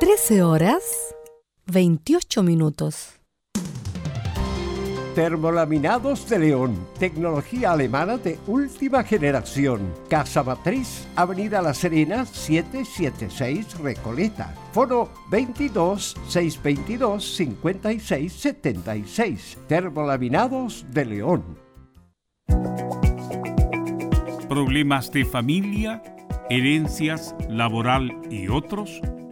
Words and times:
13 0.00 0.42
horas 0.42 0.82
28 1.66 2.42
minutos. 2.42 3.20
Termolaminados 5.14 6.28
de 6.28 6.38
León, 6.38 6.88
tecnología 6.98 7.72
alemana 7.72 8.16
de 8.16 8.38
última 8.46 9.04
generación. 9.04 9.92
Casa 10.08 10.42
Matriz, 10.42 11.06
Avenida 11.14 11.60
La 11.60 11.74
Serena, 11.74 12.24
776 12.24 13.78
Recoleta. 13.78 14.54
Foro 14.72 15.10
22 15.30 16.16
622 16.28 17.36
56 17.36 18.32
76. 18.32 19.58
Termolaminados 19.68 20.86
de 20.90 21.04
León. 21.04 21.44
Problemas 24.48 25.12
de 25.12 25.24
familia, 25.24 26.02
herencias, 26.50 27.34
laboral 27.48 28.10
y 28.30 28.48
otros. 28.48 29.00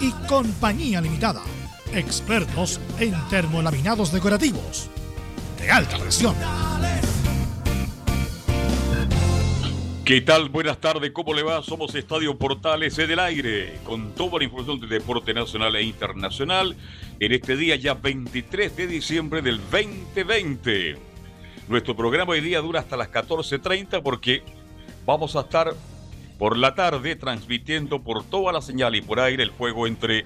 y 0.00 0.12
Compañía 0.26 1.00
Limitada. 1.00 1.42
Expertos 1.94 2.80
en 2.98 3.14
termolaminados 3.28 4.12
decorativos 4.12 4.88
de 5.58 5.70
alta 5.70 5.98
presión. 5.98 6.34
¿Qué 10.04 10.22
tal? 10.22 10.48
Buenas 10.48 10.78
tardes, 10.78 11.12
¿cómo 11.12 11.34
le 11.34 11.44
va? 11.44 11.62
Somos 11.62 11.94
Estadio 11.94 12.36
Portales 12.36 12.98
en 12.98 13.12
el 13.12 13.20
aire, 13.20 13.78
con 13.84 14.12
toda 14.12 14.38
la 14.38 14.44
información 14.44 14.80
del 14.80 14.88
deporte 14.88 15.32
nacional 15.32 15.76
e 15.76 15.82
internacional 15.82 16.74
en 17.20 17.32
este 17.32 17.56
día 17.56 17.76
ya 17.76 17.94
23 17.94 18.76
de 18.76 18.86
diciembre 18.88 19.40
del 19.40 19.60
2020. 19.70 20.96
Nuestro 21.68 21.94
programa 21.94 22.32
hoy 22.32 22.40
día 22.40 22.60
dura 22.60 22.80
hasta 22.80 22.96
las 22.96 23.08
14.30 23.12 24.02
porque 24.02 24.42
vamos 25.06 25.36
a 25.36 25.42
estar 25.42 25.74
por 26.40 26.56
la 26.56 26.74
tarde 26.74 27.16
transmitiendo 27.16 28.02
por 28.02 28.24
toda 28.24 28.50
la 28.50 28.62
señal 28.62 28.96
y 28.96 29.02
por 29.02 29.20
aire 29.20 29.42
el 29.42 29.50
juego 29.50 29.86
entre 29.86 30.24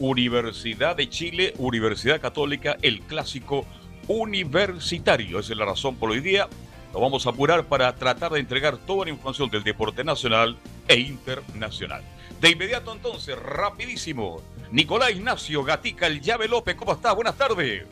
Universidad 0.00 0.96
de 0.96 1.08
Chile, 1.08 1.54
Universidad 1.56 2.20
Católica, 2.20 2.76
el 2.82 3.00
clásico 3.02 3.64
universitario. 4.08 5.38
Esa 5.38 5.52
es 5.52 5.58
la 5.58 5.64
razón 5.64 5.94
por 5.94 6.10
hoy 6.10 6.18
día. 6.18 6.48
Lo 6.92 7.00
vamos 7.00 7.28
a 7.28 7.30
apurar 7.30 7.62
para 7.62 7.94
tratar 7.94 8.32
de 8.32 8.40
entregar 8.40 8.76
toda 8.76 9.04
la 9.04 9.12
información 9.12 9.50
del 9.50 9.62
deporte 9.62 10.02
nacional 10.02 10.56
e 10.88 10.96
internacional. 10.96 12.02
De 12.40 12.50
inmediato 12.50 12.92
entonces, 12.92 13.38
rapidísimo, 13.38 14.42
Nicolás 14.72 15.12
Ignacio 15.12 15.62
Gatica, 15.62 16.08
el 16.08 16.20
llave 16.20 16.48
López, 16.48 16.74
¿cómo 16.74 16.92
está? 16.92 17.12
Buenas 17.12 17.36
tardes. 17.36 17.86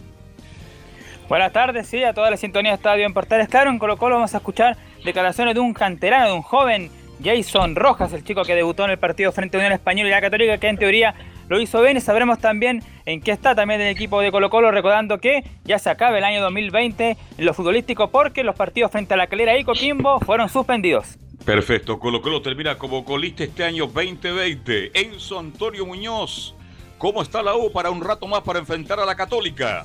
Buenas 1.28 1.52
tardes, 1.52 1.87
sí, 1.87 2.02
a 2.02 2.12
toda 2.12 2.32
la 2.32 2.37
sintonía 2.37 2.73
de 2.73 2.76
Estadio 2.78 3.06
en 3.06 3.14
Portales. 3.14 3.49
Claro, 3.49 3.70
en 3.70 3.78
Colo 3.78 3.96
Colo 3.96 4.16
vamos 4.16 4.34
a 4.34 4.38
escuchar 4.38 4.76
declaraciones 5.05 5.55
de 5.55 5.61
un 5.61 5.73
canterano, 5.73 6.26
de 6.26 6.32
un 6.32 6.43
joven 6.43 6.90
Jason 7.22 7.76
Rojas, 7.76 8.12
el 8.12 8.25
chico 8.25 8.43
que 8.44 8.55
debutó 8.55 8.84
en 8.84 8.90
el 8.90 8.99
partido 8.99 9.32
frente 9.32 9.56
a 9.56 9.61
Unión 9.61 9.72
Española 9.72 10.08
y 10.08 10.12
la 10.12 10.20
Católica, 10.20 10.58
que 10.58 10.69
en 10.69 10.78
teoría 10.78 11.14
lo 11.49 11.61
hizo 11.61 11.82
bien 11.82 11.96
y 11.96 12.00
sabremos 12.00 12.38
también 12.38 12.82
en 13.06 13.20
qué 13.20 13.32
está 13.32 13.55
también 13.55 13.81
el 13.81 13.88
equipo 13.88 14.20
de 14.20 14.31
Colo 14.31 14.50
Colo, 14.50 14.70
recordando 14.70 15.19
que 15.19 15.44
ya 15.64 15.78
se 15.78 15.90
acaba 15.90 16.17
el 16.17 16.25
año 16.25 16.40
2020 16.43 17.17
en 17.38 17.44
lo 17.44 17.52
futbolístico 17.55 18.11
porque 18.11 18.44
los 18.44 18.55
partidos 18.55 18.93
frente 18.93 19.14
a 19.14 19.17
la 19.17 19.26
Calera 19.26 19.58
y 19.58 19.64
Coquimbo 19.64 20.20
fueron 20.20 20.49
suspendidos. 20.49 21.19
Perfecto, 21.44 21.99
Colo 21.99 22.22
Colo 22.22 22.40
termina 22.43 22.76
como 22.76 23.05
colista 23.05 23.44
este 23.44 23.64
año 23.64 23.87
2020. 23.87 24.93
Enzo 24.94 25.38
Antonio 25.38 25.84
Muñoz, 25.87 26.55
¿cómo 26.99 27.23
está 27.23 27.43
la 27.43 27.56
U 27.56 27.73
para 27.73 27.90
un 27.90 28.00
rato 28.00 28.26
más 28.26 28.43
para 28.43 28.58
enfrentar 28.58 29.00
a 29.00 29.05
la 29.05 29.14
Católica? 29.14 29.84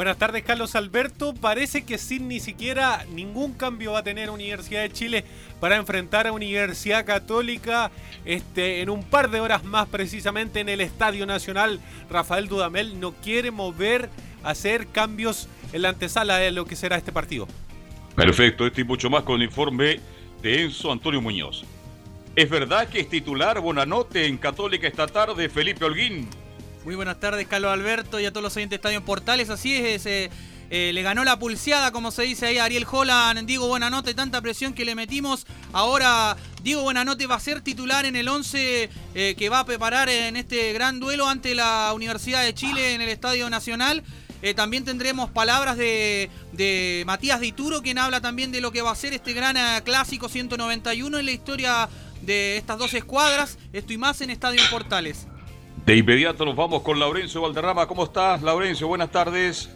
Buenas 0.00 0.16
tardes, 0.16 0.44
Carlos 0.44 0.76
Alberto. 0.76 1.34
Parece 1.34 1.84
que 1.84 1.98
sin 1.98 2.26
ni 2.26 2.40
siquiera 2.40 3.04
ningún 3.12 3.52
cambio 3.52 3.92
va 3.92 3.98
a 3.98 4.02
tener 4.02 4.30
Universidad 4.30 4.80
de 4.80 4.90
Chile 4.90 5.24
para 5.60 5.76
enfrentar 5.76 6.26
a 6.26 6.32
Universidad 6.32 7.04
Católica 7.04 7.90
este, 8.24 8.80
en 8.80 8.88
un 8.88 9.04
par 9.04 9.30
de 9.30 9.40
horas 9.40 9.62
más, 9.62 9.88
precisamente 9.88 10.60
en 10.60 10.70
el 10.70 10.80
Estadio 10.80 11.26
Nacional. 11.26 11.80
Rafael 12.08 12.48
Dudamel 12.48 12.98
no 12.98 13.12
quiere 13.12 13.50
mover, 13.50 14.08
hacer 14.42 14.86
cambios 14.86 15.50
en 15.74 15.82
la 15.82 15.90
antesala 15.90 16.38
de 16.38 16.50
lo 16.50 16.64
que 16.64 16.76
será 16.76 16.96
este 16.96 17.12
partido. 17.12 17.46
Perfecto, 18.16 18.66
este 18.66 18.80
y 18.80 18.84
mucho 18.84 19.10
más 19.10 19.22
con 19.22 19.36
el 19.36 19.48
informe 19.48 20.00
de 20.40 20.62
Enzo 20.62 20.92
Antonio 20.92 21.20
Muñoz. 21.20 21.64
¿Es 22.36 22.48
verdad 22.48 22.88
que 22.88 23.00
es 23.00 23.08
titular 23.10 23.60
Bonanote 23.60 24.24
en 24.24 24.38
Católica 24.38 24.88
esta 24.88 25.06
tarde, 25.06 25.50
Felipe 25.50 25.84
Holguín? 25.84 26.26
Muy 26.84 26.94
buenas 26.94 27.20
tardes, 27.20 27.46
Carlos 27.46 27.70
Alberto 27.70 28.20
y 28.20 28.24
a 28.24 28.30
todos 28.30 28.42
los 28.42 28.56
oyentes 28.56 28.70
de 28.70 28.76
Estadio 28.76 29.04
Portales. 29.04 29.50
Así 29.50 29.74
es, 29.74 30.06
eh, 30.06 30.30
eh, 30.70 30.92
le 30.94 31.02
ganó 31.02 31.24
la 31.24 31.38
pulseada, 31.38 31.92
como 31.92 32.10
se 32.10 32.22
dice 32.22 32.46
ahí, 32.46 32.56
Ariel 32.56 32.86
Holland. 32.90 33.46
Diego 33.46 33.68
Buenanote, 33.68 34.14
tanta 34.14 34.40
presión 34.40 34.72
que 34.72 34.86
le 34.86 34.94
metimos. 34.94 35.46
Ahora 35.74 36.38
Diego 36.62 36.82
Buenanote 36.82 37.26
va 37.26 37.34
a 37.34 37.40
ser 37.40 37.60
titular 37.60 38.06
en 38.06 38.16
el 38.16 38.26
11 38.28 38.88
eh, 39.14 39.34
que 39.36 39.48
va 39.50 39.58
a 39.58 39.66
preparar 39.66 40.08
en 40.08 40.36
este 40.36 40.72
gran 40.72 41.00
duelo 41.00 41.28
ante 41.28 41.54
la 41.54 41.92
Universidad 41.94 42.42
de 42.42 42.54
Chile 42.54 42.94
en 42.94 43.02
el 43.02 43.10
Estadio 43.10 43.50
Nacional. 43.50 44.02
también 44.56 44.86
tendremos 44.86 45.30
palabras 45.30 45.76
de, 45.76 46.30
de, 46.52 47.02
Matías 47.04 47.40
Dituro, 47.40 47.82
quien 47.82 47.98
habla 47.98 48.22
también 48.22 48.52
de 48.52 48.62
lo 48.62 48.72
que 48.72 48.80
va 48.80 48.90
a 48.90 48.96
ser 48.96 49.12
este 49.12 49.34
gran 49.34 49.58
clásico 49.82 50.30
191 50.30 51.18
en 51.18 51.26
la 51.26 51.32
historia 51.32 51.90
de 52.22 52.56
estas 52.56 52.78
dos 52.78 52.94
escuadras. 52.94 53.58
Esto 53.74 53.92
y 53.92 53.98
más 53.98 54.22
en 54.22 54.30
Estadio 54.30 54.62
Portales. 54.70 55.26
De 55.84 55.96
inmediato 55.96 56.44
nos 56.44 56.54
vamos 56.54 56.82
con 56.82 56.98
Laurencio 56.98 57.40
Valderrama. 57.40 57.86
¿Cómo 57.86 58.04
estás, 58.04 58.42
Laurencio? 58.42 58.86
Buenas 58.86 59.10
tardes. 59.10 59.70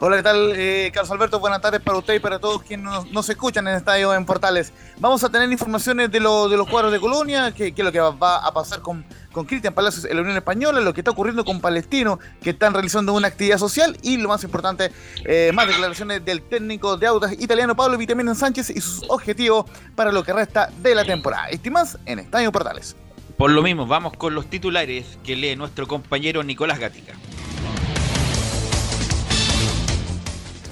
Hola, 0.00 0.16
¿qué 0.16 0.22
tal? 0.24 0.52
Eh, 0.56 0.90
Carlos 0.92 1.12
Alberto, 1.12 1.38
buenas 1.38 1.60
tardes 1.60 1.80
para 1.80 1.98
usted 1.98 2.14
y 2.14 2.18
para 2.18 2.40
todos 2.40 2.62
quienes 2.62 3.12
nos, 3.12 3.28
escuchan 3.28 3.68
en 3.68 3.74
el 3.74 3.78
estadio 3.78 4.12
en 4.14 4.26
Portales. 4.26 4.72
Vamos 4.98 5.22
a 5.22 5.28
tener 5.28 5.50
informaciones 5.52 6.10
de 6.10 6.18
los 6.18 6.68
cuadros 6.68 6.90
de 6.90 6.98
Colonia, 6.98 7.52
qué 7.52 7.72
es 7.76 7.84
lo 7.84 7.92
que 7.92 8.00
va 8.00 8.38
a 8.38 8.52
pasar 8.52 8.80
con, 8.80 9.04
con 9.30 9.46
Cristian 9.46 9.74
Palacios 9.74 10.04
en 10.06 10.16
la 10.16 10.22
Unión 10.22 10.36
Española, 10.36 10.80
lo 10.80 10.92
que 10.92 11.02
está 11.02 11.12
ocurriendo 11.12 11.44
con 11.44 11.60
Palestino, 11.60 12.18
que 12.42 12.50
están 12.50 12.72
realizando 12.72 13.12
una 13.12 13.28
actividad 13.28 13.58
social 13.58 13.96
y 14.02 14.16
lo 14.16 14.28
más 14.28 14.42
importante, 14.42 14.90
eh, 15.24 15.52
más 15.54 15.68
declaraciones 15.68 16.24
del 16.24 16.42
técnico 16.42 16.96
de 16.96 17.06
autos 17.06 17.32
italiano 17.32 17.76
Pablo 17.76 17.96
Vitamina 17.96 18.34
Sánchez 18.34 18.70
y 18.70 18.80
sus 18.80 19.04
objetivos 19.08 19.66
para 19.94 20.10
lo 20.10 20.24
que 20.24 20.32
resta 20.32 20.68
de 20.82 20.96
la 20.96 21.04
temporada. 21.04 21.48
Estimas 21.48 21.96
en 22.06 22.18
Estadio 22.18 22.50
Portales. 22.50 22.96
Por 23.36 23.50
lo 23.50 23.62
mismo, 23.62 23.86
vamos 23.86 24.14
con 24.14 24.34
los 24.34 24.48
titulares 24.48 25.18
que 25.22 25.36
lee 25.36 25.56
nuestro 25.56 25.86
compañero 25.86 26.42
Nicolás 26.42 26.78
Gatica. 26.78 27.12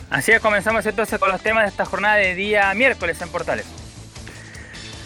Así 0.09 0.33
es, 0.33 0.41
comenzamos 0.41 0.87
entonces 0.87 1.19
con 1.19 1.31
los 1.31 1.43
temas 1.43 1.65
de 1.65 1.71
esta 1.71 1.85
jornada 1.85 2.17
de 2.17 2.35
día 2.35 2.73
miércoles 2.73 3.21
en 3.21 3.29
Portales. 3.29 3.67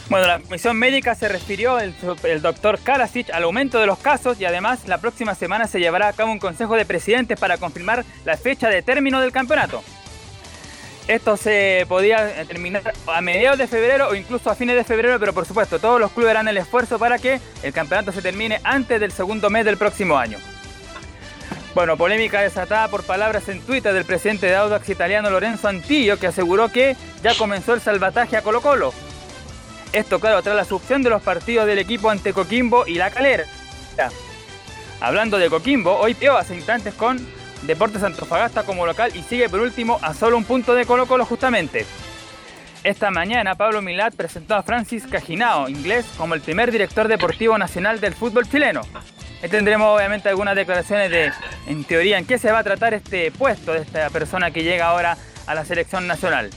Bueno, 0.08 0.26
la 0.26 0.38
comisión 0.38 0.78
médica 0.78 1.14
se 1.14 1.28
refirió 1.28 1.80
el, 1.80 1.94
el 2.22 2.42
doctor 2.42 2.78
Karasic 2.78 3.30
al 3.30 3.42
aumento 3.42 3.78
de 3.78 3.86
los 3.86 3.98
casos 3.98 4.40
y 4.40 4.44
además 4.44 4.86
la 4.86 4.98
próxima 4.98 5.34
semana 5.34 5.66
se 5.66 5.80
llevará 5.80 6.08
a 6.08 6.12
cabo 6.12 6.30
un 6.30 6.38
consejo 6.38 6.76
de 6.76 6.86
presidentes 6.86 7.40
para 7.40 7.58
confirmar 7.58 8.04
la 8.24 8.36
fecha 8.36 8.68
de 8.68 8.82
término 8.82 9.20
del 9.20 9.32
campeonato. 9.32 9.82
Esto 11.08 11.38
se 11.38 11.86
podía 11.88 12.44
terminar 12.44 12.92
a 13.06 13.20
mediados 13.22 13.58
de 13.58 13.66
febrero 13.66 14.10
o 14.10 14.14
incluso 14.14 14.50
a 14.50 14.54
fines 14.54 14.76
de 14.76 14.84
febrero, 14.84 15.18
pero 15.18 15.32
por 15.32 15.46
supuesto 15.46 15.78
todos 15.78 15.98
los 15.98 16.12
clubes 16.12 16.32
harán 16.32 16.48
el 16.48 16.58
esfuerzo 16.58 16.98
para 16.98 17.18
que 17.18 17.40
el 17.62 17.72
campeonato 17.72 18.12
se 18.12 18.20
termine 18.20 18.60
antes 18.62 19.00
del 19.00 19.10
segundo 19.10 19.48
mes 19.48 19.64
del 19.64 19.78
próximo 19.78 20.18
año. 20.18 20.38
Bueno, 21.74 21.96
polémica 21.96 22.42
desatada 22.42 22.88
por 22.88 23.04
palabras 23.04 23.48
en 23.48 23.62
Twitter 23.62 23.94
del 23.94 24.04
presidente 24.04 24.46
de 24.46 24.56
Audax 24.56 24.86
italiano 24.90 25.30
Lorenzo 25.30 25.68
Antillo, 25.68 26.18
que 26.18 26.26
aseguró 26.26 26.68
que 26.70 26.94
ya 27.22 27.34
comenzó 27.34 27.72
el 27.72 27.80
salvataje 27.80 28.36
a 28.36 28.42
Colo 28.42 28.60
Colo. 28.60 28.92
Esto, 29.94 30.20
claro, 30.20 30.42
tras 30.42 30.56
la 30.56 30.66
succión 30.66 31.02
de 31.02 31.08
los 31.08 31.22
partidos 31.22 31.66
del 31.66 31.78
equipo 31.78 32.10
ante 32.10 32.34
Coquimbo 32.34 32.86
y 32.86 32.96
La 32.96 33.10
Calera. 33.10 33.44
Hablando 35.00 35.38
de 35.38 35.48
Coquimbo, 35.48 35.96
hoy 35.96 36.12
pio 36.12 36.36
hace 36.36 36.54
instantes 36.54 36.92
con 36.92 37.18
Deportes 37.62 38.02
Antofagasta 38.02 38.62
como 38.62 38.86
local 38.86 39.12
y 39.14 39.22
sigue 39.22 39.48
por 39.48 39.60
último 39.60 39.98
a 40.02 40.14
solo 40.14 40.36
un 40.36 40.44
punto 40.44 40.74
de 40.74 40.86
Colo 40.86 41.06
Colo 41.06 41.24
justamente. 41.24 41.86
Esta 42.84 43.10
mañana 43.10 43.56
Pablo 43.56 43.82
Milat 43.82 44.14
presentó 44.14 44.54
a 44.54 44.62
Francis 44.62 45.06
Cajinao, 45.06 45.68
inglés, 45.68 46.06
como 46.16 46.34
el 46.34 46.40
primer 46.40 46.70
director 46.70 47.08
deportivo 47.08 47.58
nacional 47.58 48.00
del 48.00 48.14
fútbol 48.14 48.48
chileno. 48.48 48.82
tendremos 49.50 49.94
obviamente 49.96 50.28
algunas 50.28 50.54
declaraciones 50.54 51.10
de, 51.10 51.32
en 51.66 51.84
teoría, 51.84 52.18
en 52.18 52.26
qué 52.26 52.38
se 52.38 52.52
va 52.52 52.60
a 52.60 52.64
tratar 52.64 52.94
este 52.94 53.32
puesto 53.32 53.72
de 53.72 53.80
esta 53.80 54.08
persona 54.10 54.52
que 54.52 54.62
llega 54.62 54.86
ahora 54.86 55.16
a 55.46 55.54
la 55.54 55.64
selección 55.64 56.06
nacional. 56.06 56.50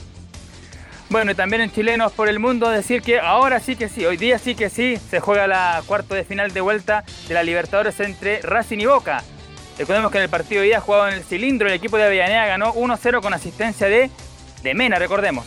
Bueno, 1.10 1.32
y 1.32 1.34
también 1.34 1.60
en 1.60 1.70
Chilenos 1.70 2.12
por 2.12 2.28
el 2.28 2.38
Mundo 2.38 2.70
decir 2.70 3.02
que 3.02 3.20
ahora 3.20 3.60
sí 3.60 3.76
que 3.76 3.90
sí, 3.90 4.06
hoy 4.06 4.16
día 4.16 4.38
sí 4.38 4.54
que 4.54 4.70
sí, 4.70 4.96
se 4.96 5.20
juega 5.20 5.46
la 5.46 5.82
cuarto 5.86 6.14
de 6.14 6.24
final 6.24 6.54
de 6.54 6.62
vuelta 6.62 7.04
de 7.28 7.34
la 7.34 7.42
Libertadores 7.42 8.00
entre 8.00 8.40
Racing 8.40 8.78
y 8.78 8.86
Boca. 8.86 9.22
Recordemos 9.78 10.10
que 10.12 10.18
en 10.18 10.24
el 10.24 10.30
partido 10.30 10.60
de 10.60 10.68
día 10.68 10.80
jugado 10.80 11.08
en 11.08 11.14
el 11.14 11.24
cilindro, 11.24 11.68
el 11.68 11.74
equipo 11.74 11.96
de 11.96 12.04
Avellaneda 12.04 12.46
ganó 12.46 12.74
1-0 12.74 13.20
con 13.20 13.34
asistencia 13.34 13.88
de, 13.88 14.10
de 14.62 14.74
Mena, 14.74 14.98
recordemos. 14.98 15.46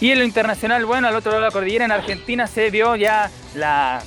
Y 0.00 0.10
en 0.10 0.18
lo 0.18 0.24
internacional, 0.24 0.84
bueno, 0.84 1.08
al 1.08 1.16
otro 1.16 1.32
lado 1.32 1.42
de 1.42 1.48
la 1.48 1.52
cordillera, 1.52 1.84
en 1.84 1.92
Argentina, 1.92 2.46
se 2.46 2.70
vio 2.70 2.96
ya 2.96 3.30
la 3.54 4.02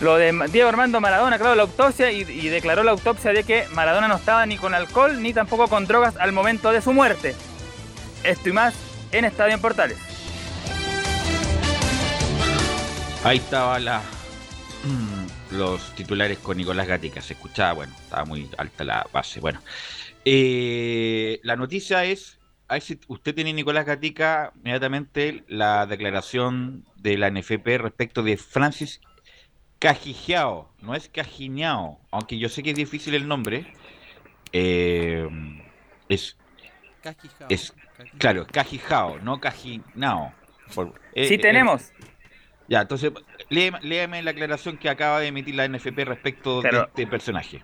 lo 0.00 0.16
de 0.16 0.32
Diego 0.50 0.68
Armando 0.68 1.00
Maradona, 1.00 1.38
claro, 1.38 1.54
la 1.54 1.62
autopsia 1.62 2.10
y, 2.10 2.22
y, 2.22 2.48
declaró 2.48 2.82
la 2.82 2.90
autopsia 2.90 3.32
de 3.32 3.44
que 3.44 3.66
Maradona 3.72 4.08
no 4.08 4.16
estaba 4.16 4.44
ni 4.46 4.56
con 4.56 4.74
alcohol 4.74 5.22
ni 5.22 5.32
tampoco 5.32 5.68
con 5.68 5.86
drogas 5.86 6.16
al 6.16 6.32
momento 6.32 6.72
de 6.72 6.82
su 6.82 6.92
muerte. 6.92 7.36
Esto 8.24 8.48
y 8.48 8.52
más 8.52 8.74
en 9.12 9.24
Estadio 9.24 9.54
en 9.54 9.60
Portales. 9.60 9.98
Ahí 13.24 13.36
estaba 13.36 13.78
la 13.78 14.02
los 15.52 15.94
titulares 15.94 16.38
con 16.38 16.56
Nicolás 16.56 16.86
Gatica. 16.86 17.20
Se 17.20 17.34
escuchaba, 17.34 17.72
bueno, 17.74 17.94
estaba 18.00 18.24
muy 18.24 18.48
alta 18.58 18.84
la 18.84 19.06
base. 19.12 19.40
Bueno, 19.40 19.60
eh, 20.24 21.40
la 21.42 21.56
noticia 21.56 22.04
es, 22.04 22.38
si 22.80 22.98
usted 23.08 23.34
tiene 23.34 23.52
Nicolás 23.52 23.86
Gatica 23.86 24.52
inmediatamente 24.56 25.44
la 25.48 25.86
declaración 25.86 26.84
de 26.96 27.18
la 27.18 27.30
NFP 27.30 27.78
respecto 27.78 28.22
de 28.22 28.36
Francis 28.36 29.00
Cajijiao, 29.78 30.72
no 30.80 30.94
es 30.94 31.08
Cajiñao, 31.08 31.98
aunque 32.12 32.38
yo 32.38 32.48
sé 32.48 32.62
que 32.62 32.70
es 32.70 32.76
difícil 32.76 33.14
el 33.14 33.26
nombre. 33.26 33.72
Eh, 34.52 35.28
es, 36.08 36.36
es 37.48 37.74
claro, 38.18 38.46
Cajijao, 38.46 39.18
no 39.18 39.40
Cajinao. 39.40 40.32
Eh, 41.14 41.26
sí 41.26 41.38
tenemos. 41.38 41.92
Ya, 42.72 42.80
entonces, 42.80 43.12
léame, 43.50 44.22
la 44.22 44.30
aclaración 44.30 44.78
que 44.78 44.88
acaba 44.88 45.20
de 45.20 45.26
emitir 45.26 45.54
la 45.54 45.68
NFP 45.68 46.06
respecto 46.06 46.62
de 46.62 46.70
este 46.70 47.06
personaje. 47.06 47.62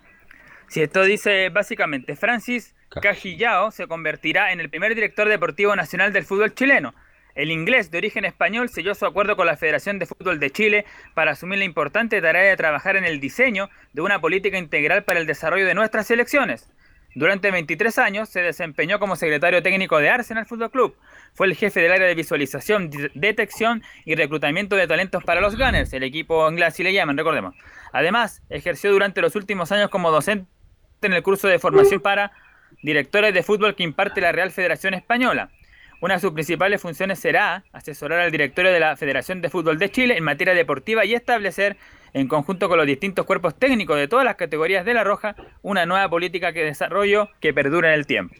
Si 0.66 0.82
esto 0.82 1.02
dice 1.02 1.48
básicamente, 1.48 2.14
Francis 2.14 2.74
Cajillao 2.90 3.70
se 3.70 3.86
convertirá 3.86 4.52
en 4.52 4.60
el 4.60 4.68
primer 4.68 4.94
director 4.94 5.26
deportivo 5.26 5.74
nacional 5.74 6.12
del 6.12 6.26
fútbol 6.26 6.54
chileno. 6.54 6.94
El 7.34 7.50
inglés 7.50 7.90
de 7.90 7.96
origen 7.96 8.26
español 8.26 8.68
selló 8.68 8.94
su 8.94 9.06
acuerdo 9.06 9.34
con 9.34 9.46
la 9.46 9.56
Federación 9.56 9.98
de 9.98 10.04
Fútbol 10.04 10.40
de 10.40 10.50
Chile 10.50 10.84
para 11.14 11.30
asumir 11.30 11.60
la 11.60 11.64
importante 11.64 12.20
tarea 12.20 12.42
de 12.42 12.56
trabajar 12.58 12.96
en 12.96 13.06
el 13.06 13.18
diseño 13.18 13.70
de 13.94 14.02
una 14.02 14.20
política 14.20 14.58
integral 14.58 15.04
para 15.04 15.20
el 15.20 15.26
desarrollo 15.26 15.64
de 15.64 15.74
nuestras 15.74 16.06
selecciones. 16.06 16.68
Durante 17.14 17.50
23 17.50 17.98
años 17.98 18.28
se 18.28 18.40
desempeñó 18.42 18.98
como 18.98 19.16
secretario 19.16 19.62
técnico 19.62 19.98
de 19.98 20.10
Arsenal 20.10 20.46
Fútbol 20.46 20.70
Club. 20.70 20.96
Fue 21.34 21.46
el 21.46 21.56
jefe 21.56 21.80
del 21.80 21.92
área 21.92 22.06
de 22.06 22.14
visualización, 22.14 22.90
detección 23.14 23.82
y 24.04 24.14
reclutamiento 24.14 24.76
de 24.76 24.86
talentos 24.86 25.24
para 25.24 25.40
los 25.40 25.56
Gunners, 25.56 25.92
el 25.92 26.02
equipo 26.02 26.48
inglés 26.50 26.74
si 26.74 26.82
le 26.82 26.92
llaman, 26.92 27.16
recordemos. 27.16 27.54
Además, 27.92 28.42
ejerció 28.50 28.92
durante 28.92 29.20
los 29.22 29.34
últimos 29.36 29.72
años 29.72 29.90
como 29.90 30.10
docente 30.10 30.46
en 31.02 31.12
el 31.12 31.22
curso 31.22 31.48
de 31.48 31.58
formación 31.58 32.00
para 32.00 32.32
directores 32.82 33.32
de 33.34 33.42
fútbol 33.42 33.74
que 33.74 33.82
imparte 33.82 34.20
la 34.20 34.32
Real 34.32 34.50
Federación 34.50 34.94
Española. 34.94 35.50
Una 36.00 36.14
de 36.14 36.20
sus 36.20 36.32
principales 36.32 36.80
funciones 36.80 37.18
será 37.18 37.64
asesorar 37.72 38.20
al 38.20 38.30
directorio 38.30 38.70
de 38.70 38.78
la 38.78 38.96
Federación 38.96 39.40
de 39.40 39.50
Fútbol 39.50 39.78
de 39.78 39.90
Chile 39.90 40.16
en 40.16 40.24
materia 40.24 40.54
deportiva 40.54 41.04
y 41.04 41.14
establecer, 41.14 41.76
en 42.12 42.28
conjunto 42.28 42.68
con 42.68 42.78
los 42.78 42.86
distintos 42.86 43.26
cuerpos 43.26 43.54
técnicos 43.58 43.96
de 43.96 44.08
todas 44.08 44.24
las 44.24 44.36
categorías 44.36 44.84
de 44.84 44.94
la 44.94 45.04
Roja, 45.04 45.36
una 45.62 45.86
nueva 45.86 46.08
política 46.08 46.52
de 46.52 46.64
desarrollo 46.64 47.28
que 47.40 47.52
perdure 47.52 47.88
en 47.88 47.94
el 47.94 48.06
tiempo. 48.06 48.34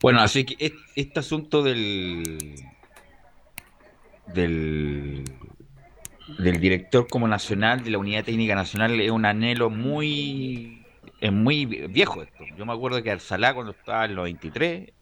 Bueno, 0.00 0.20
así 0.20 0.44
que 0.44 0.72
este 0.96 1.20
asunto 1.20 1.62
del, 1.62 2.54
del 4.26 5.24
del 6.38 6.60
director 6.60 7.08
como 7.08 7.26
nacional 7.26 7.82
de 7.82 7.90
la 7.90 7.98
Unidad 7.98 8.24
Técnica 8.24 8.54
Nacional 8.54 9.00
es 9.00 9.10
un 9.10 9.24
anhelo 9.24 9.68
muy 9.68 10.86
es 11.20 11.32
muy 11.32 11.66
viejo 11.66 12.22
esto. 12.22 12.44
Yo 12.56 12.64
me 12.64 12.72
acuerdo 12.72 13.02
que 13.02 13.10
Arsalá 13.10 13.52
cuando 13.52 13.72
estaba 13.72 14.06
en 14.06 14.14
los 14.14 14.24
23 14.24 14.92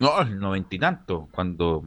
no, 0.00 0.20
en 0.22 0.38
90 0.38 0.76
y 0.76 0.78
tanto, 0.78 1.28
cuando 1.32 1.82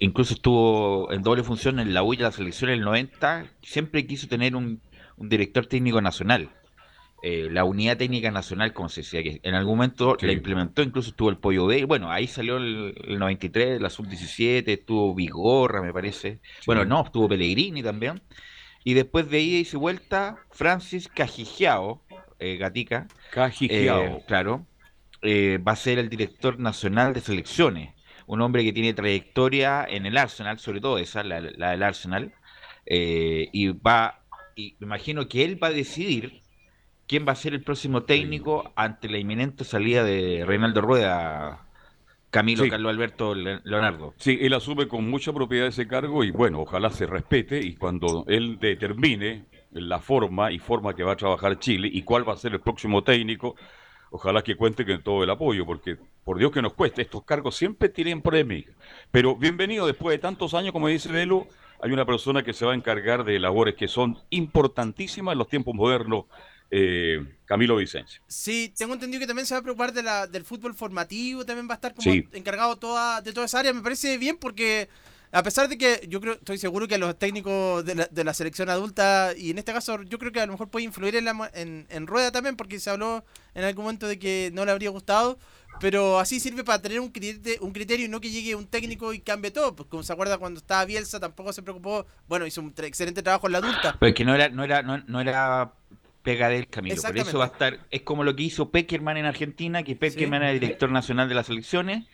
incluso 0.00 0.34
estuvo 0.34 1.12
en 1.12 1.22
doble 1.22 1.42
función 1.42 1.80
en 1.80 1.94
la 1.94 2.02
U 2.02 2.14
y 2.14 2.18
la 2.18 2.32
selección 2.32 2.70
en 2.70 2.78
el 2.78 2.84
90, 2.84 3.46
siempre 3.62 4.06
quiso 4.06 4.28
tener 4.28 4.54
un, 4.54 4.80
director 5.16 5.66
técnico 5.66 6.00
nacional. 6.00 6.50
Eh, 7.24 7.48
la 7.50 7.64
unidad 7.64 7.96
técnica 7.96 8.30
nacional, 8.30 8.72
como 8.72 8.88
se 8.88 9.00
decía, 9.00 9.24
que 9.24 9.40
en 9.42 9.54
algún 9.54 9.78
momento 9.78 10.16
la 10.20 10.30
implementó, 10.30 10.82
incluso 10.82 11.10
estuvo 11.10 11.30
el 11.30 11.38
Pollo 11.38 11.66
B, 11.66 11.84
bueno, 11.84 12.12
ahí 12.12 12.28
salió 12.28 12.58
el, 12.58 12.94
93, 13.18 13.80
la 13.80 13.90
sub-17, 13.90 14.62
estuvo 14.68 15.12
Vigorra, 15.16 15.82
me 15.82 15.92
parece, 15.92 16.38
bueno, 16.66 16.84
no, 16.84 17.04
estuvo 17.04 17.28
Pellegrini 17.28 17.82
también, 17.82 18.22
y 18.84 18.94
después 18.94 19.28
de 19.28 19.40
ida 19.40 19.68
y 19.72 19.76
vuelta, 19.76 20.36
Francis 20.52 21.08
Cajigiao, 21.08 22.00
eh, 22.38 22.56
Gatica, 22.56 23.08
Cajigiao, 23.32 24.24
claro, 24.28 24.64
eh, 25.22 25.58
va 25.58 25.72
a 25.72 25.76
ser 25.76 25.98
el 25.98 26.08
director 26.08 26.60
nacional 26.60 27.14
de 27.14 27.20
selecciones, 27.20 27.97
un 28.28 28.42
hombre 28.42 28.62
que 28.62 28.72
tiene 28.72 28.92
trayectoria 28.92 29.84
en 29.88 30.06
el 30.06 30.16
Arsenal, 30.16 30.58
sobre 30.58 30.80
todo 30.80 30.98
esa, 30.98 31.24
la, 31.24 31.40
del 31.40 31.82
Arsenal, 31.82 32.32
eh, 32.84 33.48
y 33.52 33.68
va, 33.68 34.20
y 34.54 34.76
me 34.78 34.86
imagino 34.86 35.26
que 35.28 35.44
él 35.44 35.62
va 35.62 35.68
a 35.68 35.72
decidir 35.72 36.42
quién 37.06 37.26
va 37.26 37.32
a 37.32 37.36
ser 37.36 37.54
el 37.54 37.62
próximo 37.62 38.02
técnico 38.02 38.70
ante 38.76 39.08
la 39.08 39.18
inminente 39.18 39.64
salida 39.64 40.04
de 40.04 40.44
Reinaldo 40.46 40.82
Rueda, 40.82 41.66
Camilo 42.30 42.68
Carlos 42.68 42.92
Alberto 42.92 43.34
Leonardo. 43.34 44.12
Sí, 44.18 44.38
él 44.42 44.52
asume 44.52 44.88
con 44.88 45.08
mucha 45.08 45.32
propiedad 45.32 45.66
ese 45.66 45.88
cargo 45.88 46.22
y 46.22 46.30
bueno, 46.30 46.60
ojalá 46.60 46.90
se 46.90 47.06
respete 47.06 47.58
y 47.64 47.76
cuando 47.76 48.26
él 48.28 48.58
determine 48.60 49.46
la 49.70 50.00
forma 50.00 50.52
y 50.52 50.58
forma 50.58 50.94
que 50.94 51.02
va 51.02 51.12
a 51.12 51.16
trabajar 51.16 51.58
Chile 51.58 51.88
y 51.90 52.02
cuál 52.02 52.28
va 52.28 52.34
a 52.34 52.36
ser 52.36 52.52
el 52.52 52.60
próximo 52.60 53.02
técnico, 53.02 53.56
ojalá 54.10 54.42
que 54.42 54.54
cuente 54.54 54.84
con 54.84 55.02
todo 55.02 55.24
el 55.24 55.30
apoyo, 55.30 55.64
porque 55.64 55.96
por 56.28 56.38
Dios 56.38 56.52
que 56.52 56.60
nos 56.60 56.74
cueste, 56.74 57.00
estos 57.00 57.24
cargos 57.24 57.56
siempre 57.56 57.88
tienen 57.88 58.20
polémica. 58.20 58.70
Pero 59.10 59.34
bienvenido, 59.34 59.86
después 59.86 60.12
de 60.12 60.18
tantos 60.18 60.52
años, 60.52 60.72
como 60.72 60.88
dice 60.88 61.10
Velo, 61.10 61.46
hay 61.80 61.90
una 61.90 62.04
persona 62.04 62.44
que 62.44 62.52
se 62.52 62.66
va 62.66 62.72
a 62.72 62.74
encargar 62.74 63.24
de 63.24 63.38
labores 63.38 63.76
que 63.76 63.88
son 63.88 64.18
importantísimas 64.28 65.32
en 65.32 65.38
los 65.38 65.48
tiempos 65.48 65.74
modernos, 65.74 66.26
eh, 66.70 67.24
Camilo 67.46 67.76
Vicencio. 67.76 68.20
Sí, 68.26 68.74
tengo 68.76 68.92
entendido 68.92 69.20
que 69.20 69.26
también 69.26 69.46
se 69.46 69.54
va 69.54 69.60
a 69.60 69.62
preocupar 69.62 69.94
de 69.94 70.02
la, 70.02 70.26
del 70.26 70.44
fútbol 70.44 70.74
formativo, 70.74 71.46
también 71.46 71.66
va 71.66 71.72
a 71.72 71.76
estar 71.76 71.94
como 71.94 72.12
encargado 72.12 72.76
toda, 72.76 73.22
de 73.22 73.32
toda 73.32 73.46
esa 73.46 73.60
área. 73.60 73.72
Me 73.72 73.80
parece 73.80 74.18
bien 74.18 74.36
porque 74.36 74.90
a 75.32 75.42
pesar 75.42 75.68
de 75.68 75.76
que 75.78 76.06
yo 76.08 76.20
creo, 76.20 76.34
estoy 76.34 76.58
seguro 76.58 76.88
que 76.88 76.98
los 76.98 77.18
técnicos 77.18 77.84
de 77.84 77.94
la, 77.94 78.06
de 78.10 78.24
la 78.24 78.34
selección 78.34 78.68
adulta, 78.68 79.32
y 79.36 79.50
en 79.50 79.58
este 79.58 79.72
caso 79.72 80.02
yo 80.02 80.18
creo 80.18 80.32
que 80.32 80.40
a 80.40 80.46
lo 80.46 80.52
mejor 80.52 80.68
puede 80.68 80.84
influir 80.84 81.16
en, 81.16 81.26
la, 81.26 81.50
en, 81.54 81.86
en 81.88 82.06
Rueda 82.06 82.32
también, 82.32 82.56
porque 82.56 82.80
se 82.80 82.90
habló 82.90 83.24
en 83.54 83.64
algún 83.64 83.84
momento 83.84 84.06
de 84.06 84.18
que 84.18 84.50
no 84.54 84.64
le 84.64 84.72
habría 84.72 84.90
gustado, 84.90 85.38
pero 85.80 86.18
así 86.18 86.40
sirve 86.40 86.64
para 86.64 86.80
tener 86.80 87.00
un 87.00 87.10
criterio, 87.10 87.62
un 87.62 87.72
criterio 87.72 88.06
y 88.06 88.08
no 88.08 88.20
que 88.20 88.30
llegue 88.30 88.54
un 88.54 88.66
técnico 88.66 89.12
y 89.12 89.20
cambie 89.20 89.50
todo. 89.50 89.74
Pues 89.74 89.88
como 89.88 90.02
se 90.02 90.12
acuerda 90.12 90.38
cuando 90.38 90.58
estaba 90.58 90.84
Bielsa, 90.84 91.20
tampoco 91.20 91.52
se 91.52 91.62
preocupó, 91.62 92.06
bueno, 92.28 92.46
hizo 92.46 92.60
un 92.60 92.74
excelente 92.78 93.22
trabajo 93.22 93.46
en 93.46 93.52
la 93.52 93.58
adulta. 93.58 93.96
Pero 93.98 94.14
que 94.14 94.24
no 94.24 94.34
era, 94.34 94.48
no 94.48 94.64
era, 94.64 94.82
no, 94.82 94.98
no 95.06 95.20
era 95.20 95.72
pega 96.22 96.48
del 96.48 96.68
Camilo. 96.68 97.00
Por 97.00 97.16
eso 97.16 97.38
va 97.38 97.46
a 97.46 97.48
estar, 97.48 97.80
es 97.90 98.02
como 98.02 98.24
lo 98.24 98.36
que 98.36 98.42
hizo 98.42 98.70
Peckerman 98.70 99.16
en 99.16 99.26
Argentina, 99.26 99.82
que 99.82 99.96
Peckerman 99.96 100.42
era 100.42 100.52
director 100.52 100.90
nacional 100.90 101.28
de 101.28 101.34
las 101.34 101.46
selecciones 101.46 102.06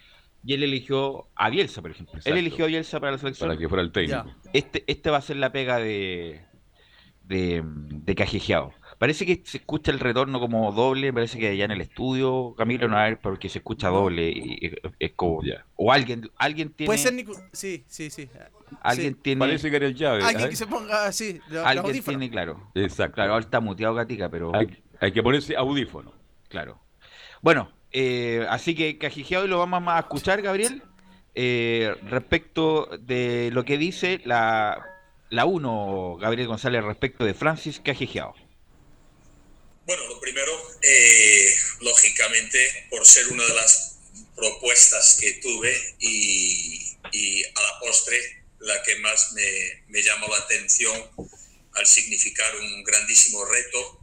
y 0.45 0.53
él 0.53 0.63
eligió 0.63 1.27
a 1.35 1.49
Bielsa, 1.49 1.81
por 1.81 1.91
ejemplo. 1.91 2.21
Él 2.25 2.37
eligió 2.37 2.67
a 2.67 2.69
Bielsa 2.69 3.01
para 3.01 3.13
la 3.13 3.19
selección. 3.19 3.49
Para 3.49 3.59
que 3.59 3.69
fuera 3.69 3.83
el 3.83 3.93
técnico. 3.93 4.27
Este, 4.53 4.85
este 4.87 5.11
va 5.11 5.19
a 5.19 5.23
ser 5.23 5.37
la 5.37 5.53
pega 5.53 5.79
de, 5.79 6.43
de, 7.23 7.63
de 7.65 8.15
Cajejeado. 8.15 8.75
Parece 8.99 9.27
que 9.27 9.43
se 9.45 9.59
escucha 9.59 9.91
el 9.91 10.01
retorno 10.01 10.41
como 10.41 10.71
doble, 10.73 11.13
parece 11.13 11.39
que 11.39 11.49
allá 11.49 11.65
en 11.65 11.73
el 11.73 11.81
estudio, 11.81 12.55
Camilo, 12.57 12.89
no 12.89 12.97
a 12.97 13.05
ver, 13.05 13.19
porque 13.19 13.49
se 13.49 13.59
escucha 13.59 13.89
doble. 13.89 14.31
Y, 14.31 14.73
es 14.99 15.13
como, 15.13 15.43
ya. 15.43 15.65
O 15.77 15.93
alguien, 15.93 16.31
alguien 16.37 16.71
tiene. 16.71 16.87
Puede 16.87 16.99
ser 16.99 17.15
Sí, 17.53 17.85
sí, 17.87 18.11
sí. 18.11 18.29
Alguien 18.81 19.15
tiene. 19.15 19.39
Parece 19.39 19.71
que 19.71 19.77
era 19.77 19.87
el 19.87 19.95
llave. 19.95 20.23
Alguien 20.23 20.47
¿eh? 20.47 20.51
que 20.51 20.57
se 20.57 20.67
ponga 20.67 21.07
así. 21.07 21.41
alguien 21.65 22.03
tiene, 22.03 22.31
claro. 22.31 22.71
Exacto. 22.75 23.17
Claro, 23.17 23.33
ahora 23.35 23.45
está 23.45 23.61
muteado 23.61 23.95
Gatica, 23.95 24.29
pero. 24.29 24.55
Hay, 24.55 24.83
hay 25.01 25.13
que 25.13 25.23
ponerse 25.23 25.57
audífono. 25.57 26.13
Claro. 26.49 26.81
Bueno, 27.43 27.71
eh, 27.93 28.47
así 28.49 28.75
que 28.75 28.99
Cajijeado 28.99 29.47
lo 29.47 29.59
vamos 29.59 29.83
a 29.87 29.99
escuchar, 29.99 30.43
Gabriel, 30.43 30.83
eh, 31.35 31.95
respecto 32.09 32.89
de 33.01 33.51
lo 33.53 33.65
que 33.65 33.79
dice 33.79 34.21
la, 34.25 34.85
la 35.31 35.45
1, 35.45 36.17
Gabriel 36.21 36.49
González, 36.49 36.83
respecto 36.85 37.25
de 37.25 37.35
Francis 37.35 37.81
Cajijeado. 37.81 38.35
Bueno, 39.87 40.07
lo 40.09 40.21
primero, 40.21 40.53
eh, 40.83 41.57
lógicamente, 41.81 42.87
por 42.91 43.05
ser 43.07 43.29
una 43.29 43.45
de 43.45 43.55
las 43.55 43.97
propuestas 44.35 45.17
que 45.21 45.35
tuve 45.35 45.97
y, 46.01 46.81
a 47.55 47.63
la 47.63 47.81
postre 47.81 48.45
la 48.61 48.83
que 48.83 48.97
más 48.97 49.33
me, 49.33 49.85
me, 49.89 50.03
llamó 50.03 50.27
la 50.29 50.39
atención 50.39 51.11
al 51.75 51.87
significar 51.87 52.57
un 52.57 52.83
grandísimo 52.83 53.45
reto 53.45 54.01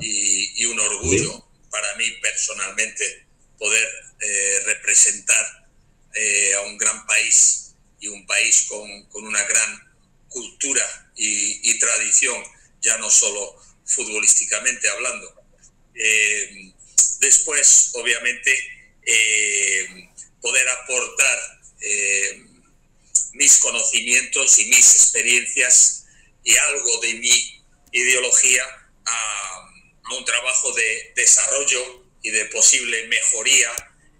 y, 0.00 0.62
y 0.62 0.64
un 0.66 0.78
orgullo 0.78 1.46
para 1.70 1.96
mí 1.96 2.04
personalmente 2.22 3.26
poder 3.58 3.88
eh, 4.20 4.60
representar 4.66 5.68
eh, 6.14 6.54
a 6.54 6.60
un 6.62 6.78
gran 6.78 7.04
país 7.06 7.74
y 7.98 8.08
un 8.08 8.24
país 8.26 8.66
con, 8.68 9.04
con 9.06 9.24
una 9.24 9.42
gran 9.42 9.96
cultura 10.28 11.10
y, 11.16 11.78
tradición, 11.78 12.36
ya 12.80 12.96
no 12.98 13.10
solo 13.10 13.56
futbolísticamente 13.86 14.88
hablando. 14.88 15.42
Eh, 15.94 16.72
después, 17.20 17.90
obviamente, 17.94 18.52
poder 20.40 20.68
aportar 20.68 21.38
mis 23.32 23.58
conocimientos 23.58 24.58
y 24.58 24.66
mis 24.66 24.94
experiencias 24.94 26.06
y 26.42 26.56
algo 26.56 27.00
de 27.00 27.14
mi 27.14 27.62
ideología 27.92 28.64
a, 29.06 29.70
a 30.04 30.14
un 30.14 30.24
trabajo 30.24 30.72
de 30.72 31.12
desarrollo 31.16 32.04
y 32.22 32.30
de 32.30 32.46
posible 32.46 33.06
mejoría 33.08 33.70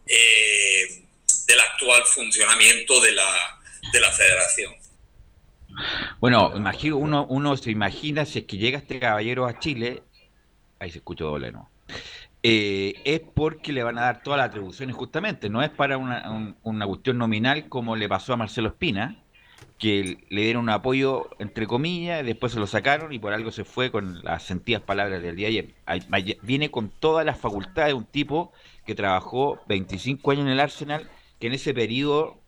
eh, 0.06 1.02
del 1.46 1.60
actual 1.60 2.04
funcionamiento 2.06 3.00
de 3.00 3.12
la, 3.12 3.60
de 3.92 4.00
la 4.00 4.12
federación. 4.12 4.74
Bueno, 6.20 6.52
imagino, 6.56 6.96
uno, 6.96 7.26
uno 7.28 7.56
se 7.56 7.70
imagina 7.70 8.24
si 8.24 8.40
es 8.40 8.44
que 8.44 8.58
llega 8.58 8.78
este 8.78 8.98
caballero 9.00 9.46
a 9.46 9.58
Chile, 9.58 10.02
ahí 10.78 10.90
se 10.90 10.98
escucha 10.98 11.24
doble, 11.24 11.52
¿no? 11.52 11.68
Eh, 12.42 13.00
es 13.04 13.20
porque 13.20 13.72
le 13.72 13.82
van 13.82 13.98
a 13.98 14.02
dar 14.02 14.22
todas 14.22 14.38
las 14.38 14.48
atribuciones 14.48 14.94
justamente, 14.94 15.48
no 15.48 15.62
es 15.62 15.70
para 15.70 15.96
una, 15.96 16.54
una 16.62 16.86
cuestión 16.86 17.18
nominal 17.18 17.68
como 17.68 17.96
le 17.96 18.08
pasó 18.08 18.34
a 18.34 18.36
Marcelo 18.36 18.68
Espina, 18.68 19.16
que 19.78 20.18
le 20.28 20.42
dieron 20.42 20.64
un 20.64 20.70
apoyo, 20.70 21.30
entre 21.38 21.66
comillas, 21.66 22.24
después 22.24 22.52
se 22.52 22.60
lo 22.60 22.66
sacaron 22.66 23.12
y 23.12 23.18
por 23.18 23.32
algo 23.32 23.50
se 23.50 23.64
fue 23.64 23.90
con 23.90 24.22
las 24.22 24.42
sentidas 24.42 24.82
palabras 24.82 25.22
del 25.22 25.36
día 25.36 25.48
de 25.48 25.74
ayer. 26.16 26.36
Viene 26.42 26.70
con 26.70 26.90
todas 26.90 27.26
las 27.26 27.38
facultades 27.38 27.88
de 27.88 27.94
un 27.94 28.04
tipo 28.04 28.52
que 28.86 28.94
trabajó 28.94 29.60
25 29.66 30.30
años 30.30 30.46
en 30.46 30.52
el 30.52 30.60
Arsenal, 30.60 31.08
que 31.40 31.48
en 31.48 31.54
ese 31.54 31.74
periodo 31.74 32.38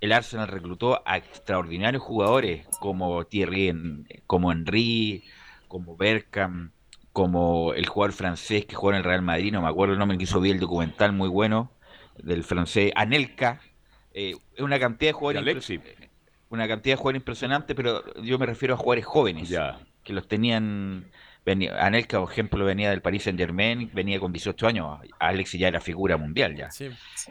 el 0.00 0.12
Arsenal 0.12 0.48
reclutó 0.48 1.02
a 1.04 1.16
extraordinarios 1.16 2.02
jugadores 2.02 2.66
como 2.80 3.24
Thierry, 3.24 4.06
como 4.26 4.50
Henry, 4.52 5.24
como 5.68 5.96
Berkham, 5.96 6.72
como 7.12 7.74
el 7.74 7.86
jugador 7.86 8.12
francés 8.12 8.64
que 8.66 8.74
jugó 8.74 8.90
en 8.92 8.98
el 8.98 9.04
Real 9.04 9.22
Madrid, 9.22 9.52
no 9.52 9.62
me 9.62 9.68
acuerdo 9.68 9.94
el 9.94 9.98
nombre, 9.98 10.16
que 10.16 10.24
hizo 10.24 10.40
bien 10.40 10.56
el 10.56 10.60
documental, 10.60 11.12
muy 11.12 11.28
bueno, 11.28 11.72
del 12.16 12.44
francés 12.44 12.92
Anelka. 12.94 13.60
Eh, 14.12 14.34
es 14.54 14.60
una 14.62 14.78
cantidad 14.78 15.10
de 15.10 15.12
jugadores 15.12 15.70
una 16.48 16.66
cantidad 16.66 16.94
de 16.94 16.96
jugadores 16.96 17.20
impresionante, 17.20 17.74
pero 17.76 18.02
yo 18.22 18.38
me 18.38 18.46
refiero 18.46 18.74
a 18.74 18.76
jugadores 18.76 19.04
jóvenes 19.04 19.54
que 20.02 20.12
los 20.12 20.26
tenían 20.26 21.10
Anelka, 21.46 22.20
por 22.20 22.30
ejemplo, 22.30 22.64
venía 22.64 22.90
del 22.90 23.02
Paris 23.02 23.24
Saint 23.24 23.38
Germain, 23.38 23.90
venía 23.92 24.20
con 24.20 24.32
18 24.32 24.66
años. 24.66 24.98
Alex 25.18 25.52
ya 25.52 25.68
era 25.68 25.80
figura 25.80 26.16
mundial 26.16 26.56
ya. 26.56 26.68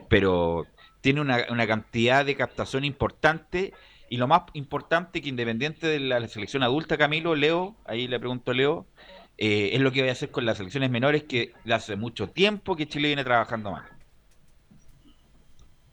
Pero 0.08 0.66
tiene 1.02 1.22
una, 1.22 1.46
una, 1.50 1.66
cantidad 1.68 2.26
de 2.26 2.36
captación 2.36 2.84
importante 2.84 3.74
y 4.10 4.18
lo 4.18 4.28
más 4.28 4.44
importante 4.54 5.22
que 5.22 5.30
independiente 5.30 5.88
de 5.88 6.00
la, 6.00 6.28
selección 6.28 6.64
adulta, 6.64 6.98
Camilo, 6.98 7.36
Leo, 7.36 7.76
ahí 7.86 8.08
le 8.08 8.20
pregunto 8.20 8.52
a 8.52 8.54
Leo, 8.54 8.86
eh, 9.38 9.70
es 9.74 9.82
lo 9.82 9.92
que 9.92 10.02
voy 10.02 10.10
a 10.10 10.14
hacer 10.14 10.32
con 10.32 10.46
las 10.46 10.58
selecciones 10.58 10.90
menores 10.90 11.24
que 11.24 11.54
hace 11.72 11.96
mucho 11.96 12.28
tiempo 12.28 12.76
que 12.76 12.88
Chile 12.88 13.10
viene 13.10 13.24
trabajando 13.24 13.72
más. 13.72 13.86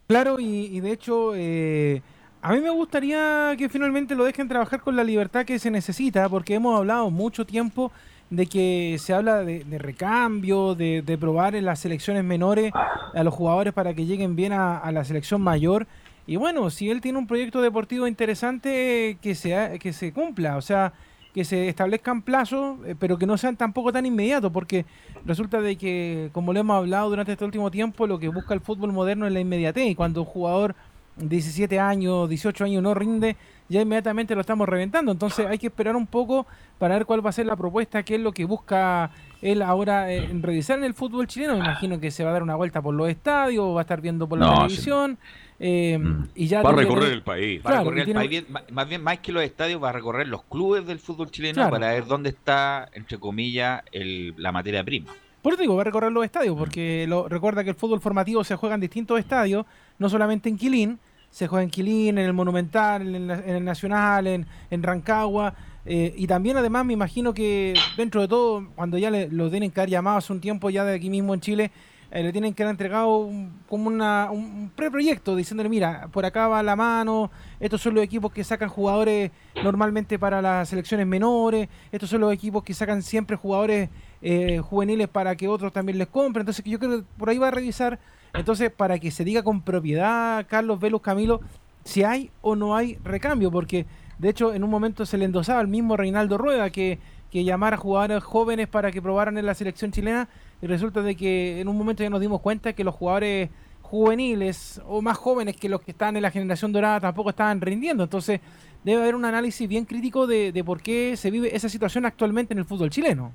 Claro, 0.09 0.39
y, 0.39 0.81
de 0.81 0.93
hecho, 0.93 1.33
eh, 1.35 2.01
a 2.41 2.53
mí 2.53 2.61
me 2.61 2.71
gustaría 2.71 3.55
que 3.59 3.69
finalmente 3.69 4.15
lo 4.15 4.25
dejen 4.25 4.49
trabajar 4.49 4.81
con 4.81 4.95
la 4.95 5.03
libertad 5.03 5.45
que 5.45 5.59
se 5.59 5.71
necesita, 5.71 6.29
porque 6.29 6.55
hemos 6.55 6.77
hablado 6.77 7.11
mucho 7.11 7.45
tiempo 7.45 7.91
de 8.31 8.47
que 8.47 8.97
se 8.99 9.15
habla 9.15 9.45
de, 9.45 9.79
recambio, 9.79 10.75
de, 10.75 11.19
probar 11.21 11.55
en 11.55 11.65
las 11.65 11.81
selecciones 11.81 12.25
menores 12.25 12.73
a 12.75 13.23
los 13.23 13.33
jugadores 13.33 13.73
para 13.73 13.95
que 13.95 14.07
lleguen 14.07 14.37
bien 14.37 14.53
a 14.53 14.91
la 14.93 15.05
selección 15.05 15.41
mayor. 15.41 15.87
Y 16.27 16.37
bueno, 16.37 16.71
si 16.71 16.91
él 16.91 17.01
tiene 17.01 17.19
un 17.19 17.27
proyecto 17.27 17.63
deportivo 17.63 18.07
interesante, 18.09 19.17
que 19.23 19.35
se, 19.35 19.79
que 19.79 19.93
se 19.93 20.13
cumpla, 20.13 20.57
o 20.57 20.63
sea, 20.63 20.93
que 21.33 21.45
se 21.45 21.69
establezcan 21.69 22.23
plazos, 22.23 22.79
eh, 22.85 22.97
pero 22.99 23.17
que 23.17 23.27
no 23.27 23.39
sean 23.39 23.57
tampoco 23.57 23.93
tan 23.93 24.07
inmediatos, 24.07 24.51
porque 24.51 24.87
resulta 25.25 25.61
de 25.61 25.77
que, 25.77 26.31
como 26.33 26.53
lo 26.53 26.61
hemos 26.61 26.77
hablado 26.79 27.11
durante 27.11 27.33
este 27.33 27.45
último 27.45 27.71
tiempo, 27.71 28.07
lo 28.09 28.19
que 28.19 28.29
busca 28.29 28.55
el 28.55 28.61
fútbol 28.61 28.93
moderno 28.93 29.27
es 29.27 29.33
la 29.33 29.41
inmediatez, 29.41 29.87
y 29.87 29.95
cuando 29.95 30.23
un 30.23 30.27
jugador 30.27 30.75
de 31.17 31.29
17 31.29 31.79
años, 31.79 32.29
18 32.29 32.65
años 32.65 32.83
no 32.83 32.93
rinde, 32.95 33.37
ya 33.69 33.81
inmediatamente 33.81 34.35
lo 34.35 34.41
estamos 34.41 34.69
reventando, 34.69 35.13
entonces 35.13 35.47
hay 35.47 35.59
que 35.59 35.67
esperar 35.67 35.97
un 35.97 36.07
poco 36.07 36.47
para 36.79 36.95
ver 36.95 37.07
cuál 37.07 37.25
va 37.25 37.31
a 37.31 37.33
ser 37.33 37.47
la 37.47 37.57
propuesta, 37.57 38.03
qué 38.03 38.17
es 38.17 38.21
lo 38.21 38.33
que 38.33 38.45
busca 38.45 39.11
él 39.43 39.63
ahora 39.63 40.13
eh, 40.13 40.25
en 40.31 40.43
revisar 40.43 40.79
en 40.79 40.85
el 40.85 40.95
fútbol 40.95 41.27
chileno, 41.27 41.55
me 41.55 41.61
imagino 41.61 42.01
que 42.01 42.11
se 42.11 42.25
va 42.25 42.31
a 42.31 42.33
dar 42.33 42.43
una 42.43 42.57
vuelta 42.57 42.81
por 42.83 42.95
los 42.95 43.09
estadios, 43.09 43.75
va 43.75 43.81
a 43.81 43.83
estar 43.83 44.01
viendo 44.01 44.29
por 44.29 44.39
la 44.39 44.55
televisión. 44.55 45.19
Eh, 45.59 45.97
mm. 45.99 46.29
y 46.35 46.49
ya 46.49 46.63
va 46.63 46.71
a 46.71 46.73
recorrer 46.75 47.13
el 47.13 47.23
país. 47.23 47.63
Va 47.65 47.71
a 47.71 47.79
recorrer 47.79 48.09
el 48.09 48.15
país, 48.15 48.45
más 48.73 48.89
bien 48.89 49.03
más 49.03 49.19
que 49.21 49.33
los 49.33 49.43
estadios, 49.43 49.83
va 49.83 49.89
a 49.89 49.93
recorrer 49.93 50.29
los 50.29 50.43
clubes 50.45 50.87
del 50.87 50.99
fútbol 50.99 51.31
chileno 51.31 51.69
para 51.71 51.93
ver 51.93 52.07
dónde 52.07 52.31
está, 52.31 52.89
entre 52.93 53.19
comillas, 53.19 53.83
el, 53.93 54.35
la 54.37 54.53
materia 54.53 54.85
prima. 54.85 55.13
Por 55.43 55.53
eso 55.53 55.63
digo, 55.63 55.77
va 55.77 55.83
a 55.83 55.85
recorrer 55.85 56.11
los 56.11 56.25
estadios, 56.25 56.57
porque 56.59 57.07
lo, 57.09 57.29
recuerda 57.29 57.63
que 57.63 57.71
el 57.71 57.77
fútbol 57.77 58.01
formativo 58.01 58.43
se 58.43 58.57
juega 58.57 58.75
en 58.75 58.81
distintos 58.81 59.19
estadios, 59.19 59.65
no 59.99 60.09
solamente 60.09 60.49
en 60.49 60.57
Quilín, 60.57 60.99
se 61.37 61.49
juega 61.49 61.65
en 61.65 61.69
Quilín, 61.69 62.17
en 62.17 62.25
el 62.25 62.33
Monumental, 62.33 63.15
en, 63.15 63.31
el 63.31 63.63
Nacional, 63.63 64.27
en, 64.27 64.47
en 64.71 64.83
Rancagua. 64.83 65.53
Eh, 65.85 66.15
y 66.17 66.27
también 66.27 66.57
además 66.57 66.87
me 66.87 66.95
imagino 66.95 67.35
que 67.35 67.75
dentro 67.95 68.23
de 68.23 68.29
todo, 68.29 68.67
cuando 68.75 68.97
ya 68.97 69.11
le, 69.11 69.29
lo 69.29 69.51
tienen 69.51 69.71
que 69.71 69.81
haber 69.81 69.91
llamado 69.91 70.17
hace 70.17 70.33
un 70.33 70.41
tiempo 70.41 70.71
ya 70.71 70.83
de 70.87 70.95
aquí 70.95 71.11
mismo 71.11 71.35
en 71.35 71.41
Chile, 71.43 71.71
eh, 72.11 72.23
le 72.23 72.33
tienen 72.33 72.55
que 72.55 72.63
haber 72.63 72.71
entregado 72.71 73.29
como 73.69 73.89
una, 73.89 74.31
un 74.31 74.71
preproyecto 74.75 75.37
diciéndole, 75.37 75.69
mira, 75.69 76.09
por 76.11 76.25
acá 76.25 76.49
va 76.49 76.63
la 76.63 76.75
mano, 76.75 77.31
estos 77.61 77.83
son 77.83 77.95
los 77.95 78.03
equipos 78.03 78.33
que 78.33 78.43
sacan 78.43 78.71
jugadores 78.71 79.31
normalmente 79.63 80.19
para 80.19 80.41
las 80.41 80.71
selecciones 80.71 81.07
menores, 81.07 81.69
estos 81.93 82.09
son 82.09 82.23
los 82.23 82.33
equipos 82.33 82.65
que 82.65 82.73
sacan 82.73 83.03
siempre 83.03 83.37
jugadores 83.37 83.91
eh, 84.23 84.59
juveniles 84.61 85.09
para 85.09 85.37
que 85.37 85.49
otros 85.49 85.71
también 85.71 85.99
les 85.99 86.09
compren, 86.09 86.41
entonces 86.41 86.65
yo 86.65 86.79
creo 86.79 87.01
que 87.01 87.05
por 87.19 87.29
ahí 87.29 87.37
va 87.37 87.49
a 87.49 87.51
revisar, 87.51 87.99
entonces 88.39 88.71
para 88.71 88.99
que 88.99 89.11
se 89.11 89.25
diga 89.25 89.43
con 89.43 89.63
propiedad, 89.63 90.47
Carlos 90.49 90.81
Velus 90.81 91.01
Camilo, 91.01 91.41
si 91.85 92.03
hay 92.03 92.31
o 92.43 92.57
no 92.57 92.77
hay 92.77 92.99
recambio, 93.05 93.51
porque 93.51 93.87
de 94.19 94.29
hecho 94.29 94.55
en 94.55 94.65
un 94.65 94.71
momento 94.71 95.07
se 95.07 95.19
le 95.19 95.25
endosaba 95.25 95.61
al 95.61 95.69
mismo 95.69 95.97
Reinaldo 95.97 96.39
Rueda 96.39 96.71
que, 96.71 96.99
que 97.31 97.45
llamara 97.45 97.77
a 97.77 97.79
jugadores 97.79 98.25
jóvenes 98.25 98.69
para 98.69 98.91
que 98.91 99.03
probaran 99.03 99.39
en 99.39 99.47
la 99.47 99.55
selección 99.55 99.93
chilena 99.93 100.29
y 100.61 100.67
resulta 100.67 101.03
de 101.03 101.17
que 101.17 101.61
en 101.61 101.69
un 101.69 101.77
momento 101.77 102.03
ya 102.03 102.11
nos 102.11 102.21
dimos 102.21 102.41
cuenta 102.41 102.73
que 102.73 102.85
los 102.85 102.95
jugadores 102.95 103.51
juveniles 103.87 104.81
o 104.87 105.01
más 105.01 105.17
jóvenes 105.17 105.57
que 105.57 105.69
los 105.69 105.81
que 105.81 105.93
están 105.93 106.17
en 106.17 106.23
la 106.23 106.31
generación 106.31 106.73
dorada 106.73 107.01
tampoco 107.01 107.31
estaban 107.31 107.61
rindiendo. 107.61 108.05
Entonces 108.05 108.41
debe 108.85 109.03
haber 109.03 109.15
un 109.15 109.25
análisis 109.25 109.69
bien 109.69 109.85
crítico 109.85 110.27
de, 110.27 110.63
por 110.65 110.83
qué 110.83 111.17
se 111.17 111.31
vive 111.31 111.55
esa 111.57 111.69
situación 111.69 112.07
actualmente 112.07 112.53
en 112.55 112.59
el 112.59 112.65
fútbol 112.65 112.91
chileno. 112.91 113.33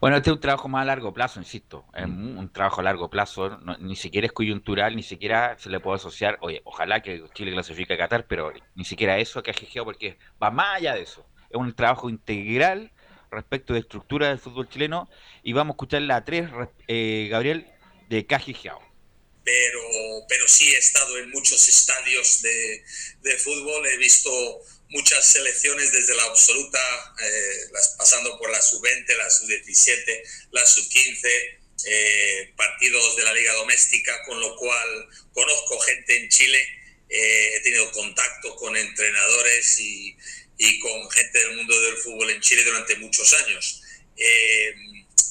Bueno, 0.00 0.16
este 0.16 0.30
es 0.30 0.34
un 0.34 0.40
trabajo 0.40 0.68
más 0.68 0.82
a 0.82 0.84
largo 0.84 1.12
plazo, 1.12 1.40
insisto. 1.40 1.84
Es 1.94 2.04
un, 2.04 2.48
trabajo 2.52 2.80
a 2.80 2.84
largo 2.84 3.10
plazo. 3.10 3.58
ni 3.80 3.96
siquiera 3.96 4.26
es 4.26 4.32
coyuntural, 4.32 4.94
ni 4.94 5.02
siquiera 5.02 5.56
se 5.58 5.68
le 5.70 5.80
puede 5.80 5.96
asociar, 5.96 6.38
oye, 6.40 6.62
ojalá 6.64 7.00
que 7.00 7.24
Chile 7.34 7.52
clasifique 7.52 7.94
a 7.94 7.98
Qatar, 7.98 8.26
pero 8.26 8.52
ni 8.74 8.84
siquiera 8.84 9.18
eso 9.18 9.42
que 9.42 9.50
ha 9.50 9.54
jejeado 9.54 9.86
porque 9.86 10.18
va 10.42 10.50
más 10.50 10.76
allá 10.76 10.94
de 10.94 11.02
eso. 11.02 11.26
Es 11.50 11.56
un 11.56 11.72
trabajo 11.72 12.08
integral 12.08 12.90
respecto 13.30 13.74
de 13.74 13.80
estructura 13.80 14.28
del 14.28 14.38
fútbol 14.38 14.68
chileno 14.68 15.08
y 15.42 15.52
vamos 15.52 15.72
a 15.72 15.74
escuchar 15.74 16.02
la 16.02 16.24
3, 16.24 16.48
eh, 16.86 17.28
Gabriel, 17.30 17.66
de 18.08 18.26
Cajijiao. 18.26 18.87
Pero, 19.48 20.26
pero 20.28 20.46
sí 20.46 20.74
he 20.74 20.78
estado 20.78 21.16
en 21.16 21.30
muchos 21.30 21.66
estadios 21.68 22.42
de, 22.42 22.84
de 23.22 23.38
fútbol, 23.38 23.86
he 23.86 23.96
visto 23.96 24.30
muchas 24.90 25.26
selecciones 25.26 25.90
desde 25.90 26.14
la 26.16 26.24
absoluta, 26.24 26.78
eh, 27.18 27.68
las, 27.72 27.94
pasando 27.96 28.38
por 28.38 28.50
la 28.50 28.60
sub-20, 28.60 29.16
la 29.16 29.30
sub-17, 29.30 30.22
la 30.50 30.66
sub-15, 30.66 31.28
eh, 31.86 32.52
partidos 32.58 33.16
de 33.16 33.22
la 33.22 33.32
liga 33.32 33.54
doméstica, 33.54 34.22
con 34.26 34.38
lo 34.38 34.54
cual 34.56 35.08
conozco 35.32 35.80
gente 35.80 36.18
en 36.18 36.28
Chile, 36.28 36.68
he 37.08 37.60
tenido 37.62 37.90
contacto 37.92 38.54
con 38.56 38.76
entrenadores 38.76 39.80
y, 39.80 40.14
y 40.58 40.78
con 40.80 41.10
gente 41.10 41.38
del 41.38 41.56
mundo 41.56 41.80
del 41.80 41.96
fútbol 41.96 42.28
en 42.28 42.40
Chile 42.42 42.64
durante 42.64 42.96
muchos 42.96 43.32
años. 43.32 43.80
Eh, 44.14 44.74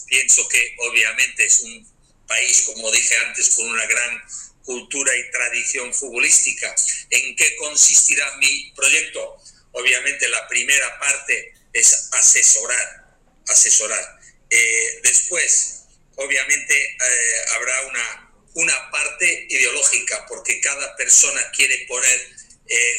pienso 0.08 0.48
que 0.48 0.76
obviamente 0.80 1.46
es 1.46 1.60
un 1.60 1.97
país, 2.28 2.64
como 2.64 2.92
dije 2.92 3.16
antes, 3.26 3.56
con 3.56 3.70
una 3.70 3.86
gran 3.86 4.22
cultura 4.64 5.16
y 5.16 5.32
tradición 5.32 5.94
futbolística. 5.94 6.76
¿En 7.10 7.36
qué 7.36 7.56
consistirá 7.56 8.38
mi 8.38 8.72
proyecto? 8.76 9.38
Obviamente 9.72 10.28
la 10.30 10.48
primera 10.48 11.00
parte 11.00 11.54
es 11.74 12.10
asesorar, 12.12 13.18
asesorar. 13.48 14.20
Eh, 14.50 15.00
después, 15.04 15.84
obviamente 16.16 16.74
eh, 16.76 17.46
habrá 17.56 17.82
una, 17.88 18.32
una 18.56 18.92
parte 18.92 19.48
ideológica, 19.50 20.26
porque 20.28 20.60
cada 20.62 20.96
persona 20.96 21.42
quiere 21.52 21.86
poner 21.88 22.38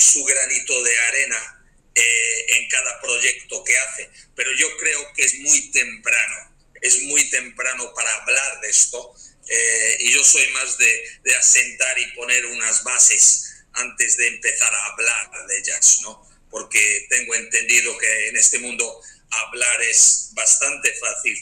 su 0.01 0.25
granito 0.25 0.83
de 0.83 0.99
arena 0.99 1.59
eh, 1.99 2.57
en 2.59 2.69
cada 2.69 3.01
proyecto 3.01 3.65
que 3.65 3.77
hace. 3.77 4.09
Pero 4.37 4.53
yo 4.53 4.77
creo 4.77 5.13
que 5.15 5.25
es 5.25 5.35
muy 5.41 5.73
temprano, 5.73 6.57
es 6.81 7.03
muy 7.03 7.29
temprano 7.31 7.93
para 7.95 8.15
hablar 8.17 8.61
de 8.61 8.69
esto. 8.69 9.15
Eh, 9.49 9.97
y 10.01 10.13
yo 10.13 10.23
soy 10.25 10.47
más 10.53 10.77
de, 10.79 11.35
asentar 11.39 11.99
y 11.99 12.13
poner 12.13 12.45
unas 12.47 12.83
bases 12.85 13.65
antes 13.73 14.17
de 14.17 14.29
empezar 14.29 14.73
a 14.73 14.87
hablar 14.87 15.47
de 15.47 15.59
ellas, 15.59 16.01
¿no? 16.03 16.29
Porque 16.51 17.07
tengo 17.09 17.35
entendido 17.35 17.97
que 17.99 18.29
en 18.29 18.37
este 18.37 18.59
mundo 18.59 19.01
hablar 19.31 19.83
es 19.83 20.31
bastante 20.35 20.93
fácil 20.95 21.39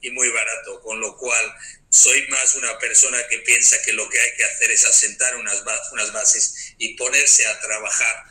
y 0.00 0.10
muy 0.10 0.28
barato, 0.30 0.80
con 0.80 1.00
lo 1.00 1.16
cual 1.16 1.54
soy 1.90 2.26
más 2.28 2.54
una 2.56 2.78
persona 2.78 3.18
que 3.28 3.38
piensa 3.40 3.76
que 3.84 3.92
lo 3.92 4.08
que 4.08 4.20
hay 4.20 4.36
que 4.36 4.44
hacer 4.44 4.70
es 4.70 4.84
asentar 4.84 5.36
unas, 5.36 5.62
unas 5.92 6.12
bases 6.12 6.74
y 6.78 6.96
ponerse 6.96 7.46
a 7.46 7.60
trabajar 7.60 8.26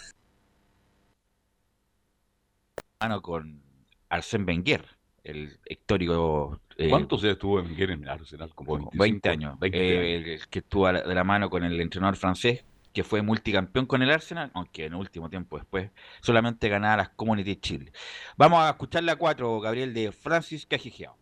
mano 2.99 3.21
con 3.21 3.61
Arsène 4.09 4.45
Wenger, 4.45 4.94
el 5.25 5.59
histórico... 5.67 6.61
Eh, 6.77 6.89
¿Cuántos 6.89 7.23
estuvo 7.23 7.55
Wenger 7.55 7.91
en 7.91 8.07
Arsenal? 8.07 8.53
Como 8.53 8.89
20 8.93 9.29
años. 9.29 9.57
Eh, 9.61 10.39
que 10.49 10.59
estuvo 10.59 10.91
de 10.91 11.15
la 11.15 11.23
mano 11.23 11.49
con 11.49 11.63
el 11.63 11.79
entrenador 11.79 12.15
francés, 12.15 12.63
que 12.93 13.03
fue 13.03 13.21
multicampeón 13.21 13.85
con 13.85 14.01
el 14.01 14.11
Arsenal, 14.11 14.51
aunque 14.53 14.85
en 14.85 14.93
el 14.93 14.99
último 14.99 15.29
tiempo 15.29 15.57
después 15.57 15.89
solamente 16.21 16.69
ganaba 16.69 16.97
las 16.97 17.09
Community 17.09 17.57
Chile. 17.57 17.91
Vamos 18.37 18.63
a 18.63 18.69
escuchar 18.69 19.03
la 19.03 19.15
4, 19.15 19.59
Gabriel, 19.59 19.93
de 19.93 20.11
Francis 20.11 20.65
Cajigiao. 20.65 21.17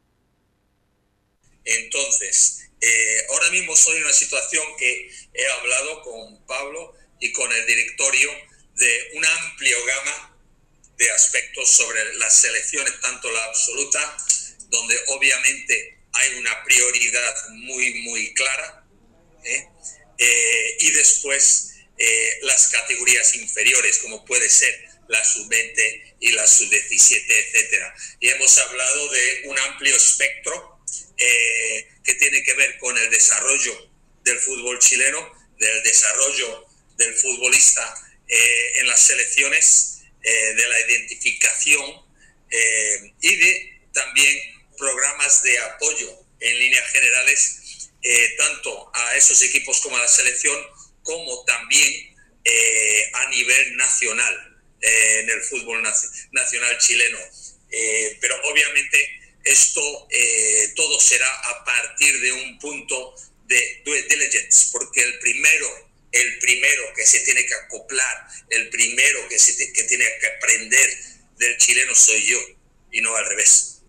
Entonces, 1.65 2.71
eh, 2.81 3.17
ahora 3.31 3.49
mismo 3.51 3.75
soy 3.75 3.97
en 3.97 4.03
una 4.03 4.13
situación 4.13 4.63
que 4.77 5.09
he 5.33 5.51
hablado 5.59 6.01
con 6.01 6.45
Pablo 6.45 6.93
y 7.19 7.31
con 7.31 7.49
el 7.51 7.65
directorio 7.65 8.29
de 8.75 9.17
una 9.17 9.27
amplia 9.45 9.75
gama 9.87 10.33
de 11.03 11.11
aspectos 11.11 11.69
sobre 11.69 12.15
las 12.15 12.41
selecciones, 12.41 12.99
tanto 13.01 13.29
la 13.31 13.43
absoluta, 13.45 14.17
donde 14.69 14.99
obviamente 15.07 15.97
hay 16.13 16.35
una 16.35 16.63
prioridad 16.63 17.49
muy, 17.49 17.93
muy 18.03 18.33
clara, 18.33 18.85
¿eh? 19.43 19.67
Eh, 20.17 20.77
y 20.79 20.91
después 20.91 21.73
eh, 21.97 22.39
las 22.43 22.67
categorías 22.67 23.35
inferiores, 23.35 23.99
como 23.99 24.23
puede 24.23 24.49
ser 24.49 24.87
la 25.09 25.23
sub-20 25.23 26.15
y 26.21 26.31
la 26.31 26.47
sub-17, 26.47 27.25
etcétera. 27.27 27.93
Y 28.19 28.29
hemos 28.29 28.57
hablado 28.59 29.11
de 29.11 29.41
un 29.45 29.59
amplio 29.59 29.95
espectro 29.95 30.71
que 32.03 32.13
tiene 32.15 32.43
que 32.43 32.53
ver 32.55 32.77
con 32.79 32.97
el 32.97 33.09
desarrollo 33.09 33.91
del 34.23 34.37
fútbol 34.39 34.77
chileno, 34.79 35.31
del 35.57 35.83
desarrollo 35.83 36.67
del 36.97 37.13
futbolista 37.13 37.95
eh, 38.27 38.79
en 38.79 38.87
las 38.87 39.01
selecciones, 39.01 39.92
eh, 40.23 40.53
de 40.55 40.67
la 40.67 40.79
identificación 40.81 41.83
eh, 42.49 43.13
y 43.21 43.36
de 43.36 43.81
también 43.93 44.39
programas 44.77 45.43
de 45.43 45.59
apoyo 45.59 46.17
en 46.39 46.59
líneas 46.59 46.89
generales, 46.91 47.89
tanto 48.38 48.91
a 48.93 49.15
esos 49.15 49.41
equipos 49.43 49.79
como 49.79 49.95
a 49.95 50.01
la 50.01 50.07
selección, 50.07 50.57
como 51.03 51.45
también 51.45 52.15
a 53.13 53.29
nivel 53.29 53.77
nacional 53.77 54.62
en 54.81 55.29
el 55.29 55.41
fútbol 55.41 55.81
nacional 56.31 56.77
chileno. 56.79 57.17
pero 58.19 58.36
obviamente 58.49 59.21
esto 59.45 60.09
todo 60.75 60.99
será 60.99 61.31
a 61.49 61.63
partir 61.63 62.19
de 62.19 62.31
un 62.33 62.59
punto 62.59 63.15
de 63.45 63.81
due 63.86 64.01
diligence, 64.03 64.69
porque 64.73 65.01
el 65.01 65.19
primero 65.19 65.92
el 66.13 66.39
primero 66.39 66.84
que 66.95 67.06
se 67.06 67.19
tiene 67.21 67.45
que 67.45 67.54
acoplar, 67.56 68.28
el 68.49 68.69
primero 68.69 69.28
que, 69.28 69.39
se 69.39 69.56
que 69.73 69.84
tiene 69.84 70.06
que 70.21 70.28
aprender 70.28 70.89
del 71.38 71.58
chileno 71.58 71.93
soy 71.95 72.26
yo 72.26 72.39
y 72.91 73.02
no 73.02 73.15
al 73.15 73.26
revés. 73.26 73.82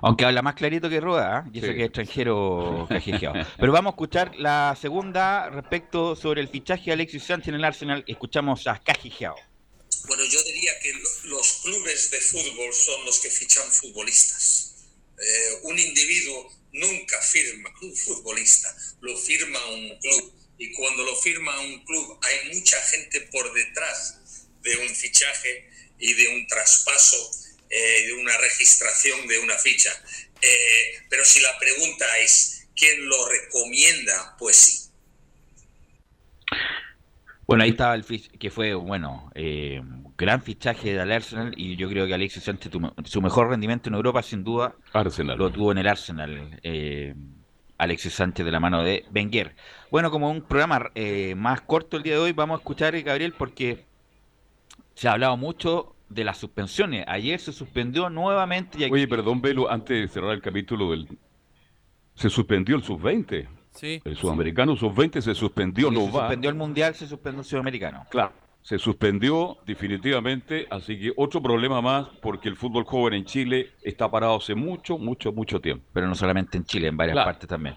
Aunque 0.00 0.24
habla 0.24 0.42
más 0.42 0.54
clarito 0.54 0.88
que 0.88 1.00
Rueda, 1.00 1.44
¿eh? 1.44 1.50
y 1.52 1.58
eso 1.58 1.74
que 1.74 1.80
es 1.80 1.86
extranjero 1.86 2.88
Pero 2.88 3.72
vamos 3.72 3.90
a 3.90 3.94
escuchar 3.94 4.34
la 4.36 4.76
segunda 4.80 5.50
respecto 5.50 6.14
sobre 6.16 6.40
el 6.40 6.48
fichaje 6.48 6.84
de 6.86 6.92
Alexis 6.92 7.24
Sánchez 7.24 7.48
en 7.48 7.54
el 7.56 7.64
Arsenal. 7.64 8.04
Escuchamos 8.06 8.66
a 8.66 8.80
Cajigeao. 8.80 9.36
Bueno, 10.06 10.24
yo 10.24 10.42
diría 10.44 10.72
que 10.80 10.92
los 11.24 11.60
clubes 11.62 12.10
de 12.10 12.20
fútbol 12.20 12.72
son 12.72 13.04
los 13.04 13.20
que 13.20 13.30
fichan 13.30 13.70
futbolistas. 13.70 14.74
Eh, 15.18 15.60
un 15.64 15.78
individuo 15.78 16.50
nunca 16.72 17.20
firma 17.20 17.70
un 17.82 17.94
futbolista, 17.94 18.74
lo 19.00 19.16
firma 19.16 19.58
un 19.66 19.98
club 20.00 20.41
y 20.58 20.72
cuando 20.72 21.02
lo 21.04 21.16
firma 21.16 21.58
un 21.60 21.84
club 21.84 22.18
hay 22.22 22.54
mucha 22.54 22.80
gente 22.82 23.20
por 23.32 23.52
detrás 23.52 24.48
de 24.62 24.76
un 24.76 24.88
fichaje 24.94 25.70
y 25.98 26.14
de 26.14 26.28
un 26.28 26.46
traspaso, 26.46 27.16
eh, 27.68 28.06
de 28.06 28.12
una 28.14 28.36
registración 28.38 29.26
de 29.26 29.38
una 29.38 29.56
ficha. 29.58 29.90
Eh, 30.40 31.04
pero 31.08 31.24
si 31.24 31.40
la 31.40 31.56
pregunta 31.58 32.04
es, 32.18 32.68
¿quién 32.76 33.06
lo 33.08 33.28
recomienda? 33.28 34.36
Pues 34.38 34.56
sí. 34.56 34.90
Bueno, 37.46 37.64
ahí 37.64 37.70
estaba 37.70 37.94
el 37.94 38.04
que 38.38 38.50
fue, 38.50 38.74
bueno, 38.74 39.30
eh, 39.34 39.80
gran 40.16 40.42
fichaje 40.42 40.94
del 40.94 41.12
Arsenal 41.12 41.52
y 41.56 41.76
yo 41.76 41.88
creo 41.88 42.06
que 42.06 42.14
Alexis 42.14 42.44
Sánchez, 42.44 42.72
su 43.04 43.20
mejor 43.20 43.50
rendimiento 43.50 43.88
en 43.88 43.94
Europa, 43.94 44.22
sin 44.22 44.44
duda, 44.44 44.74
Arsenal. 44.92 45.38
lo 45.38 45.50
tuvo 45.50 45.72
en 45.72 45.78
el 45.78 45.88
Arsenal. 45.88 46.60
Eh, 47.72 47.82
Alexis 47.82 48.14
Sánchez 48.14 48.44
de 48.44 48.52
la 48.52 48.60
mano 48.60 48.82
de 48.82 49.04
Wenger. 49.14 49.54
Bueno, 49.90 50.10
como 50.10 50.30
un 50.30 50.42
programa 50.42 50.90
eh, 50.94 51.34
más 51.36 51.60
corto 51.62 51.96
el 51.96 52.02
día 52.02 52.14
de 52.14 52.20
hoy, 52.20 52.32
vamos 52.32 52.58
a 52.58 52.60
escuchar, 52.60 53.00
Gabriel, 53.02 53.34
porque 53.36 53.84
se 54.94 55.08
ha 55.08 55.12
hablado 55.12 55.36
mucho 55.36 55.94
de 56.08 56.24
las 56.24 56.38
suspensiones. 56.38 57.04
Ayer 57.08 57.40
se 57.40 57.52
suspendió 57.52 58.10
nuevamente. 58.10 58.78
Y 58.78 58.90
Oye, 58.90 59.08
perdón, 59.08 59.40
Velo, 59.40 59.70
antes 59.70 60.00
de 60.00 60.08
cerrar 60.08 60.32
el 60.32 60.42
capítulo 60.42 60.90
del... 60.90 61.08
Se 62.14 62.28
suspendió 62.28 62.76
el 62.76 62.82
sub-20. 62.82 63.48
Sí. 63.72 64.02
El 64.04 64.16
sudamericano 64.16 64.76
sub-20 64.76 65.20
se 65.22 65.34
suspendió, 65.34 65.90
no 65.90 66.06
se 66.06 66.12
suspendió 66.12 66.50
el 66.50 66.56
mundial, 66.56 66.94
se 66.94 67.06
suspendió 67.06 67.40
el 67.40 67.46
sudamericano. 67.46 68.06
Claro 68.10 68.41
se 68.62 68.78
suspendió 68.78 69.58
definitivamente, 69.66 70.66
así 70.70 70.98
que 70.98 71.12
otro 71.16 71.42
problema 71.42 71.80
más 71.80 72.06
porque 72.20 72.48
el 72.48 72.56
fútbol 72.56 72.84
joven 72.84 73.14
en 73.14 73.24
Chile 73.24 73.72
está 73.82 74.10
parado 74.10 74.36
hace 74.36 74.54
mucho, 74.54 74.98
mucho, 74.98 75.32
mucho 75.32 75.60
tiempo. 75.60 75.84
Pero 75.92 76.06
no 76.06 76.14
solamente 76.14 76.58
en 76.58 76.64
Chile, 76.64 76.88
en 76.88 76.96
varias 76.96 77.16
partes 77.16 77.48
también. 77.48 77.76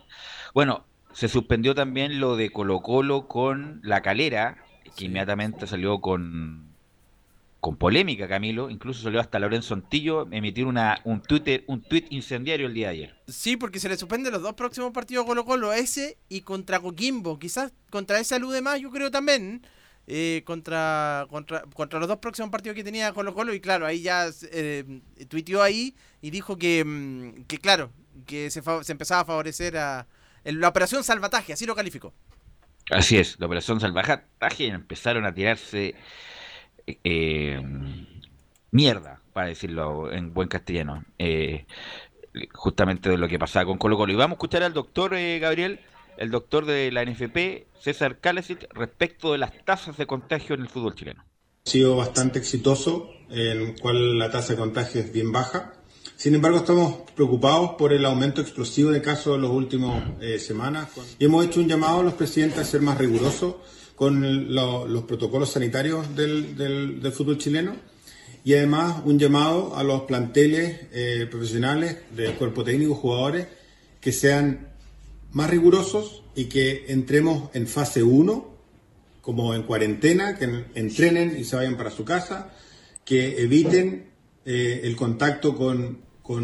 Bueno, 0.53 0.85
se 1.11 1.27
suspendió 1.27 1.73
también 1.73 2.19
lo 2.19 2.35
de 2.35 2.51
Colo 2.51 2.81
Colo 2.81 3.27
con 3.27 3.79
la 3.83 4.01
calera, 4.01 4.57
que 4.95 5.05
inmediatamente 5.05 5.65
salió 5.65 6.01
con, 6.01 6.75
con 7.59 7.77
polémica, 7.77 8.27
Camilo. 8.27 8.69
Incluso 8.69 9.01
salió 9.01 9.19
hasta 9.19 9.39
Lorenzo 9.39 9.73
Antillo 9.73 10.27
emitir 10.31 10.67
una, 10.67 11.01
un, 11.03 11.19
Twitter, 11.19 11.63
un 11.65 11.81
tweet 11.81 12.05
incendiario 12.11 12.67
el 12.67 12.75
día 12.75 12.89
de 12.89 12.93
ayer. 12.93 13.15
Sí, 13.27 13.57
porque 13.57 13.79
se 13.79 13.89
le 13.89 13.97
suspende 13.97 14.29
los 14.29 14.43
dos 14.43 14.53
próximos 14.53 14.91
partidos 14.91 15.25
Colo 15.25 15.45
Colo, 15.45 15.73
ese 15.73 16.19
y 16.29 16.41
contra 16.41 16.79
Coquimbo. 16.79 17.39
Quizás 17.39 17.73
contra 17.89 18.19
ese 18.19 18.35
alude 18.35 18.61
más, 18.61 18.79
yo 18.79 18.91
creo 18.91 19.09
también. 19.09 19.63
Eh, 19.63 19.69
contra, 20.45 21.25
contra, 21.29 21.63
contra 21.73 21.99
los 21.99 22.07
dos 22.07 22.19
próximos 22.19 22.51
partidos 22.51 22.75
que 22.75 22.83
tenía 22.83 23.11
Colo 23.13 23.33
Colo 23.33 23.53
y 23.53 23.59
claro, 23.59 23.85
ahí 23.85 24.01
ya 24.01 24.27
eh, 24.51 25.01
tuiteó 25.27 25.63
ahí 25.63 25.95
y 26.21 26.29
dijo 26.29 26.57
que, 26.57 26.83
mm, 26.85 27.45
que 27.45 27.57
claro, 27.57 27.91
que 28.25 28.51
se, 28.51 28.61
se, 28.61 28.91
empezaba 28.91 29.21
a 29.21 29.25
favorecer 29.25 29.77
a 29.77 30.07
la 30.43 30.67
operación 30.67 31.03
salvataje, 31.03 31.53
así 31.53 31.65
lo 31.65 31.75
calificó. 31.75 32.13
Así 32.91 33.17
es, 33.17 33.39
la 33.39 33.47
operación 33.47 33.79
salvataje 33.79 34.67
empezaron 34.67 35.25
a 35.25 35.33
tirarse 35.33 35.95
eh, 37.03 37.59
mierda, 38.69 39.21
para 39.33 39.47
decirlo 39.47 40.11
en 40.11 40.33
buen 40.33 40.47
castellano, 40.47 41.03
eh, 41.17 41.65
justamente 42.53 43.09
de 43.09 43.17
lo 43.17 43.27
que 43.27 43.39
pasaba 43.39 43.65
con 43.65 43.79
Colo 43.79 43.97
Colo. 43.97 44.13
Y 44.13 44.15
vamos 44.15 44.35
a 44.35 44.37
escuchar 44.37 44.61
al 44.61 44.73
doctor 44.73 45.11
Gabriel 45.39 45.79
el 46.17 46.31
doctor 46.31 46.65
de 46.65 46.91
la 46.91 47.03
NFP, 47.05 47.67
César 47.79 48.19
Kalesic, 48.19 48.67
respecto 48.73 49.31
de 49.31 49.37
las 49.37 49.51
tasas 49.65 49.97
de 49.97 50.05
contagio 50.05 50.55
en 50.55 50.61
el 50.61 50.69
fútbol 50.69 50.95
chileno. 50.95 51.23
Ha 51.65 51.69
sido 51.69 51.95
bastante 51.95 52.39
exitoso, 52.39 53.09
en 53.29 53.61
el 53.61 53.79
cual 53.79 54.19
la 54.19 54.29
tasa 54.29 54.53
de 54.53 54.59
contagio 54.59 55.01
es 55.01 55.11
bien 55.11 55.31
baja. 55.31 55.73
Sin 56.15 56.35
embargo, 56.35 56.59
estamos 56.59 57.11
preocupados 57.15 57.71
por 57.71 57.91
el 57.91 58.05
aumento 58.05 58.41
explosivo 58.41 58.91
de 58.91 59.01
casos 59.01 59.35
en 59.35 59.41
las 59.41 59.51
últimas 59.51 60.03
eh, 60.21 60.39
semanas 60.39 60.89
y 61.19 61.25
hemos 61.25 61.45
hecho 61.45 61.59
un 61.59 61.67
llamado 61.67 61.99
a 61.99 62.03
los 62.03 62.13
presidentes 62.13 62.59
a 62.59 62.63
ser 62.63 62.81
más 62.81 62.97
rigurosos 62.97 63.55
con 63.95 64.53
los 64.53 65.03
protocolos 65.03 65.51
sanitarios 65.51 66.15
del, 66.15 67.01
fútbol 67.13 67.37
chileno 67.37 67.75
y 68.43 68.53
además 68.53 69.01
un 69.05 69.17
llamado 69.17 69.75
a 69.75 69.83
los 69.83 70.01
planteles 70.01 70.81
eh, 70.91 71.27
profesionales 71.29 71.97
del 72.11 72.35
cuerpo 72.35 72.63
técnico, 72.63 72.93
jugadores, 72.93 73.47
que 73.99 74.11
sean 74.11 74.74
más 75.35 75.49
rigurosos 75.49 76.23
y 76.33 76.45
que 76.45 76.85
entremos 76.87 77.49
en 77.53 77.67
fase 77.67 78.01
1, 78.01 78.55
como 79.21 79.53
en 79.53 79.63
cuarentena, 79.63 80.37
que 80.37 80.65
entrenen 80.75 81.35
y 81.37 81.43
se 81.43 81.57
vayan 81.57 81.75
para 81.75 81.91
su 81.91 82.05
casa, 82.05 82.53
que 83.03 83.43
eviten 83.43 84.11
eh, 84.45 84.81
el 84.83 84.95
contacto 84.95 85.53
con, 85.53 86.03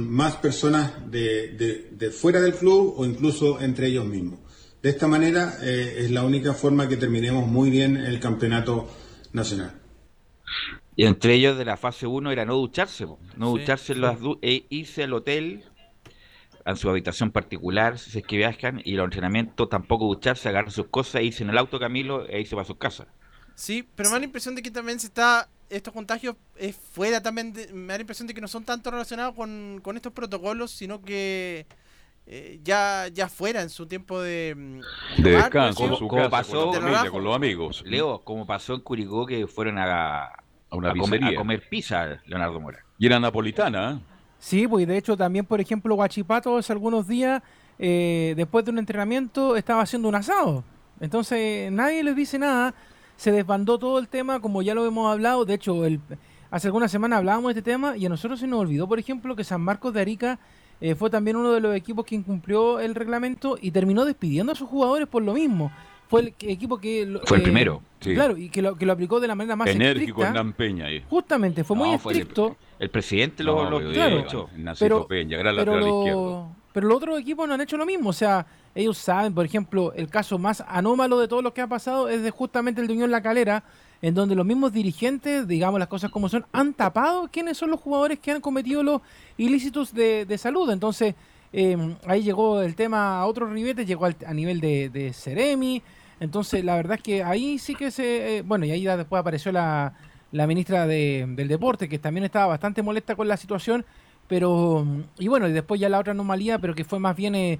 más 0.10 0.36
personas 0.36 1.10
de, 1.10 2.12
fuera 2.13 2.41
del 2.41 2.54
club 2.54 2.95
o 2.97 3.06
incluso 3.06 3.62
entre 3.62 3.88
ellos 3.88 4.06
mismos. 4.06 4.39
De 4.84 4.89
esta 4.89 5.08
manera 5.08 5.58
eh, 5.63 5.99
es 5.99 6.12
la 6.12 6.25
única 6.25 6.54
forma 6.54 6.89
que 6.89 6.97
terminemos 6.97 7.47
muy 7.47 7.69
bien 7.69 7.95
el 7.95 8.19
campeonato 8.19 8.89
nacional. 9.32 9.80
Y 10.97 11.06
entre 11.06 11.36
ellos 11.36 11.58
de 11.58 11.63
la 11.63 11.77
fase 11.77 12.08
1 12.08 12.30
era 12.30 12.43
no 12.43 12.58
ducharse, 12.58 13.06
no 13.38 13.49
ducharse, 13.51 13.95
las 13.95 14.19
e 14.41 14.65
irse 14.69 15.04
al 15.04 15.13
hotel 15.13 15.63
en 16.65 16.76
su 16.76 16.89
habitación 16.89 17.32
particular, 17.32 17.97
si 17.97 18.19
es 18.19 18.26
que 18.26 18.38
viajan, 18.38 18.82
y 18.84 18.93
los 18.93 19.06
entrenamientos 19.06 19.69
tampoco 19.69 20.06
ducharse, 20.06 20.50
agarran 20.50 20.71
sus 20.71 20.88
cosas, 20.88 21.24
irse 21.24 21.43
en 21.43 21.50
el 21.50 21.58
auto 21.58 21.80
Camilo 21.80 22.28
e 22.28 22.41
irse 22.41 22.56
para 22.56 22.65
sus 22.65 22.78
casas. 22.78 23.08
Sí, 23.56 23.88
pero 23.95 24.10
me 24.10 24.13
da 24.13 24.19
la 24.19 24.26
impresión 24.26 24.56
de 24.56 24.62
que 24.62 24.71
también 24.71 25.00
se 25.00 25.08
está, 25.08 25.50
estos 25.69 25.93
contagios 25.93 26.36
es 26.56 26.76
fuera 26.76 27.21
también, 27.21 27.54
me 27.74 27.93
da 27.93 27.97
la 27.97 28.02
impresión 28.02 28.28
de 28.28 28.34
que 28.34 28.41
no 28.41 28.47
son 28.47 28.63
tanto 28.63 28.91
relacionados 28.91 29.36
con, 29.36 29.82
estos 29.95 30.13
protocolos, 30.13 30.71
sino 30.71 31.02
que 31.02 31.65
eh, 32.28 32.60
ya, 32.63 33.08
ya 33.12 33.28
fuera 33.28 33.62
en 33.62 33.69
su 33.69 33.88
tiempo 33.88 34.21
de, 34.21 34.56
mm, 34.56 35.21
de, 35.21 35.32
descanso, 35.32 35.95
su 35.95 36.08
casa, 36.08 36.30
pasó, 36.30 36.67
con, 36.67 36.76
la 36.76 36.82
familia, 36.82 37.12
con 37.12 37.24
los 37.24 37.36
amigos. 37.36 37.84
Leo, 37.86 38.21
como 38.24 38.45
pasó 38.45 38.74
en 38.74 38.82
Curicó 38.82 39.26
que 39.26 39.47
fueron 39.47 39.78
a, 39.80 40.24
a, 40.26 40.32
una 40.71 40.93
comer, 40.93 41.24
a 41.24 41.36
comer 41.36 41.67
pizza, 41.69 42.21
Leonardo 42.26 42.60
Mora. 42.60 42.86
Y 42.97 43.08
era 43.08 43.19
napolitana, 43.19 43.91
¿eh? 43.91 44.11
Sí, 44.41 44.67
pues 44.67 44.88
de 44.88 44.97
hecho 44.97 45.15
también, 45.15 45.45
por 45.45 45.62
ejemplo, 45.62 45.93
Guachipato 45.93 46.58
hace 46.58 46.73
algunos 46.73 47.08
días, 47.08 47.43
eh, 47.77 48.34
después 48.36 48.65
de 48.65 48.71
un 48.71 48.80
entrenamiento, 48.80 49.56
estaba 49.56 49.84
haciendo 49.84 50.10
un 50.10 50.15
asado. 50.15 50.63
Entonces 50.99 51.71
nadie 51.71 52.04
les 52.04 52.15
dice 52.15 52.39
nada, 52.39 52.73
se 53.17 53.32
desbandó 53.32 53.77
todo 53.77 53.99
el 53.99 54.08
tema, 54.08 54.39
como 54.39 54.63
ya 54.63 54.73
lo 54.73 54.84
hemos 54.84 55.12
hablado. 55.12 55.45
De 55.45 55.54
hecho, 55.54 55.86
el, 55.86 55.99
hace 56.49 56.67
algunas 56.67 56.91
semanas 56.91 57.19
hablábamos 57.19 57.54
de 57.54 57.60
este 57.60 57.71
tema 57.71 57.95
y 57.95 58.08
a 58.08 58.10
nosotros 58.10 58.39
se 58.39 58.47
nos 58.47 58.62
olvidó, 58.62 58.88
por 58.88 58.97
ejemplo, 58.97 59.36
que 59.36 59.43
San 59.43 59.62
Marcos 59.62 59.93
de 59.93 60.01
Arica 60.01 60.39
eh, 60.82 60.95
fue 60.95 61.12
también 61.12 61.38
uno 61.38 61.51
de 61.51 61.60
los 61.60 61.75
equipos 61.75 62.04
que 62.04 62.15
incumplió 62.15 62.80
el 62.80 62.95
reglamento 62.95 63.60
y 63.62 63.69
terminó 63.69 64.06
despidiendo 64.06 64.54
a 64.54 64.56
sus 64.56 64.67
jugadores 64.67 65.08
por 65.08 65.21
lo 65.21 65.36
mismo. 65.36 65.71
Fue 66.12 66.19
el 66.19 66.34
equipo 66.41 66.78
que... 66.78 67.19
Fue 67.24 67.38
el 67.38 67.41
eh, 67.41 67.45
primero. 67.45 67.82
Claro, 68.02 68.36
y 68.36 68.50
que 68.50 68.62
lo, 68.62 68.76
que 68.76 68.86
lo 68.86 68.91
aplicó 68.91 69.21
de 69.21 69.30
la 69.30 69.36
manera 69.36 69.56
más 69.56 69.69
Enérgico 69.69 70.26
en 70.26 70.52
Peña. 70.52 70.88
Ahí. 70.88 71.02
Justamente, 71.10 71.63
fue 71.63 71.78
muy 71.78 71.93
estricto. 71.93 72.58
El 72.78 72.89
presidente 72.89 73.45
lo, 73.45 73.69
lo 73.69 73.80
claro, 73.93 74.50
pero, 74.78 75.08
Peña, 75.08 75.38
gran 75.38 75.56
pero, 75.56 75.80
lo, 75.80 76.50
pero 76.74 76.88
los 76.89 76.97
otros 76.97 77.17
equipos 77.17 77.47
no 77.47 77.54
han 77.54 77.62
hecho 77.62 77.78
lo 77.78 77.86
mismo. 77.86 78.10
O 78.10 78.13
sea, 78.13 78.45
ellos 78.76 78.97
saben, 78.97 79.34
por 79.34 79.45
ejemplo, 79.45 79.93
el 79.93 80.10
caso 80.10 80.38
más 80.38 80.62
anómalo 80.67 81.17
de 81.17 81.30
todo 81.30 81.41
lo 81.41 81.54
que 81.54 81.62
ha 81.62 81.67
pasado 81.67 82.10
es 82.10 82.21
de 82.21 82.30
justamente 82.30 82.82
el 82.82 82.88
de 82.88 82.93
Unión 82.93 83.10
La 83.10 83.21
Calera, 83.21 83.63
en 84.02 84.13
donde 84.13 84.36
los 84.36 84.45
mismos 84.45 84.74
dirigentes, 84.74 85.47
digamos 85.47 85.80
las 85.80 85.88
cosas 85.88 86.12
como 86.12 86.28
son, 86.28 86.45
han 86.52 86.74
tapado 86.74 87.30
quiénes 87.32 87.58
son 87.58 87.71
los 87.71 87.80
jugadores 87.80 88.19
que 88.19 88.32
han 88.32 88.41
cometido 88.41 88.84
los 88.84 89.02
ilícitos 89.38 89.93
de, 89.93 90.26
de 90.26 90.38
salud. 90.38 90.69
Entonces, 90.71 91.15
eh, 91.54 91.95
ahí 92.06 92.21
llegó 92.21 92.62
el 92.62 92.76
tema 92.76 93.19
a 93.19 93.28
otros 93.28 93.50
ribetes, 93.50 93.88
llegó 93.88 94.06
a 94.08 94.34
nivel 94.34 94.60
de, 94.60 94.89
de 94.89 95.13
Ceremi. 95.13 95.82
Entonces, 96.21 96.63
la 96.63 96.75
verdad 96.75 96.97
es 96.97 97.03
que 97.03 97.23
ahí 97.23 97.57
sí 97.57 97.73
que 97.73 97.89
se. 97.89 98.38
Eh, 98.38 98.41
bueno, 98.43 98.63
y 98.63 98.71
ahí 98.71 98.86
después 98.86 99.19
apareció 99.19 99.51
la, 99.51 99.93
la 100.31 100.45
ministra 100.45 100.86
del 100.86 101.47
Deporte, 101.47 101.89
que 101.89 101.97
también 101.97 102.23
estaba 102.23 102.45
bastante 102.45 102.84
molesta 102.84 103.15
con 103.15 103.27
la 103.27 103.38
situación. 103.38 103.84
Pero. 104.27 104.86
Y 105.17 105.27
bueno, 105.27 105.47
y 105.47 105.51
después 105.51 105.81
ya 105.81 105.89
la 105.89 105.97
otra 105.97 106.12
anomalía, 106.12 106.60
pero 106.60 106.75
que 106.75 106.84
fue 106.86 106.99
más 106.99 107.15
bien 107.15 107.34
eh, 107.34 107.60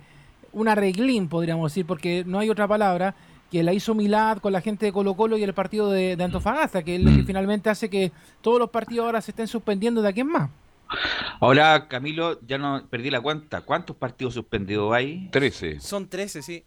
un 0.54 0.68
arreglín, 0.68 1.28
podríamos 1.28 1.72
decir, 1.72 1.88
porque 1.88 2.24
no 2.24 2.38
hay 2.38 2.52
otra 2.52 2.68
palabra, 2.68 3.16
que 3.50 3.64
la 3.64 3.74
hizo 3.74 3.96
Milad 3.96 4.38
con 4.38 4.54
la 4.54 4.62
gente 4.62 4.86
de 4.86 4.92
Colo 4.92 5.16
Colo 5.16 5.40
y 5.40 5.44
el 5.44 5.56
partido 5.56 5.90
de, 5.90 6.16
Antofagasta, 6.22 6.84
que 6.84 6.98
es 6.98 7.02
lo 7.02 7.12
que 7.18 7.24
finalmente 7.24 7.72
hace 7.72 7.90
que 7.90 8.12
todos 8.42 8.60
los 8.60 8.70
partidos 8.70 9.08
ahora 9.08 9.22
se 9.22 9.32
estén 9.32 9.48
suspendiendo 9.48 10.04
de 10.04 10.10
aquí 10.10 10.20
en 10.20 10.28
más. 10.28 10.52
Ahora, 11.40 11.88
Camilo, 11.88 12.40
ya 12.46 12.60
no 12.60 12.86
perdí 12.92 13.10
la 13.10 13.22
cuenta. 13.22 13.62
¿Cuántos 13.62 13.96
partidos 13.96 14.36
suspendidos 14.36 14.94
hay? 14.94 15.30
Trece. 15.32 15.80
Son 15.80 16.08
trece, 16.08 16.44
sí. 16.44 16.64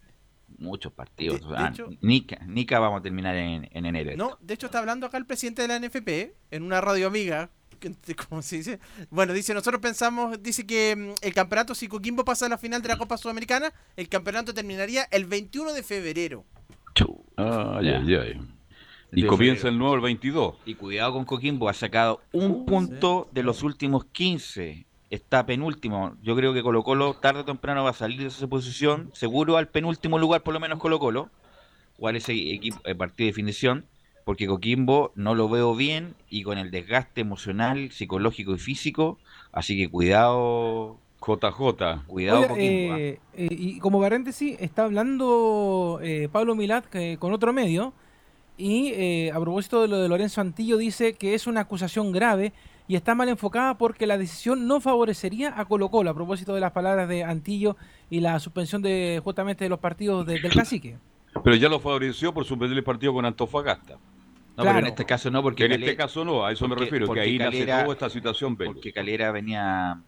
Muchos 0.57 0.93
partidos. 0.93 1.41
Ah, 1.55 1.73
Nica, 2.01 2.79
vamos 2.79 2.99
a 2.99 3.03
terminar 3.03 3.35
en, 3.35 3.67
enero. 3.71 4.15
No, 4.15 4.37
de 4.41 4.53
hecho 4.53 4.67
está 4.67 4.79
hablando 4.79 5.05
acá 5.05 5.17
el 5.17 5.25
presidente 5.25 5.61
de 5.61 5.67
la 5.67 5.79
NFP 5.79 6.35
en 6.51 6.63
una 6.63 6.81
radio 6.81 7.07
amiga. 7.07 7.49
¿Cómo 8.29 8.41
se 8.41 8.57
dice? 8.57 8.79
Bueno, 9.09 9.33
dice, 9.33 9.53
nosotros 9.53 9.81
pensamos, 9.81 10.41
dice 10.41 10.65
que 10.65 10.95
mm, 10.95 11.13
el 11.21 11.33
campeonato, 11.33 11.75
si 11.75 11.87
Coquimbo 11.87 12.23
pasa 12.23 12.45
a 12.45 12.49
la 12.49 12.57
final 12.57 12.81
de 12.81 12.87
la 12.87 12.97
Copa 12.97 13.17
Sudamericana, 13.17 13.73
el 13.95 14.07
campeonato 14.09 14.53
terminaría 14.53 15.03
el 15.11 15.25
21 15.25 15.73
de 15.73 15.83
febrero. 15.83 16.45
Ay, 17.37 17.89
ay, 17.89 18.15
ay. 18.15 18.41
Y 19.11 19.25
comienza 19.25 19.69
el 19.69 19.77
nuevo 19.77 19.95
el 19.95 20.01
22. 20.01 20.55
Y 20.65 20.75
cuidado 20.75 21.13
con 21.13 21.25
Coquimbo, 21.25 21.69
ha 21.69 21.73
sacado 21.73 22.21
un 22.31 22.65
punto 22.65 23.29
de 23.31 23.43
los 23.43 23.63
últimos 23.63 24.05
15. 24.05 24.85
Está 25.09 25.45
penúltimo. 25.45 26.15
Yo 26.21 26.35
creo 26.35 26.53
que 26.53 26.63
Colo 26.63 26.83
Colo 26.83 27.13
tarde 27.13 27.41
o 27.41 27.45
temprano 27.45 27.83
va 27.83 27.91
a 27.91 27.93
salir 27.93 28.21
de 28.21 28.27
esa 28.27 28.47
posición. 28.47 29.11
Seguro 29.13 29.57
al 29.57 29.67
penúltimo 29.67 30.17
lugar, 30.19 30.41
por 30.41 30.53
lo 30.53 30.59
menos 30.59 30.79
Colo 30.79 30.99
Colo. 30.99 31.29
Jugar 31.97 32.15
ese 32.15 32.33
equipo, 32.33 32.79
el 32.83 32.97
partido 32.97 33.25
de 33.25 33.31
definición. 33.31 33.85
Porque 34.23 34.47
Coquimbo 34.47 35.11
no 35.15 35.35
lo 35.35 35.47
veo 35.47 35.75
bien 35.75 36.15
y 36.29 36.41
con 36.41 36.57
el 36.57 36.71
desgaste 36.71 37.21
emocional, 37.21 37.91
psicológico 37.91 38.55
y 38.55 38.57
físico. 38.57 39.19
Así 39.51 39.77
que 39.77 39.89
cuidado 39.89 40.97
JJ. 41.21 42.05
Cuidado 42.07 42.47
Coquimbo. 42.47 42.97
Eh, 42.97 43.19
eh, 43.35 43.47
y 43.51 43.79
como 43.79 44.01
paréntesis, 44.01 44.57
está 44.59 44.85
hablando 44.85 45.99
eh, 46.01 46.27
Pablo 46.31 46.55
Milad 46.55 46.85
con 47.19 47.33
otro 47.33 47.53
medio 47.53 47.93
y 48.57 48.93
eh, 48.93 49.31
a 49.33 49.39
propósito 49.39 49.81
de 49.81 49.87
lo 49.87 49.99
de 49.99 50.07
Lorenzo 50.07 50.41
Antillo, 50.41 50.77
dice 50.77 51.13
que 51.13 51.33
es 51.33 51.47
una 51.47 51.61
acusación 51.61 52.11
grave 52.11 52.53
y 52.87 52.95
está 52.95 53.15
mal 53.15 53.29
enfocada 53.29 53.77
porque 53.77 54.05
la 54.05 54.17
decisión 54.17 54.67
no 54.67 54.79
favorecería 54.79 55.59
a 55.59 55.65
Colo 55.65 55.89
Colo, 55.89 56.11
a 56.11 56.13
propósito 56.13 56.53
de 56.53 56.61
las 56.61 56.71
palabras 56.71 57.09
de 57.09 57.23
Antillo 57.23 57.77
y 58.09 58.19
la 58.19 58.39
suspensión 58.39 58.81
de 58.81 59.21
justamente 59.23 59.65
de 59.65 59.69
los 59.69 59.79
partidos 59.79 60.25
del 60.25 60.53
cacique. 60.53 60.97
Pero 61.43 61.55
ya 61.55 61.67
lo 61.67 61.79
favoreció 61.79 62.33
por 62.33 62.45
suspender 62.45 62.77
el 62.77 62.83
partido 62.83 63.13
con 63.13 63.25
Antofagasta. 63.25 63.97
No, 64.57 64.63
pero 64.63 64.79
en 64.79 64.85
este 64.87 65.05
caso 65.05 65.29
no, 65.29 65.43
porque... 65.43 65.65
En 65.65 65.73
este 65.73 65.97
caso 65.97 66.23
no, 66.23 66.45
a 66.45 66.51
eso 66.51 66.67
me 66.67 66.75
refiero, 66.75 67.11
que 67.11 67.19
ahí 67.19 67.37
nace 67.37 67.65
toda 67.65 67.91
esta 67.91 68.09
situación. 68.09 68.55
Porque 68.55 68.93
Calera 68.93 69.31
venía... 69.31 70.01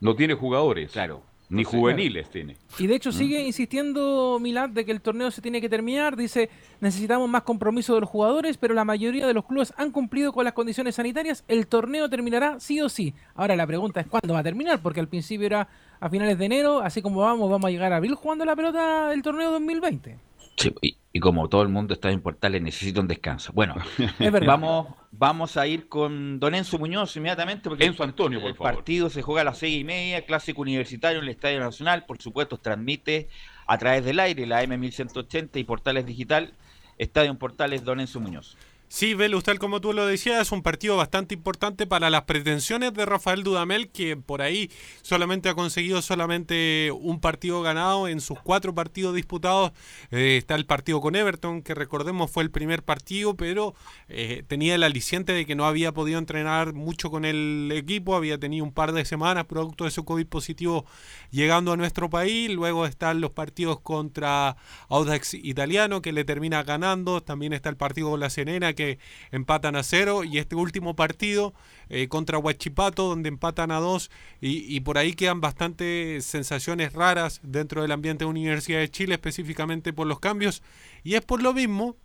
No 0.00 0.16
tiene 0.16 0.34
jugadores. 0.34 0.90
Claro. 0.92 1.22
Ni 1.48 1.62
juveniles 1.62 2.28
tiene. 2.28 2.56
Y 2.78 2.86
de 2.88 2.96
hecho 2.96 3.12
sigue 3.12 3.40
insistiendo 3.40 4.38
Milad 4.40 4.68
de 4.68 4.84
que 4.84 4.90
el 4.90 5.00
torneo 5.00 5.30
se 5.30 5.40
tiene 5.40 5.60
que 5.60 5.68
terminar. 5.68 6.16
Dice, 6.16 6.50
necesitamos 6.80 7.28
más 7.28 7.42
compromiso 7.42 7.94
de 7.94 8.00
los 8.00 8.10
jugadores, 8.10 8.56
pero 8.56 8.74
la 8.74 8.84
mayoría 8.84 9.26
de 9.26 9.34
los 9.34 9.44
clubes 9.44 9.72
han 9.76 9.92
cumplido 9.92 10.32
con 10.32 10.44
las 10.44 10.54
condiciones 10.54 10.96
sanitarias. 10.96 11.44
El 11.46 11.68
torneo 11.68 12.10
terminará 12.10 12.58
sí 12.58 12.80
o 12.80 12.88
sí. 12.88 13.14
Ahora 13.34 13.54
la 13.54 13.66
pregunta 13.66 14.00
es 14.00 14.06
cuándo 14.08 14.34
va 14.34 14.40
a 14.40 14.44
terminar, 14.44 14.80
porque 14.82 15.00
al 15.00 15.08
principio 15.08 15.46
era 15.46 15.68
a 16.00 16.10
finales 16.10 16.36
de 16.38 16.44
enero, 16.46 16.80
así 16.80 17.00
como 17.00 17.20
vamos, 17.20 17.48
vamos 17.48 17.68
a 17.68 17.70
llegar 17.70 17.92
a 17.92 17.96
abril 17.96 18.14
jugando 18.14 18.44
la 18.44 18.56
pelota 18.56 19.08
del 19.10 19.22
torneo 19.22 19.52
2020. 19.52 20.18
Sí, 20.56 20.74
y, 21.12 21.20
como 21.20 21.48
todo 21.48 21.62
el 21.62 21.68
mundo 21.68 21.94
está 21.94 22.10
en 22.10 22.20
Portales, 22.20 22.62
necesita 22.62 23.00
un 23.00 23.08
descanso. 23.08 23.52
Bueno, 23.52 23.74
vamos, 24.46 24.88
vamos 25.12 25.56
a 25.56 25.66
ir 25.66 25.88
con 25.88 26.38
Don 26.40 26.54
Enzo 26.54 26.78
Muñoz 26.78 27.16
inmediatamente. 27.16 27.68
Porque 27.68 27.84
Enzo 27.84 28.04
Antonio, 28.04 28.40
por 28.40 28.50
el 28.50 28.56
partido 28.56 29.10
se 29.10 29.22
juega 29.22 29.42
a 29.42 29.44
las 29.44 29.58
seis 29.58 29.80
y 29.80 29.84
media, 29.84 30.24
clásico 30.24 30.62
universitario 30.62 31.18
en 31.18 31.24
el 31.24 31.30
Estadio 31.30 31.60
Nacional. 31.60 32.04
Por 32.06 32.20
supuesto, 32.20 32.58
transmite 32.58 33.28
a 33.66 33.78
través 33.78 34.04
del 34.04 34.20
aire 34.20 34.46
la 34.46 34.62
M1180 34.64 35.50
y 35.54 35.64
Portales 35.64 36.06
Digital. 36.06 36.52
Estadio 36.98 37.30
en 37.30 37.36
Portales, 37.36 37.84
Don 37.84 38.00
Enzo 38.00 38.20
Muñoz. 38.20 38.56
Sí, 38.88 39.14
Velo, 39.14 39.38
usted 39.38 39.56
como 39.58 39.80
tú 39.80 39.92
lo 39.92 40.06
decías, 40.06 40.40
es 40.40 40.52
un 40.52 40.62
partido 40.62 40.96
bastante 40.96 41.34
importante 41.34 41.88
para 41.88 42.08
las 42.08 42.22
pretensiones 42.22 42.94
de 42.94 43.04
Rafael 43.04 43.42
Dudamel, 43.42 43.88
que 43.90 44.16
por 44.16 44.42
ahí 44.42 44.70
solamente 45.02 45.48
ha 45.48 45.54
conseguido 45.54 46.00
solamente 46.02 46.92
un 46.92 47.20
partido 47.20 47.62
ganado 47.62 48.06
en 48.06 48.20
sus 48.20 48.40
cuatro 48.40 48.74
partidos 48.76 49.16
disputados. 49.16 49.72
Eh, 50.12 50.36
está 50.36 50.54
el 50.54 50.66
partido 50.66 51.00
con 51.00 51.16
Everton, 51.16 51.62
que 51.62 51.74
recordemos 51.74 52.30
fue 52.30 52.44
el 52.44 52.52
primer 52.52 52.84
partido, 52.84 53.34
pero 53.34 53.74
eh, 54.08 54.44
tenía 54.46 54.76
el 54.76 54.84
aliciente 54.84 55.32
de 55.32 55.46
que 55.46 55.56
no 55.56 55.66
había 55.66 55.92
podido 55.92 56.20
entrenar 56.20 56.72
mucho 56.72 57.10
con 57.10 57.24
el 57.24 57.72
equipo, 57.74 58.14
había 58.14 58.38
tenido 58.38 58.64
un 58.64 58.72
par 58.72 58.92
de 58.92 59.04
semanas 59.04 59.46
producto 59.46 59.84
de 59.84 59.90
su 59.90 60.04
COVID 60.04 60.26
positivo 60.26 60.86
llegando 61.32 61.72
a 61.72 61.76
nuestro 61.76 62.08
país. 62.08 62.50
Luego 62.50 62.86
están 62.86 63.20
los 63.20 63.32
partidos 63.32 63.80
contra 63.80 64.56
Audax 64.88 65.34
Italiano, 65.34 66.02
que 66.02 66.12
le 66.12 66.24
termina 66.24 66.62
ganando. 66.62 67.20
También 67.20 67.52
está 67.52 67.68
el 67.68 67.76
partido 67.76 68.10
con 68.10 68.20
la 68.20 68.30
Serena 68.30 68.75
que 68.76 69.00
empatan 69.32 69.74
a 69.74 69.82
cero 69.82 70.22
y 70.22 70.38
este 70.38 70.54
último 70.54 70.94
partido 70.94 71.52
eh, 71.88 72.06
contra 72.06 72.38
Huachipato 72.38 73.08
donde 73.08 73.28
empatan 73.28 73.72
a 73.72 73.80
dos 73.80 74.10
y, 74.40 74.78
por 74.80 74.98
ahí 74.98 75.14
quedan 75.14 75.40
bastantes 75.40 76.24
sensaciones 76.24 76.92
raras 76.92 77.40
dentro 77.42 77.82
del 77.82 77.90
ambiente 77.90 78.24
de 78.24 78.30
Universidad 78.30 78.78
de 78.78 78.90
Chile 78.90 79.14
específicamente 79.14 79.92
por 79.92 80.06
los 80.06 80.20
cambios. 80.20 80.62
Y 81.02 81.14
es 81.14 81.22
por 81.22 81.42
lo 81.42 81.52
mismo 81.52 81.96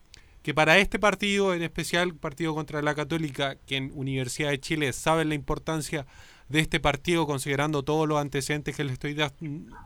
que 0.41 0.55
para 0.55 0.79
este 0.79 0.97
partido, 0.97 1.53
en 1.53 1.61
especial 1.61 2.15
partido 2.15 2.55
contra 2.55 2.81
la 2.81 2.95
Católica, 2.95 3.57
que 3.67 3.77
en 3.77 3.91
Universidad 3.93 4.49
de 4.49 4.59
Chile 4.59 4.93
saben 4.93 5.29
la 5.29 5.35
importancia 5.35 6.07
de 6.49 6.59
este 6.59 6.79
partido, 6.79 7.25
considerando 7.25 7.83
todos 7.83 8.07
los 8.07 8.19
antecedentes 8.19 8.75
que 8.75 8.83
le 8.83 8.93
estoy 8.93 9.17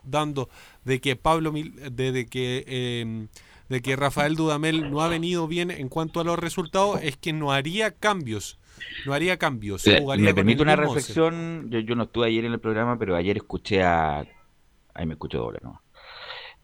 dando 0.03 0.49
de 0.83 0.99
que 0.99 1.15
Pablo, 1.15 1.51
de, 1.51 2.25
que 2.25 2.63
em, 2.67 3.27
de 3.69 3.81
que 3.81 3.95
Rafael 3.95 4.35
Dudamel 4.35 4.91
no 4.91 5.01
ha 5.01 5.07
venido 5.07 5.47
bien 5.47 5.71
en 5.71 5.89
cuanto 5.89 6.19
a 6.19 6.23
los 6.23 6.37
resultados 6.37 6.99
es 7.01 7.17
que 7.17 7.33
no 7.33 7.51
haría 7.51 7.91
cambios. 7.91 8.59
No 9.05 9.13
haría 9.13 9.37
cambios. 9.37 9.85
me 10.17 10.33
permite 10.33 10.61
una 10.61 10.75
reflexión. 10.75 11.67
Yo, 11.69 11.79
yo 11.79 11.95
no 11.95 12.03
estuve 12.03 12.27
ayer 12.27 12.45
en 12.45 12.53
el 12.53 12.59
programa, 12.59 12.97
pero 12.99 13.15
ayer 13.15 13.37
escuché 13.37 13.83
a. 13.83 14.25
Ahí 14.93 15.05
me 15.05 15.13
escucho 15.13 15.39
doble, 15.39 15.59
¿no? 15.61 15.81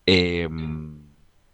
Eh, 0.06 0.48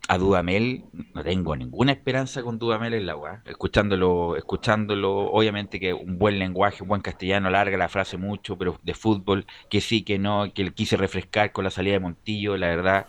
a 0.07 0.17
Dudamel, 0.17 0.85
no 1.13 1.23
tengo 1.23 1.55
ninguna 1.55 1.91
esperanza 1.91 2.41
con 2.41 2.57
Dudamel 2.57 2.93
en 2.93 3.05
la 3.05 3.17
UA. 3.17 3.41
Escuchándolo, 3.45 4.37
escuchándolo, 4.37 5.31
obviamente 5.31 5.79
que 5.79 5.93
un 5.93 6.17
buen 6.17 6.39
lenguaje, 6.39 6.83
un 6.83 6.89
buen 6.89 7.01
castellano, 7.01 7.49
larga 7.49 7.77
la 7.77 7.89
frase 7.89 8.17
mucho, 8.17 8.57
pero 8.57 8.79
de 8.83 8.93
fútbol, 8.93 9.45
que 9.69 9.81
sí, 9.81 10.03
que 10.03 10.17
no, 10.17 10.51
que 10.53 10.61
él 10.61 10.73
quise 10.73 10.95
refrescar 10.95 11.51
con 11.51 11.65
la 11.65 11.71
salida 11.71 11.93
de 11.93 11.99
Montillo, 11.99 12.55
la 12.55 12.67
verdad 12.67 13.07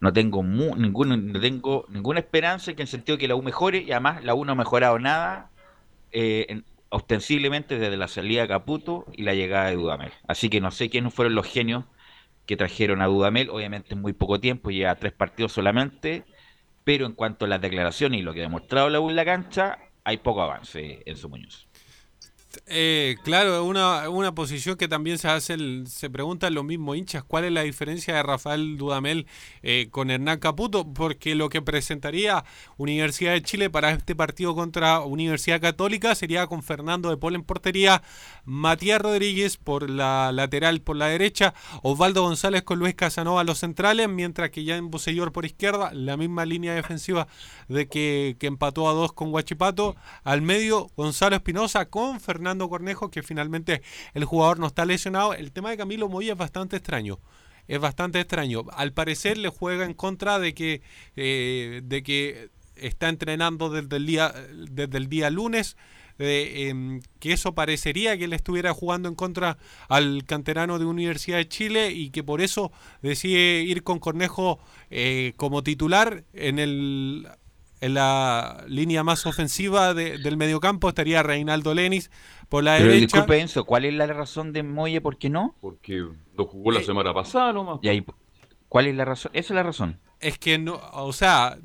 no 0.00 0.12
tengo 0.12 0.42
ninguna, 0.42 1.16
no 1.16 1.40
tengo 1.40 1.86
ninguna 1.88 2.20
esperanza 2.20 2.70
en 2.70 2.80
el 2.80 2.86
sentido 2.86 3.16
de 3.16 3.20
que 3.20 3.28
la 3.28 3.34
U 3.34 3.42
mejore 3.42 3.78
y 3.78 3.92
además 3.92 4.24
la 4.24 4.34
U 4.34 4.44
no 4.44 4.52
ha 4.52 4.56
mejorado 4.56 4.98
nada 4.98 5.50
eh, 6.12 6.62
ostensiblemente 6.90 7.78
desde 7.78 7.96
la 7.96 8.08
salida 8.08 8.42
de 8.42 8.48
Caputo 8.48 9.06
y 9.12 9.22
la 9.22 9.34
llegada 9.34 9.70
de 9.70 9.76
Dudamel. 9.76 10.12
Así 10.28 10.48
que 10.48 10.60
no 10.60 10.70
sé 10.70 10.90
quiénes 10.90 11.14
fueron 11.14 11.34
los 11.34 11.46
genios 11.46 11.84
que 12.46 12.56
trajeron 12.56 13.02
a 13.02 13.06
Dudamel, 13.06 13.50
obviamente 13.50 13.94
en 13.94 14.00
muy 14.00 14.12
poco 14.12 14.38
tiempo, 14.38 14.70
lleva 14.70 14.94
tres 14.94 15.12
partidos 15.12 15.52
solamente, 15.52 16.24
pero 16.84 17.06
en 17.06 17.12
cuanto 17.12 17.44
a 17.44 17.48
las 17.48 17.60
declaraciones 17.60 18.20
y 18.20 18.22
lo 18.22 18.32
que 18.32 18.40
ha 18.40 18.42
demostrado 18.44 18.88
la 18.88 19.00
U 19.00 19.10
en 19.10 19.16
la 19.16 19.24
cancha, 19.24 19.78
hay 20.04 20.18
poco 20.18 20.42
avance 20.42 21.02
en 21.04 21.16
su 21.16 21.28
Muñoz. 21.28 21.65
Eh, 22.66 23.16
claro, 23.24 23.64
una, 23.64 24.08
una 24.08 24.34
posición 24.34 24.76
que 24.76 24.88
también 24.88 25.18
se 25.18 25.28
hace, 25.28 25.56
se 25.86 26.10
preguntan 26.10 26.54
los 26.54 26.64
mismos 26.64 26.96
hinchas, 26.96 27.22
¿cuál 27.22 27.44
es 27.44 27.52
la 27.52 27.62
diferencia 27.62 28.14
de 28.14 28.22
Rafael 28.22 28.76
Dudamel 28.78 29.26
eh, 29.62 29.88
con 29.90 30.10
Hernán 30.10 30.38
Caputo? 30.38 30.92
Porque 30.92 31.34
lo 31.34 31.48
que 31.48 31.62
presentaría 31.62 32.44
Universidad 32.76 33.32
de 33.32 33.42
Chile 33.42 33.70
para 33.70 33.90
este 33.90 34.14
partido 34.14 34.54
contra 34.54 35.00
Universidad 35.00 35.60
Católica 35.60 36.14
sería 36.14 36.46
con 36.46 36.62
Fernando 36.62 37.10
de 37.10 37.16
Pol 37.16 37.34
en 37.34 37.44
portería, 37.44 38.02
Matías 38.44 39.00
Rodríguez 39.00 39.56
por 39.56 39.90
la 39.90 40.32
lateral 40.32 40.80
por 40.80 40.96
la 40.96 41.08
derecha, 41.08 41.54
Osvaldo 41.82 42.22
González 42.22 42.62
con 42.62 42.78
Luis 42.78 42.94
Casanova 42.94 43.44
los 43.44 43.58
centrales, 43.58 44.08
mientras 44.08 44.50
que 44.50 44.64
ya 44.64 44.76
en 44.76 44.90
Bosellor 44.90 45.32
por 45.32 45.44
izquierda, 45.44 45.92
la 45.92 46.16
misma 46.16 46.44
línea 46.44 46.74
defensiva 46.74 47.28
de 47.68 47.88
que, 47.88 48.36
que 48.38 48.46
empató 48.46 48.88
a 48.88 48.92
dos 48.92 49.12
con 49.12 49.30
Guachipato, 49.30 49.96
al 50.24 50.42
medio 50.42 50.88
Gonzalo 50.96 51.36
Espinosa 51.36 51.86
con 51.86 52.20
Fernando 52.20 52.45
Cornejo, 52.68 53.10
que 53.10 53.22
finalmente 53.22 53.82
el 54.14 54.24
jugador 54.24 54.58
no 54.58 54.66
está 54.66 54.84
lesionado. 54.84 55.34
El 55.34 55.52
tema 55.52 55.70
de 55.70 55.76
Camilo 55.76 56.08
Moya 56.08 56.32
es 56.32 56.38
bastante 56.38 56.76
extraño. 56.76 57.18
Es 57.68 57.80
bastante 57.80 58.20
extraño. 58.20 58.64
Al 58.72 58.92
parecer 58.92 59.38
le 59.38 59.48
juega 59.48 59.84
en 59.84 59.94
contra 59.94 60.38
de 60.38 60.54
que, 60.54 60.82
eh, 61.16 61.80
de 61.84 62.02
que 62.02 62.50
está 62.76 63.08
entrenando 63.08 63.70
desde 63.70 63.96
el 63.96 64.06
día, 64.06 64.32
desde 64.70 64.98
el 64.98 65.08
día 65.08 65.30
lunes 65.30 65.76
em, 66.18 67.02
que 67.20 67.32
eso 67.32 67.54
parecería 67.54 68.16
que 68.16 68.24
él 68.24 68.32
estuviera 68.32 68.72
jugando 68.72 69.08
en 69.08 69.14
contra 69.14 69.58
al 69.88 70.24
canterano 70.24 70.78
de 70.78 70.86
Universidad 70.86 71.38
de 71.38 71.48
Chile 71.48 71.92
y 71.92 72.10
que 72.10 72.22
por 72.22 72.40
eso 72.40 72.72
decide 73.02 73.62
ir 73.62 73.82
con 73.82 73.98
Cornejo 73.98 74.58
eh, 74.90 75.34
como 75.36 75.62
titular 75.62 76.24
en 76.32 76.58
el 76.58 77.28
en 77.80 77.94
la 77.94 78.64
línea 78.68 79.04
más 79.04 79.26
ofensiva 79.26 79.92
de- 79.94 80.18
del 80.18 80.36
mediocampo 80.36 80.88
estaría 80.88 81.22
Reinaldo 81.22 81.74
Lenis 81.74 82.10
por 82.48 82.64
la 82.64 82.76
Pero 82.78 82.88
derecha. 82.90 83.06
disculpe, 83.18 83.40
Enzo, 83.40 83.64
¿cuál 83.64 83.84
es 83.84 83.94
la 83.94 84.06
razón 84.06 84.52
de 84.52 84.62
Moye? 84.62 85.00
¿Por 85.00 85.18
qué 85.18 85.28
no? 85.30 85.54
Porque 85.60 86.04
lo 86.36 86.46
jugó 86.46 86.70
la 86.72 86.82
semana 86.82 87.12
pasada 87.12 87.52
nomás. 87.52 87.78
Y 87.82 87.88
ahí, 87.88 88.04
¿Cuál 88.68 88.86
es 88.88 88.94
la 88.96 89.04
razón? 89.04 89.30
Esa 89.34 89.52
es 89.52 89.56
la 89.56 89.62
razón. 89.62 90.00
Es 90.20 90.38
que 90.38 90.58
no, 90.58 90.80
o 90.92 91.12
sea, 91.12 91.58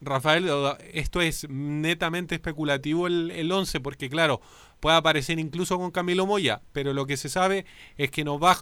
Rafael, 0.00 0.48
esto 0.92 1.20
es 1.20 1.46
netamente 1.48 2.36
especulativo 2.36 3.06
el, 3.06 3.30
el 3.32 3.50
11, 3.50 3.80
porque 3.80 4.08
claro, 4.08 4.40
puede 4.80 4.96
aparecer 4.96 5.38
incluso 5.40 5.76
con 5.78 5.90
Camilo 5.90 6.24
Moya, 6.24 6.62
pero 6.72 6.92
lo 6.94 7.04
que 7.06 7.16
se 7.16 7.28
sabe 7.28 7.66
es 7.96 8.10
que 8.10 8.22
no 8.24 8.38
va 8.38 8.58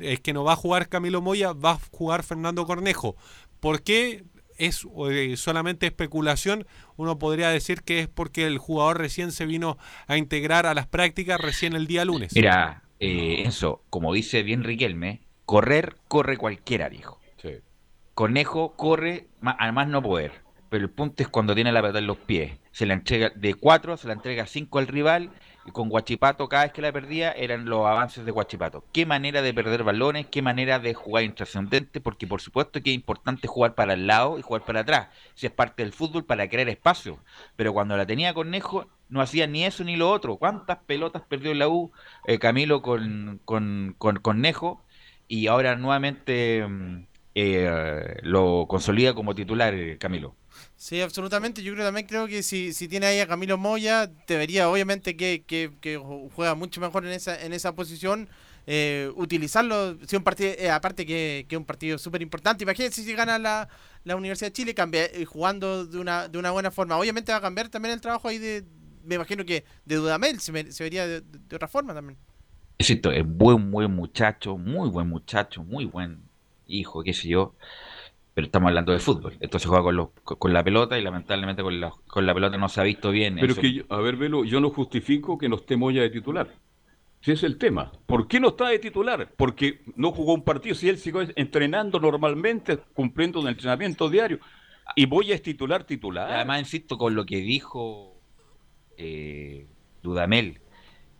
es 0.00 0.20
que 0.20 0.32
no 0.32 0.44
va 0.44 0.52
a 0.52 0.56
jugar 0.56 0.88
Camilo 0.88 1.20
Moya, 1.22 1.52
va 1.52 1.72
a 1.72 1.78
jugar 1.90 2.22
Fernando 2.22 2.66
Cornejo. 2.66 3.16
¿Por 3.60 3.82
qué? 3.82 4.24
Es 4.56 4.86
eh, 5.10 5.36
solamente 5.36 5.86
especulación. 5.86 6.66
Uno 6.96 7.18
podría 7.18 7.50
decir 7.50 7.82
que 7.82 8.00
es 8.00 8.08
porque 8.08 8.46
el 8.46 8.58
jugador 8.58 8.98
recién 8.98 9.32
se 9.32 9.46
vino 9.46 9.78
a 10.06 10.16
integrar 10.16 10.66
a 10.66 10.74
las 10.74 10.86
prácticas 10.86 11.40
recién 11.40 11.74
el 11.74 11.86
día 11.86 12.04
lunes. 12.04 12.34
Mira, 12.34 12.82
eh, 13.00 13.42
Enzo, 13.44 13.82
como 13.90 14.12
dice 14.12 14.42
bien 14.42 14.64
Riquelme, 14.64 15.22
correr, 15.44 15.96
corre 16.08 16.36
cualquiera, 16.36 16.88
dijo. 16.88 17.20
Conejo 18.14 18.72
corre 18.76 19.26
a 19.42 19.72
más 19.72 19.88
no 19.88 20.02
poder. 20.02 20.45
Pero 20.68 20.84
el 20.84 20.90
punto 20.90 21.22
es 21.22 21.28
cuando 21.28 21.54
tiene 21.54 21.72
la 21.72 21.80
pelota 21.80 21.98
en 21.98 22.06
los 22.06 22.18
pies. 22.18 22.58
Se 22.72 22.86
la 22.86 22.94
entrega 22.94 23.30
de 23.34 23.54
cuatro, 23.54 23.96
se 23.96 24.06
la 24.08 24.14
entrega 24.14 24.46
cinco 24.46 24.78
al 24.78 24.86
rival. 24.86 25.30
Y 25.64 25.72
con 25.72 25.88
Guachipato, 25.88 26.48
cada 26.48 26.64
vez 26.64 26.72
que 26.72 26.82
la 26.82 26.92
perdía, 26.92 27.32
eran 27.32 27.64
los 27.64 27.86
avances 27.86 28.24
de 28.24 28.30
Guachipato. 28.30 28.84
Qué 28.92 29.04
manera 29.04 29.42
de 29.42 29.52
perder 29.52 29.82
balones, 29.82 30.26
qué 30.26 30.40
manera 30.40 30.78
de 30.78 30.94
jugar 30.94 31.24
intrascendente, 31.24 32.00
porque 32.00 32.26
por 32.26 32.40
supuesto 32.40 32.80
que 32.82 32.90
es 32.90 32.94
importante 32.94 33.48
jugar 33.48 33.74
para 33.74 33.94
el 33.94 34.06
lado 34.06 34.38
y 34.38 34.42
jugar 34.42 34.64
para 34.64 34.80
atrás. 34.80 35.08
Si 35.34 35.46
es 35.46 35.52
parte 35.52 35.82
del 35.82 35.92
fútbol, 35.92 36.24
para 36.24 36.48
crear 36.48 36.68
espacio. 36.68 37.18
Pero 37.56 37.72
cuando 37.72 37.96
la 37.96 38.06
tenía 38.06 38.32
Conejo, 38.32 38.86
no 39.08 39.20
hacía 39.20 39.46
ni 39.46 39.64
eso 39.64 39.84
ni 39.84 39.96
lo 39.96 40.10
otro. 40.10 40.36
¿Cuántas 40.36 40.78
pelotas 40.78 41.22
perdió 41.22 41.54
la 41.54 41.68
U 41.68 41.92
eh, 42.26 42.38
Camilo 42.38 42.82
con, 42.82 43.40
con, 43.44 43.96
Conejo? 44.22 44.82
Y 45.28 45.48
ahora 45.48 45.76
nuevamente 45.76 46.66
mm, 46.66 47.06
eh, 47.34 48.16
lo 48.22 48.66
consolida 48.68 49.14
como 49.14 49.34
titular 49.34 49.74
eh, 49.74 49.98
Camilo. 49.98 50.36
Sí, 50.76 51.00
absolutamente. 51.00 51.62
Yo 51.62 51.72
creo 51.72 51.84
también 51.84 52.06
creo 52.06 52.26
que 52.26 52.42
si, 52.42 52.72
si 52.72 52.86
tiene 52.86 53.06
ahí 53.06 53.20
a 53.20 53.26
Camilo 53.26 53.56
Moya, 53.56 54.10
debería 54.26 54.68
obviamente 54.68 55.16
que, 55.16 55.44
que, 55.46 55.96
juega 56.34 56.54
mucho 56.54 56.80
mejor 56.80 57.06
en 57.06 57.12
esa, 57.12 57.40
en 57.40 57.52
esa 57.52 57.74
posición. 57.74 58.28
eh, 58.66 59.10
utilizarlo, 59.14 59.96
si 60.06 60.16
un 60.16 60.24
partido, 60.24 60.52
eh, 60.58 60.70
aparte 60.70 61.06
que 61.06 61.46
que 61.48 61.56
un 61.56 61.64
partido 61.64 61.98
súper 61.98 62.20
importante. 62.20 62.64
Imagínense 62.64 63.02
si 63.02 63.14
gana 63.14 63.38
la, 63.38 63.68
la 64.04 64.16
Universidad 64.16 64.48
de 64.48 64.52
Chile 64.52 64.74
cambia, 64.74 65.04
eh, 65.04 65.24
jugando 65.24 65.86
de 65.86 65.98
una, 65.98 66.28
de 66.28 66.38
una 66.38 66.50
buena 66.50 66.70
forma. 66.70 66.98
Obviamente 66.98 67.32
va 67.32 67.38
a 67.38 67.42
cambiar 67.42 67.68
también 67.68 67.94
el 67.94 68.00
trabajo 68.00 68.28
ahí 68.28 68.38
de, 68.38 68.64
me 69.04 69.14
imagino 69.14 69.44
que 69.44 69.64
de 69.84 69.96
Dudamel 69.96 70.40
se, 70.40 70.52
vería 70.52 71.06
de, 71.06 71.20
de 71.22 71.56
otra 71.56 71.68
forma 71.68 71.94
también. 71.94 72.18
Cierto, 72.78 73.10
es 73.10 73.24
buen, 73.26 73.70
buen 73.70 73.94
muchacho, 73.94 74.58
muy 74.58 74.90
buen 74.90 75.08
muchacho, 75.08 75.62
muy 75.62 75.86
buen 75.86 76.20
hijo, 76.66 77.02
qué 77.02 77.14
sé 77.14 77.28
yo. 77.28 77.54
Pero 78.36 78.44
estamos 78.48 78.68
hablando 78.68 78.92
de 78.92 78.98
fútbol. 78.98 79.34
Entonces 79.40 79.66
juega 79.66 79.82
con, 79.82 79.96
los, 79.96 80.08
con 80.24 80.52
la 80.52 80.62
pelota 80.62 80.98
y 80.98 81.02
lamentablemente 81.02 81.62
con 81.62 81.80
la, 81.80 81.90
con 82.06 82.26
la 82.26 82.34
pelota 82.34 82.58
no 82.58 82.68
se 82.68 82.82
ha 82.82 82.84
visto 82.84 83.10
bien. 83.10 83.36
Pero 83.40 83.52
Eso- 83.52 83.62
que, 83.62 83.72
yo- 83.72 83.84
a 83.88 83.96
ver, 84.02 84.16
Velo, 84.16 84.44
yo 84.44 84.60
no 84.60 84.68
justifico 84.68 85.38
que 85.38 85.48
no 85.48 85.56
esté 85.56 85.78
Moya 85.78 86.02
de 86.02 86.10
titular. 86.10 86.50
Si 87.22 87.32
es 87.32 87.42
el 87.44 87.56
tema. 87.56 87.90
¿Por 88.04 88.28
qué 88.28 88.38
no 88.38 88.48
está 88.48 88.68
de 88.68 88.78
titular? 88.78 89.32
Porque 89.38 89.80
no 89.96 90.12
jugó 90.12 90.34
un 90.34 90.44
partido. 90.44 90.74
Si 90.74 90.86
él 90.86 90.98
siguió 90.98 91.22
entrenando 91.34 91.98
normalmente, 91.98 92.76
cumpliendo 92.92 93.40
un 93.40 93.48
entrenamiento 93.48 94.10
diario. 94.10 94.38
Y 94.94 95.06
Moya 95.06 95.34
es 95.34 95.40
titular, 95.40 95.84
titular. 95.84 96.30
Además, 96.30 96.60
insisto 96.60 96.98
con 96.98 97.14
lo 97.14 97.24
que 97.24 97.38
dijo 97.38 98.20
eh, 98.98 99.66
Dudamel, 100.02 100.60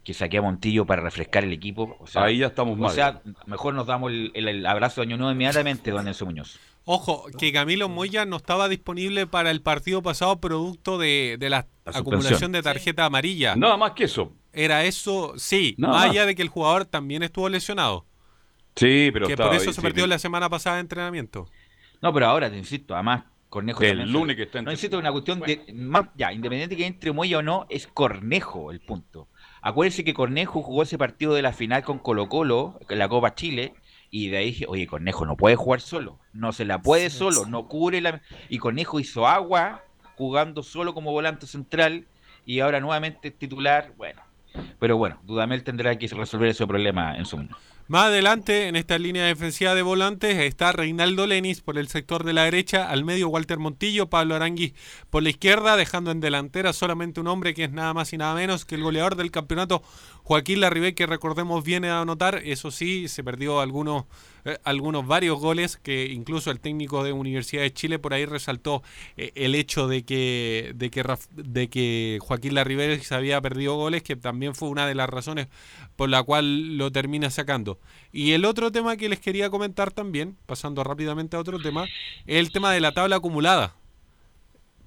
que 0.04 0.12
saqué 0.12 0.36
a 0.36 0.42
Montillo 0.42 0.84
para 0.84 1.00
refrescar 1.00 1.44
el 1.44 1.52
equipo. 1.54 1.96
O 1.98 2.06
sea, 2.06 2.24
Ahí 2.24 2.36
ya 2.38 2.48
estamos 2.48 2.74
O 2.74 2.82
mal. 2.82 2.90
sea, 2.92 3.22
mejor 3.46 3.72
nos 3.72 3.86
damos 3.86 4.12
el, 4.12 4.30
el- 4.34 4.48
el 4.48 4.66
abrazo 4.66 5.00
de 5.00 5.06
Año 5.06 5.16
Nuevo 5.16 5.32
inmediatamente, 5.32 5.90
don 5.90 6.06
Enzo 6.06 6.26
Muñoz. 6.26 6.60
Ojo, 6.88 7.26
que 7.36 7.52
Camilo 7.52 7.88
Moya 7.88 8.24
no 8.26 8.36
estaba 8.36 8.68
disponible 8.68 9.26
para 9.26 9.50
el 9.50 9.60
partido 9.60 10.02
pasado 10.02 10.40
producto 10.40 10.98
de, 10.98 11.36
de 11.36 11.50
la, 11.50 11.66
La 11.84 11.98
acumulación 11.98 12.52
de 12.52 12.62
tarjeta 12.62 13.04
amarilla. 13.04 13.56
Nada 13.56 13.76
más 13.76 13.90
que 13.92 14.04
eso. 14.04 14.32
Era 14.52 14.84
eso, 14.84 15.34
sí, 15.36 15.74
Nada 15.78 15.94
más 15.94 16.10
allá 16.10 16.26
de 16.26 16.36
que 16.36 16.42
el 16.42 16.48
jugador 16.48 16.84
también 16.84 17.24
estuvo 17.24 17.48
lesionado. 17.48 18.06
Sí, 18.76 19.10
pero 19.12 19.26
que 19.26 19.32
estaba 19.32 19.50
por 19.50 19.56
eso 19.56 19.72
se 19.72 19.80
sí, 19.80 19.82
perdió 19.82 20.04
sí. 20.04 20.10
la 20.10 20.20
semana 20.20 20.48
pasada 20.48 20.76
de 20.76 20.82
entrenamiento. 20.82 21.50
No, 22.00 22.12
pero 22.12 22.26
ahora 22.26 22.48
te 22.50 22.56
insisto, 22.56 22.94
además 22.94 23.24
Cornejo 23.48 23.82
El 23.82 23.88
también 23.88 24.12
lunes 24.12 24.36
que 24.36 24.42
está 24.44 24.62
No 24.62 24.70
insisto, 24.70 24.96
es 24.96 25.00
una 25.00 25.12
cuestión 25.12 25.40
de 25.40 25.64
más 25.74 26.08
ya, 26.14 26.32
independiente 26.32 26.76
que 26.76 26.86
entre 26.86 27.12
Moya 27.12 27.38
o 27.38 27.42
no, 27.42 27.66
es 27.68 27.88
Cornejo 27.88 28.70
el 28.70 28.80
punto. 28.80 29.28
Acuérdense 29.60 30.04
que 30.04 30.14
Cornejo 30.14 30.62
jugó 30.62 30.84
ese 30.84 30.98
partido 30.98 31.34
de 31.34 31.42
la 31.42 31.52
final 31.52 31.82
con 31.82 31.98
Colo 31.98 32.28
Colo, 32.28 32.78
en 32.88 32.98
la 32.98 33.08
Copa 33.08 33.34
Chile, 33.34 33.74
y 34.10 34.28
de 34.28 34.38
ahí 34.38 34.46
dije, 34.46 34.66
oye, 34.68 34.86
Cornejo 34.86 35.26
no 35.26 35.36
puede 35.36 35.56
jugar 35.56 35.80
solo, 35.80 36.18
no 36.32 36.52
se 36.52 36.64
la 36.64 36.82
puede 36.82 37.10
solo, 37.10 37.46
no 37.46 37.68
cubre 37.68 38.00
la... 38.00 38.22
Y 38.48 38.58
Cornejo 38.58 39.00
hizo 39.00 39.26
agua 39.26 39.82
jugando 40.16 40.62
solo 40.62 40.94
como 40.94 41.12
volante 41.12 41.46
central, 41.46 42.06
y 42.44 42.60
ahora 42.60 42.80
nuevamente 42.80 43.28
es 43.28 43.38
titular, 43.38 43.92
bueno. 43.96 44.22
Pero 44.78 44.96
bueno, 44.96 45.18
Dudamel 45.24 45.64
tendrá 45.64 45.98
que 45.98 46.06
resolver 46.08 46.48
ese 46.48 46.66
problema 46.66 47.16
en 47.16 47.26
su 47.26 47.36
mundo. 47.36 47.56
Más 47.88 48.06
adelante, 48.06 48.66
en 48.66 48.74
esta 48.74 48.98
línea 48.98 49.26
defensiva 49.26 49.76
de 49.76 49.82
volantes, 49.82 50.36
está 50.38 50.72
Reinaldo 50.72 51.24
Lenis 51.24 51.60
por 51.60 51.78
el 51.78 51.86
sector 51.86 52.24
de 52.24 52.32
la 52.32 52.42
derecha, 52.42 52.90
al 52.90 53.04
medio 53.04 53.28
Walter 53.28 53.60
Montillo, 53.60 54.10
Pablo 54.10 54.34
Aranguis 54.34 54.74
por 55.08 55.22
la 55.22 55.28
izquierda, 55.28 55.76
dejando 55.76 56.10
en 56.10 56.18
delantera 56.18 56.72
solamente 56.72 57.20
un 57.20 57.28
hombre 57.28 57.54
que 57.54 57.62
es 57.62 57.70
nada 57.70 57.94
más 57.94 58.12
y 58.12 58.18
nada 58.18 58.34
menos 58.34 58.64
que 58.64 58.74
el 58.74 58.82
goleador 58.82 59.14
del 59.14 59.30
campeonato, 59.30 59.84
Joaquín 60.26 60.58
Larribey, 60.58 60.92
que 60.92 61.06
recordemos 61.06 61.62
viene 61.62 61.88
a 61.88 62.00
anotar, 62.00 62.42
eso 62.44 62.72
sí, 62.72 63.06
se 63.06 63.22
perdió 63.22 63.60
algunos, 63.60 64.06
eh, 64.44 64.58
algunos 64.64 65.06
varios 65.06 65.38
goles, 65.38 65.76
que 65.76 66.06
incluso 66.06 66.50
el 66.50 66.58
técnico 66.58 67.04
de 67.04 67.12
Universidad 67.12 67.62
de 67.62 67.72
Chile 67.72 68.00
por 68.00 68.12
ahí 68.12 68.26
resaltó 68.26 68.82
eh, 69.16 69.30
el 69.36 69.54
hecho 69.54 69.86
de 69.86 70.04
que, 70.04 70.72
de, 70.74 70.90
que 70.90 71.04
de 71.30 71.68
que 71.68 72.18
Joaquín 72.20 72.56
Larribey 72.56 72.98
se 72.98 73.14
había 73.14 73.40
perdido 73.40 73.76
goles, 73.76 74.02
que 74.02 74.16
también 74.16 74.56
fue 74.56 74.68
una 74.68 74.88
de 74.88 74.96
las 74.96 75.08
razones 75.08 75.46
por 75.94 76.08
la 76.08 76.24
cual 76.24 76.76
lo 76.76 76.90
termina 76.90 77.30
sacando. 77.30 77.78
Y 78.10 78.32
el 78.32 78.46
otro 78.46 78.72
tema 78.72 78.96
que 78.96 79.08
les 79.08 79.20
quería 79.20 79.48
comentar 79.48 79.92
también, 79.92 80.36
pasando 80.46 80.82
rápidamente 80.82 81.36
a 81.36 81.38
otro 81.38 81.60
tema, 81.60 81.84
es 82.26 82.40
el 82.40 82.50
tema 82.50 82.72
de 82.72 82.80
la 82.80 82.90
tabla 82.90 83.14
acumulada. 83.14 83.76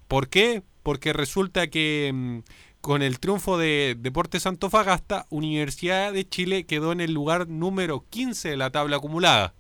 ¿Por 0.10 0.28
qué? 0.28 0.64
Porque 0.84 1.14
resulta 1.14 1.68
que 1.68 2.12
mm, 2.14 2.40
con 2.82 3.02
el 3.02 3.20
triunfo 3.20 3.58
de 3.58 3.96
Deportes 4.00 4.46
Antofagasta, 4.46 5.26
Universidad 5.30 6.14
de 6.14 6.28
Chile 6.28 6.66
quedó 6.66 6.92
en 6.92 7.02
el 7.02 7.14
lugar 7.14 7.48
número 7.48 8.06
15 8.10 8.50
de 8.50 8.58
la 8.58 8.70
tabla 8.72 8.98
acumulada. 8.98 9.54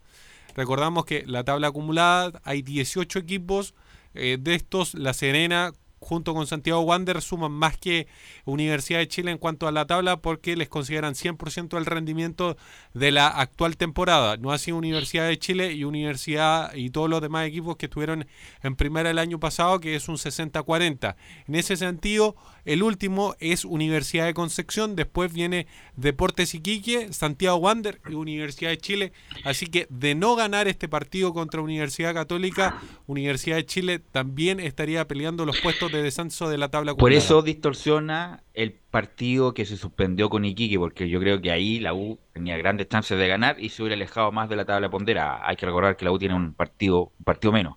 Recordamos 0.55 1.05
que 1.05 1.25
la 1.25 1.43
tabla 1.43 1.67
acumulada 1.67 2.41
hay 2.43 2.61
18 2.61 3.19
equipos, 3.19 3.75
eh, 4.13 4.37
de 4.39 4.55
estos 4.55 4.93
La 4.93 5.13
Serena 5.13 5.73
junto 5.99 6.33
con 6.33 6.47
Santiago 6.47 6.81
Wander 6.81 7.21
suman 7.21 7.51
más 7.51 7.77
que 7.77 8.07
Universidad 8.45 8.99
de 8.99 9.07
Chile 9.07 9.31
en 9.31 9.37
cuanto 9.37 9.67
a 9.67 9.71
la 9.71 9.85
tabla 9.85 10.17
porque 10.17 10.55
les 10.55 10.69
consideran 10.69 11.13
100% 11.13 11.77
el 11.77 11.85
rendimiento 11.85 12.57
de 12.93 13.11
la 13.11 13.27
actual 13.27 13.77
temporada. 13.77 14.37
No 14.37 14.51
así 14.51 14.71
Universidad 14.71 15.27
de 15.27 15.37
Chile 15.37 15.73
y 15.73 15.83
Universidad 15.83 16.73
y 16.73 16.89
todos 16.89 17.09
los 17.09 17.21
demás 17.21 17.47
equipos 17.47 17.77
que 17.77 17.87
estuvieron 17.87 18.27
en 18.63 18.75
primera 18.75 19.09
el 19.09 19.19
año 19.19 19.39
pasado, 19.39 19.79
que 19.79 19.95
es 19.95 20.07
un 20.07 20.15
60-40. 20.15 21.15
En 21.47 21.55
ese 21.55 21.75
sentido, 21.77 22.35
el 22.65 22.83
último 22.83 23.35
es 23.39 23.65
Universidad 23.65 24.25
de 24.25 24.33
Concepción, 24.33 24.95
después 24.95 25.33
viene 25.33 25.67
Deportes 25.95 26.53
Iquique, 26.53 27.11
Santiago 27.13 27.57
Wander 27.57 27.99
y 28.09 28.13
Universidad 28.13 28.69
de 28.71 28.77
Chile. 28.77 29.11
Así 29.43 29.67
que 29.67 29.87
de 29.89 30.15
no 30.15 30.35
ganar 30.35 30.67
este 30.67 30.87
partido 30.87 31.33
contra 31.33 31.61
Universidad 31.61 32.13
Católica, 32.13 32.79
Universidad 33.07 33.55
de 33.57 33.65
Chile 33.65 33.99
también 33.99 34.59
estaría 34.59 35.07
peleando 35.07 35.45
los 35.45 35.59
puestos 35.61 35.91
de 35.91 36.03
descenso 36.03 36.49
de 36.49 36.57
la 36.57 36.69
tabla 36.69 36.95
Por 36.95 37.13
eso 37.13 37.41
distorsiona 37.41 38.43
el 38.53 38.73
partido 38.73 39.53
que 39.53 39.65
se 39.65 39.77
suspendió 39.77 40.29
con 40.29 40.45
Iquique, 40.45 40.77
porque 40.77 41.07
yo 41.09 41.19
creo 41.19 41.41
que 41.41 41.51
ahí 41.51 41.79
la 41.79 41.93
U 41.93 42.19
tenía 42.33 42.57
grandes 42.57 42.89
chances 42.89 43.17
de 43.17 43.27
ganar 43.27 43.59
y 43.59 43.69
se 43.69 43.81
hubiera 43.81 43.95
alejado 43.95 44.31
más 44.31 44.49
de 44.49 44.55
la 44.55 44.65
tabla 44.65 44.89
pondera. 44.89 45.47
Hay 45.47 45.55
que 45.55 45.65
recordar 45.65 45.95
que 45.95 46.05
la 46.05 46.11
U 46.11 46.19
tiene 46.19 46.35
un 46.35 46.53
partido, 46.53 47.11
un 47.17 47.23
partido 47.23 47.51
menos. 47.53 47.75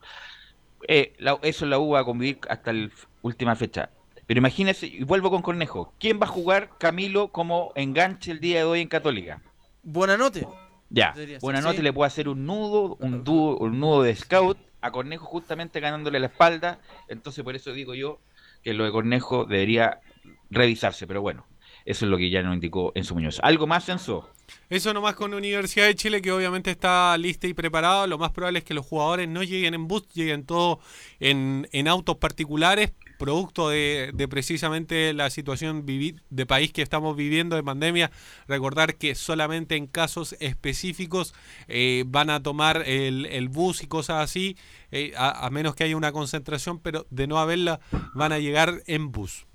Eh, 0.89 1.13
la- 1.19 1.39
eso 1.43 1.67
la 1.67 1.79
U 1.79 1.91
va 1.91 2.01
a 2.01 2.05
convivir 2.05 2.39
hasta 2.49 2.73
la 2.73 2.91
última 3.23 3.55
fecha. 3.55 3.91
Pero 4.33 4.41
imagínese, 4.41 4.87
y 4.87 5.05
vuelvo 5.05 5.31
con 5.31 5.43
Cornejo, 5.43 5.93
¿quién 6.01 6.19
va 6.19 6.25
a 6.25 6.27
jugar 6.27 6.71
Camilo 6.79 7.29
como 7.29 7.71
enganche 7.75 8.33
el 8.33 8.41
día 8.41 8.61
de 8.61 8.65
hoy 8.65 8.81
en 8.81 8.89
Católica? 8.89 9.43
Buena 9.83 10.17
noche. 10.17 10.47
Ya, 10.89 11.15
buena 11.43 11.61
noche 11.61 11.77
sí. 11.77 11.83
le 11.83 11.93
puede 11.93 12.07
hacer 12.07 12.31
un 12.31 12.47
nudo, 12.47 12.97
un 12.99 13.25
dúo, 13.25 13.59
un 13.59 13.79
nudo 13.79 14.05
de 14.05 14.17
scout 14.17 14.57
a 14.81 14.91
Cornejo 14.91 15.27
justamente 15.27 15.81
ganándole 15.81 16.19
la 16.19 16.29
espalda. 16.29 16.81
Entonces 17.09 17.45
por 17.45 17.57
eso 17.57 17.75
digo 17.75 17.95
yo 17.95 18.21
que 18.63 18.73
lo 18.73 18.85
de 18.85 18.91
Cornejo 18.91 19.45
debería 19.45 20.01
revisarse, 20.49 21.07
pero 21.07 21.21
bueno, 21.21 21.45
eso 21.85 22.05
es 22.05 22.11
lo 22.11 22.17
que 22.17 22.31
ya 22.31 22.43
nos 22.43 22.55
indicó 22.55 22.93
Enzo 22.95 23.15
Muñoz. 23.15 23.41
¿Algo 23.43 23.67
más, 23.67 23.89
Enzo? 23.89 24.29
Eso 24.69 24.93
nomás 24.93 25.15
con 25.15 25.33
Universidad 25.33 25.87
de 25.87 25.95
Chile, 25.95 26.21
que 26.21 26.31
obviamente 26.33 26.71
está 26.71 27.17
lista 27.17 27.47
y 27.47 27.55
preparada. 27.55 28.07
Lo 28.07 28.19
más 28.19 28.33
probable 28.33 28.59
es 28.59 28.65
que 28.65 28.75
los 28.75 28.85
jugadores 28.85 29.29
no 29.29 29.43
lleguen 29.43 29.73
en 29.75 29.89
bus, 29.89 30.07
lleguen 30.13 30.45
todos 30.45 30.79
en, 31.21 31.69
en 31.73 31.89
autos 31.89 32.17
particulares, 32.17 32.93
producto 33.19 33.69
de, 33.71 34.11
de 34.13 34.29
precisamente 34.29 35.13
la 35.15 35.31
situación 35.31 35.87
de 35.87 36.47
país 36.47 36.73
que 36.73 36.83
estamos 36.83 37.17
viviendo 37.17 37.57
de 37.57 37.63
pandemia. 37.63 38.11
Recordar 38.47 38.97
que 38.97 39.15
solamente 39.15 39.77
en 39.77 39.87
casos 39.87 40.35
específicos 40.41 41.35
eh, 41.69 42.05
van 42.07 42.29
a 42.31 42.43
tomar 42.43 42.83
el, 42.87 43.27
el 43.27 43.49
bus 43.49 43.83
y 43.83 43.87
cosas 43.87 44.23
así, 44.23 44.57
eh, 44.91 45.13
a, 45.17 45.47
a 45.47 45.51
menos 45.51 45.75
que 45.75 45.85
haya 45.85 45.97
una 45.97 46.13
concentración, 46.13 46.79
pero 46.79 47.07
de 47.11 47.27
no 47.27 47.39
haberla, 47.39 47.81
van 48.15 48.33
a 48.33 48.39
llegar 48.39 48.83
en 48.87 49.13
bus. 49.13 49.47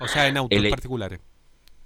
O 0.00 0.08
sea, 0.08 0.26
en 0.28 0.36
autos 0.36 0.58
El- 0.58 0.70
particulares. 0.70 1.20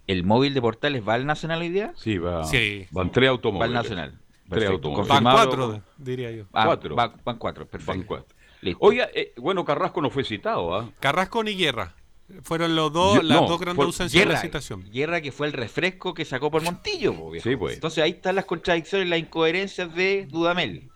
¿El 0.06 0.24
móvil 0.24 0.52
de 0.54 0.60
Portales 0.60 1.06
va 1.06 1.14
al 1.14 1.26
Nacional 1.26 1.60
hoy 1.60 1.68
día? 1.70 1.92
Sí, 1.96 2.18
va. 2.18 2.44
Sí. 2.44 2.86
Van 2.90 3.10
tres 3.12 3.28
Va 3.28 3.32
automóviles. 3.32 3.68
al 3.68 3.72
Nacional. 3.74 4.18
Tres 4.48 4.68
automóviles. 4.68 5.08
Van 5.08 5.22
cuatro, 5.24 5.82
diría 5.96 6.30
yo. 6.30 6.44
Ah, 6.52 6.64
Cuatro. 6.66 6.94
va- 6.96 7.14
van 7.24 7.38
cuatro, 7.38 7.66
perfecto. 7.66 7.92
Van 7.92 8.02
cuatro. 8.06 8.36
Listo. 8.60 8.78
Oiga, 8.84 9.08
eh, 9.14 9.32
bueno, 9.38 9.64
Carrasco 9.64 10.00
no 10.02 10.10
fue 10.10 10.24
citado, 10.24 10.74
¿ah? 10.74 10.90
Carrasco 11.00 11.42
ni 11.42 11.54
Guerra. 11.54 11.94
Fueron 12.42 12.74
los 12.76 12.92
dos, 12.92 13.16
Yo- 13.16 13.22
las 13.22 13.40
no, 13.42 13.48
dos 13.48 13.60
grandes 13.60 13.84
ausencias 13.84 14.24
de 14.26 14.32
la 14.32 14.40
citación. 14.40 14.84
Guerra 14.90 15.20
que 15.20 15.32
fue 15.32 15.46
el 15.46 15.52
refresco 15.52 16.14
que 16.14 16.24
sacó 16.24 16.50
por 16.50 16.62
Montillo, 16.62 17.14
po. 17.14 17.32
Sí, 17.42 17.56
pues. 17.56 17.74
Entonces 17.74 18.02
ahí 18.04 18.12
están 18.12 18.36
las 18.36 18.44
contradicciones, 18.44 19.08
las 19.08 19.18
incoherencias 19.18 19.94
de 19.94 20.26
Dudamel. 20.30 20.88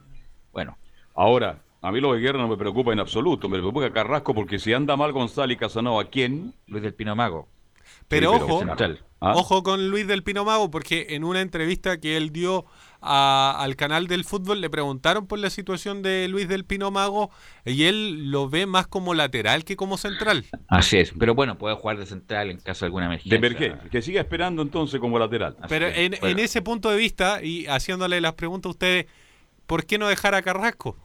Bueno, 0.52 0.78
Ahora, 1.14 1.62
a 1.82 1.90
mí 1.92 2.00
lo 2.00 2.12
de 2.12 2.20
guerra 2.20 2.38
no 2.38 2.48
me 2.48 2.56
preocupa 2.58 2.92
en 2.92 3.00
absoluto. 3.00 3.48
Me 3.48 3.58
preocupa 3.58 3.90
Carrasco 3.90 4.34
porque 4.34 4.58
si 4.58 4.72
anda 4.74 4.96
mal 4.96 5.12
González 5.12 5.56
y 5.56 5.58
Casanova, 5.58 6.04
¿quién? 6.04 6.52
Luis 6.66 6.82
del 6.82 6.92
Pino 6.94 7.16
Mago. 7.16 7.48
Pero 8.08 8.32
Sí, 8.34 8.38
pero 8.40 8.54
ojo. 8.54 8.64
¿Ah? 9.20 9.32
ojo 9.34 9.62
con 9.62 9.88
Luis 9.88 10.06
del 10.06 10.22
Pino 10.22 10.44
Mago, 10.44 10.70
porque 10.70 11.06
en 11.10 11.24
una 11.24 11.40
entrevista 11.40 11.98
que 11.98 12.18
él 12.18 12.30
dio 12.32 12.66
a- 13.00 13.56
al 13.58 13.74
canal 13.74 14.08
del 14.08 14.24
fútbol 14.24 14.60
le 14.60 14.68
preguntaron 14.68 15.26
por 15.26 15.38
la 15.38 15.48
situación 15.48 16.02
de 16.02 16.28
Luis 16.28 16.48
del 16.48 16.64
Pino 16.66 16.90
Mago 16.90 17.30
y 17.64 17.84
él 17.84 18.30
lo 18.30 18.50
ve 18.50 18.66
más 18.66 18.86
como 18.86 19.14
lateral 19.14 19.64
que 19.64 19.74
como 19.74 19.96
central. 19.96 20.44
Así 20.68 20.98
es, 20.98 21.12
pero 21.18 21.34
bueno, 21.34 21.56
puede 21.56 21.74
jugar 21.76 21.96
de 21.98 22.04
central 22.04 22.50
en 22.50 22.58
caso 22.58 22.84
de 22.84 22.88
alguna 22.88 23.06
De 23.08 23.14
emergencia. 23.14 23.36
emergencia. 23.66 23.90
Que 23.90 24.02
siga 24.02 24.20
esperando 24.20 24.60
entonces 24.62 25.00
como 25.00 25.18
lateral. 25.18 25.56
Así 25.60 25.66
Pero 25.70 25.86
que, 25.92 26.04
en, 26.04 26.10
bueno. 26.20 26.26
en 26.28 26.38
ese 26.44 26.60
punto 26.62 26.90
de 26.90 26.96
vista, 26.98 27.42
y 27.42 27.66
haciéndole 27.68 28.20
las 28.20 28.34
preguntas 28.34 28.68
a 28.68 28.72
ustedes, 28.72 29.06
¿por 29.66 29.86
qué 29.86 29.96
no 29.98 30.08
dejar 30.08 30.34
a 30.34 30.42
Carrasco? 30.42 30.96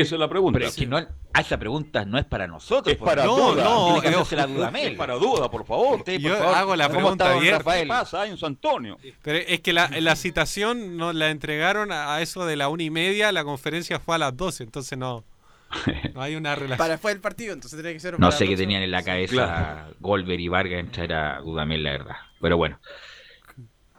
Esa 0.00 0.14
es 0.14 0.18
la 0.20 0.28
pregunta. 0.28 0.58
Pero 0.58 0.68
es 0.70 0.76
que 0.76 0.86
no, 0.86 0.96
a 0.98 1.40
esa 1.40 1.58
pregunta 1.58 2.04
no 2.04 2.18
es 2.18 2.24
para 2.24 2.46
nosotros. 2.46 2.92
Es 2.92 2.98
por 2.98 3.08
para 3.08 3.22
favor. 3.24 3.54
duda. 3.54 3.64
no, 3.64 3.84
Tiene 3.86 4.00
que 4.00 4.08
eh, 4.08 4.10
hacérsela 4.14 4.42
a 4.42 4.46
Es 4.46 4.54
Dudamel. 4.54 4.96
para 4.96 5.14
duda, 5.14 5.50
por 5.50 5.66
favor. 5.66 5.98
Usted, 5.98 6.14
por 6.14 6.30
Yo 6.30 6.36
favor, 6.36 6.54
hago 6.54 6.76
la 6.76 6.86
¿cómo 6.88 6.98
pregunta 7.00 7.32
abierta. 7.34 7.74
¿Qué 7.80 7.86
pasa 7.86 8.26
en 8.26 8.36
San 8.38 8.48
Antonio? 8.52 8.98
Pero 9.22 9.38
es 9.46 9.60
que 9.60 9.72
la, 9.72 9.88
la 10.00 10.16
citación 10.16 10.96
nos 10.96 11.14
la 11.14 11.30
entregaron 11.30 11.92
a 11.92 12.20
eso 12.20 12.46
de 12.46 12.56
la 12.56 12.68
una 12.68 12.82
y 12.82 12.90
media, 12.90 13.32
la 13.32 13.44
conferencia 13.44 13.98
fue 14.00 14.14
a 14.14 14.18
las 14.18 14.36
12, 14.36 14.64
entonces 14.64 14.96
no, 14.98 15.24
no 16.14 16.22
hay 16.22 16.34
una 16.36 16.54
relación. 16.54 16.78
Para 16.78 16.92
después 16.92 17.14
del 17.14 17.20
partido, 17.20 17.52
entonces 17.52 17.76
tendría 17.76 17.92
que 17.92 18.00
ser 18.00 18.14
No 18.14 18.28
para 18.28 18.32
sé 18.38 18.44
la 18.44 18.50
qué 18.50 18.56
tenían 18.56 18.82
en 18.82 18.90
la 18.90 19.02
cabeza 19.02 19.34
Claro. 19.34 19.94
Golver 20.00 20.40
y 20.40 20.48
Vargas 20.48 20.80
en 20.80 20.90
traer 20.90 21.12
a 21.12 21.40
Dudamel, 21.40 21.82
la 21.82 21.90
verdad. 21.92 22.16
Pero 22.40 22.56
bueno. 22.56 22.78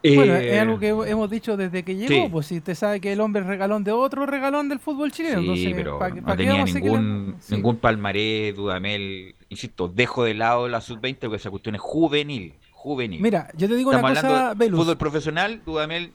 Bueno, 0.02 0.34
Eh, 0.34 0.54
es 0.54 0.60
algo 0.60 0.78
que 0.78 0.88
hemos 0.88 1.28
dicho 1.30 1.56
desde 1.56 1.82
que 1.82 1.94
llegó, 1.94 2.24
sí. 2.26 2.28
pues 2.32 2.46
si 2.46 2.56
usted 2.58 2.74
sabe 2.74 3.00
que 3.00 3.12
el 3.12 3.20
hombre 3.20 3.42
es 3.42 3.46
regalón 3.48 3.84
de 3.84 3.92
otro 3.92 4.24
regalón 4.26 4.68
del 4.68 4.78
fútbol 4.78 5.12
chileno, 5.12 5.40
Sí, 5.40 5.46
entonces 5.46 5.72
pero 5.74 5.98
¿pa' 5.98 6.10
qué- 6.10 6.20
no 6.22 6.26
pa' 6.26 6.36
tenía 6.36 6.64
ningún, 6.64 7.36
ningún 7.50 7.76
palmarés, 7.76 8.54
Dudamel. 8.56 9.34
Insisto, 9.50 9.88
dejo 9.88 10.24
de 10.24 10.34
lado 10.34 10.68
la 10.68 10.80
sub-20 10.80 11.18
porque 11.20 11.36
esa 11.36 11.50
cuestión 11.50 11.74
es 11.74 11.80
juvenil. 11.80 12.54
Juvenil. 12.72 13.20
Mira, 13.20 13.50
yo 13.56 13.68
te 13.68 13.74
digo 13.76 13.90
Estamos 13.92 14.12
una 14.12 14.22
cosa, 14.22 14.54
Velus. 14.54 14.80
fútbol 14.80 14.96
profesional, 14.96 15.60
Dudamel, 15.66 16.12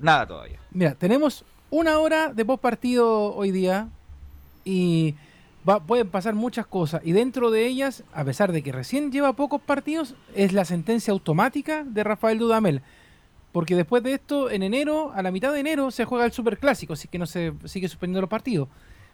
nada 0.00 0.26
todavía. 0.26 0.58
Mira, 0.72 0.94
tenemos 0.96 1.44
una 1.70 1.98
hora 2.00 2.32
de 2.32 2.44
post 2.44 2.60
partido 2.60 3.32
hoy 3.36 3.52
día 3.52 3.88
y 4.64 5.14
va- 5.68 5.80
pueden 5.80 6.08
pasar 6.08 6.34
muchas 6.34 6.66
cosas. 6.66 7.00
Y 7.04 7.12
dentro 7.12 7.50
de 7.52 7.66
ellas, 7.66 8.02
a 8.12 8.24
pesar 8.24 8.50
de 8.50 8.62
que 8.62 8.72
recién 8.72 9.12
lleva 9.12 9.34
pocos 9.34 9.60
partidos, 9.60 10.14
es 10.34 10.52
la 10.52 10.64
sentencia 10.64 11.12
automática 11.12 11.84
de 11.84 12.02
Rafael 12.02 12.38
Dudamel. 12.38 12.82
Porque 13.52 13.74
después 13.74 14.02
de 14.02 14.14
esto, 14.14 14.50
en 14.50 14.62
enero, 14.62 15.12
a 15.14 15.22
la 15.22 15.30
mitad 15.30 15.52
de 15.52 15.60
enero, 15.60 15.90
se 15.90 16.04
juega 16.04 16.24
el 16.24 16.32
Superclásico, 16.32 16.92
así 16.92 17.08
que 17.08 17.18
no 17.18 17.26
se 17.26 17.52
sigue 17.64 17.88
suspendiendo 17.88 18.20
los 18.20 18.30
partidos. 18.30 18.68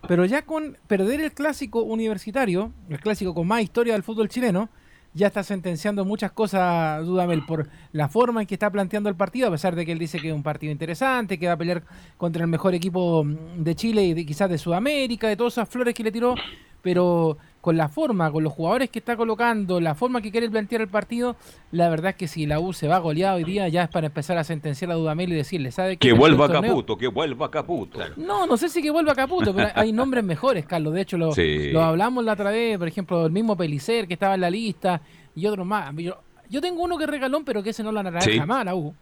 Pero 0.06 0.24
ya 0.24 0.42
con 0.42 0.76
perder 0.86 1.20
el 1.20 1.32
clásico 1.32 1.82
universitario, 1.82 2.72
el 2.88 3.00
clásico 3.00 3.34
con 3.34 3.46
más 3.46 3.62
historia 3.62 3.94
del 3.94 4.02
fútbol 4.02 4.28
chileno, 4.28 4.68
ya 5.14 5.28
está 5.28 5.42
sentenciando 5.42 6.04
muchas 6.04 6.30
cosas 6.30 7.04
Dudamel 7.06 7.46
por 7.46 7.68
la 7.92 8.06
forma 8.08 8.42
en 8.42 8.46
que 8.46 8.54
está 8.54 8.70
planteando 8.70 9.08
el 9.08 9.16
partido, 9.16 9.48
a 9.48 9.50
pesar 9.50 9.74
de 9.74 9.86
que 9.86 9.92
él 9.92 9.98
dice 9.98 10.20
que 10.20 10.28
es 10.28 10.34
un 10.34 10.42
partido 10.42 10.70
interesante, 10.70 11.38
que 11.38 11.46
va 11.46 11.54
a 11.54 11.56
pelear 11.56 11.84
contra 12.18 12.42
el 12.42 12.50
mejor 12.50 12.74
equipo 12.74 13.24
de 13.24 13.74
Chile 13.74 14.04
y 14.04 14.26
quizás 14.26 14.50
de 14.50 14.58
Sudamérica, 14.58 15.26
de 15.26 15.36
todas 15.36 15.54
esas 15.54 15.70
flores 15.70 15.94
que 15.94 16.04
le 16.04 16.12
tiró, 16.12 16.34
pero 16.82 17.38
con 17.66 17.76
la 17.76 17.88
forma, 17.88 18.30
con 18.30 18.44
los 18.44 18.52
jugadores 18.52 18.90
que 18.90 19.00
está 19.00 19.16
colocando, 19.16 19.80
la 19.80 19.96
forma 19.96 20.22
que 20.22 20.30
quiere 20.30 20.48
plantear 20.48 20.82
el 20.82 20.86
partido, 20.88 21.34
la 21.72 21.88
verdad 21.88 22.10
es 22.10 22.14
que 22.16 22.28
si 22.28 22.46
la 22.46 22.60
U 22.60 22.72
se 22.72 22.86
va 22.86 22.98
goleado 23.00 23.38
hoy 23.38 23.42
día, 23.42 23.66
ya 23.66 23.82
es 23.82 23.88
para 23.88 24.06
empezar 24.06 24.38
a 24.38 24.44
sentenciar 24.44 24.92
a 24.92 24.94
Dudamel 24.94 25.32
y 25.32 25.34
decirle, 25.34 25.72
¿sabe 25.72 25.96
qué? 25.96 26.06
Que 26.10 26.14
vuelva 26.14 26.48
Caputo, 26.48 26.96
que 26.96 27.08
vuelva 27.08 27.50
Caputo. 27.50 27.98
no, 28.18 28.46
no 28.46 28.56
sé 28.56 28.68
si 28.68 28.80
que 28.82 28.92
vuelva 28.92 29.10
a 29.10 29.14
Caputo, 29.16 29.52
pero 29.52 29.70
hay 29.74 29.90
nombres 29.90 30.22
mejores, 30.22 30.64
Carlos. 30.64 30.94
De 30.94 31.00
hecho, 31.00 31.18
lo, 31.18 31.32
Sí. 31.32 31.72
lo 31.72 31.82
hablamos 31.82 32.24
la 32.24 32.34
otra 32.34 32.52
vez, 32.52 32.78
por 32.78 32.86
ejemplo, 32.86 33.26
el 33.26 33.32
mismo 33.32 33.56
Pelicer 33.56 34.06
que 34.06 34.14
estaba 34.14 34.36
en 34.36 34.42
la 34.42 34.50
lista 34.50 35.00
y 35.34 35.44
otros 35.48 35.66
más. 35.66 35.92
Yo, 35.96 36.18
yo 36.48 36.60
tengo 36.60 36.84
uno 36.84 36.96
que 36.96 37.02
es 37.02 37.10
regalón, 37.10 37.44
pero 37.44 37.64
que 37.64 37.70
ese 37.70 37.82
no 37.82 37.90
lo 37.90 37.96
van 37.96 38.06
a 38.06 38.10
traer 38.20 38.30
Sí. 38.32 38.38
jamás 38.38 38.64
la 38.64 38.76
U. 38.76 38.94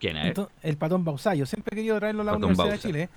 ¿Quién 0.00 0.16
es? 0.16 0.26
Entonces, 0.28 0.52
el 0.62 0.76
patón 0.78 1.04
Bausayo. 1.04 1.44
Siempre 1.46 1.74
he 1.74 1.76
querido 1.76 1.98
traerlo 1.98 2.22
a 2.22 2.24
la 2.24 2.32
Patón 2.32 2.44
Universidad 2.44 2.68
Bausa. 2.70 2.88
de 2.88 2.92
Chile, 2.92 3.08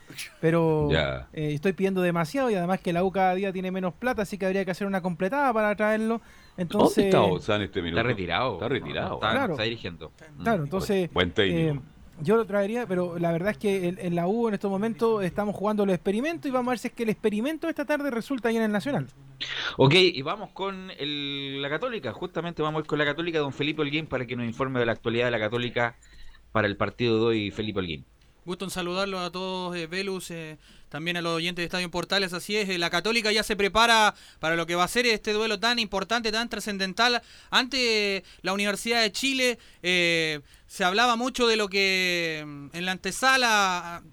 pero 0.42 0.90
eh, 0.92 1.54
estoy 1.54 1.72
pidiendo 1.74 2.02
demasiado 2.02 2.52
y 2.52 2.56
además 2.56 2.82
que 2.82 2.92
la 2.94 3.04
U 3.04 3.12
cada 3.12 3.34
día 3.36 3.54
tiene 3.54 3.72
menos 3.72 3.94
plata, 3.94 4.24
así 4.24 4.38
que 4.38 4.46
habría 4.46 4.66
que 4.66 4.72
hacer 4.72 4.86
una 4.86 5.02
completada 5.02 5.52
para 5.54 5.74
traerlo. 5.76 6.20
Entonces, 6.58 6.96
¿Dónde 6.96 7.10
está 7.10 7.22
Osa 7.22 7.56
en 7.56 7.62
este 7.64 7.82
minuto? 7.82 8.00
Está 8.02 8.08
retirado. 8.10 8.54
Está 8.56 8.68
retirado. 8.68 9.10
No, 9.10 9.16
está, 9.16 9.32
Claro. 9.32 9.54
está 9.54 9.64
dirigiendo. 9.64 10.12
Claro, 10.44 10.64
entonces 10.66 11.10
Buen 11.14 11.32
técnico. 11.32 11.80
eh, 11.80 11.80
yo 12.22 12.36
lo 12.36 12.46
traería, 12.46 12.86
pero 12.86 13.18
la 13.18 13.32
verdad 13.32 13.52
es 13.52 13.58
que 13.58 13.88
en, 13.88 13.98
en 14.00 14.14
la 14.14 14.28
U 14.28 14.50
en 14.50 14.54
estos 14.54 14.70
momentos 14.70 15.24
estamos 15.24 15.56
jugando 15.56 15.86
los 15.86 15.96
experimentos 15.96 16.48
y 16.48 16.52
vamos 16.52 16.68
a 16.68 16.72
ver 16.74 16.80
si 16.80 16.90
es 16.90 16.94
que 16.94 17.04
el 17.04 17.10
experimento 17.10 17.66
de 17.66 17.72
esta 17.72 17.86
tarde 17.86 18.12
resulta 18.12 18.50
ahí 18.50 18.58
en 18.58 18.64
el 18.64 18.72
Nacional. 18.72 19.08
Ok, 19.78 19.94
y 19.96 20.22
vamos 20.22 20.50
con 20.52 20.92
el- 21.00 21.62
la 21.62 21.70
Católica. 21.70 22.12
Justamente 22.14 22.62
vamos 22.62 22.80
a 22.80 22.82
ir 22.82 22.88
con 22.88 23.00
la 23.00 23.06
Católica, 23.06 23.40
don 23.40 23.52
Felipe 23.54 23.82
Holguín, 23.82 24.06
para 24.06 24.26
que 24.28 24.36
nos 24.36 24.46
informe 24.46 24.80
de 24.80 24.86
la 24.86 24.92
actualidad 24.92 25.26
de 25.26 25.32
la 25.32 25.40
Católica 25.40 25.96
para 26.54 26.68
el 26.68 26.78
partido 26.78 27.18
de 27.18 27.26
hoy, 27.26 27.51
Felipe 27.51 27.80
Holguín. 27.80 28.06
Gusto 28.45 28.66
en 28.66 28.72
saludarlos 28.72 29.22
a 29.22 29.32
todos, 29.32 29.76
eh, 29.76 29.88
Velus, 29.88 30.30
eh, 30.32 30.58
también 30.89 31.18
a 31.18 31.22
los 31.22 31.34
oyentes 31.34 31.64
de 31.64 31.66
Estadio 31.66 31.89
Portales. 31.89 32.34
Así 32.34 32.56
es, 32.56 32.70
eh, 32.70 32.78
la 32.78 32.89
Católica 32.89 33.32
ya 33.32 33.41
se 33.41 33.56
prepara 33.56 34.14
para 34.39 34.56
lo 34.56 34.68
que 34.68 34.76
va 34.76 34.84
a 34.84 34.88
ser 34.88 35.08
este 35.08 35.34
duelo 35.34 35.60
tan 35.60 35.80
importante, 35.80 36.32
tan 36.32 36.49
trascendental 36.49 37.22
ante 37.49 38.24
la 38.43 38.54
Universidad 38.54 39.01
de 39.01 39.12
Chile. 39.12 39.58
Eh, 39.82 40.41
se 40.68 40.84
hablaba 40.84 41.16
mucho 41.16 41.47
de 41.47 41.56
lo 41.56 41.68
que 41.68 42.43
mm, 42.45 42.68
en 42.74 42.86
la 42.86 42.91
antesala, 42.91 44.04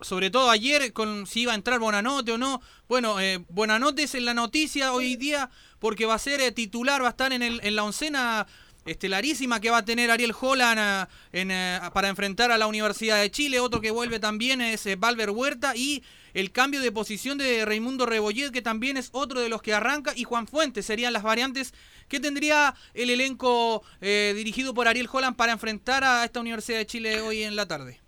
sobre 0.00 0.30
todo 0.30 0.50
ayer, 0.50 0.92
con 0.92 1.26
si 1.26 1.42
iba 1.42 1.52
a 1.52 1.54
entrar 1.54 1.78
Bonanote 1.78 2.32
o 2.32 2.38
no. 2.38 2.60
Bueno, 2.88 3.20
eh, 3.20 3.44
Bonanote 3.48 4.02
es 4.02 4.14
en 4.14 4.24
la 4.24 4.34
noticia 4.34 4.92
hoy 4.92 5.16
día 5.16 5.50
porque 5.78 6.06
va 6.06 6.14
a 6.14 6.18
ser 6.18 6.40
eh, 6.40 6.52
titular, 6.52 7.02
va 7.02 7.08
a 7.08 7.10
estar 7.10 7.32
en, 7.32 7.42
el, 7.42 7.60
en 7.62 7.76
la 7.76 7.84
oncena 7.84 8.46
estelarísima 8.86 9.60
que 9.60 9.70
va 9.70 9.78
a 9.78 9.84
tener 9.84 10.10
Ariel 10.10 10.34
Holland 10.38 10.78
ah, 10.78 11.08
en, 11.32 11.50
eh, 11.50 11.80
para 11.92 12.08
enfrentar 12.08 12.50
a 12.50 12.58
la 12.58 12.66
Universidad 12.66 13.20
de 13.20 13.30
Chile. 13.30 13.60
Otro 13.60 13.80
que 13.80 13.90
vuelve 13.90 14.18
también 14.18 14.60
es 14.60 14.86
eh, 14.86 14.96
Valver 14.96 15.30
Huerta 15.30 15.76
y 15.76 16.02
el 16.34 16.52
cambio 16.52 16.80
de 16.80 16.92
posición 16.92 17.38
de 17.38 17.64
Raimundo 17.64 18.06
Rebollet, 18.06 18.50
que 18.50 18.62
también 18.62 18.96
es 18.96 19.10
otro 19.12 19.40
de 19.40 19.48
los 19.48 19.62
que 19.62 19.72
arranca, 19.72 20.12
y 20.14 20.24
Juan 20.24 20.46
Fuentes 20.46 20.84
serían 20.84 21.12
las 21.12 21.22
variantes 21.22 21.72
que 22.08 22.20
tendría 22.20 22.74
el 22.94 23.10
elenco 23.10 23.82
eh, 24.00 24.34
dirigido 24.36 24.74
por 24.74 24.86
Ariel 24.86 25.08
Holland 25.10 25.36
para 25.36 25.52
enfrentar 25.52 26.04
a 26.04 26.24
esta 26.24 26.40
Universidad 26.40 26.78
de 26.78 26.86
Chile 26.86 27.20
hoy 27.22 27.42
en 27.42 27.56
la 27.56 27.66
tarde. 27.66 28.00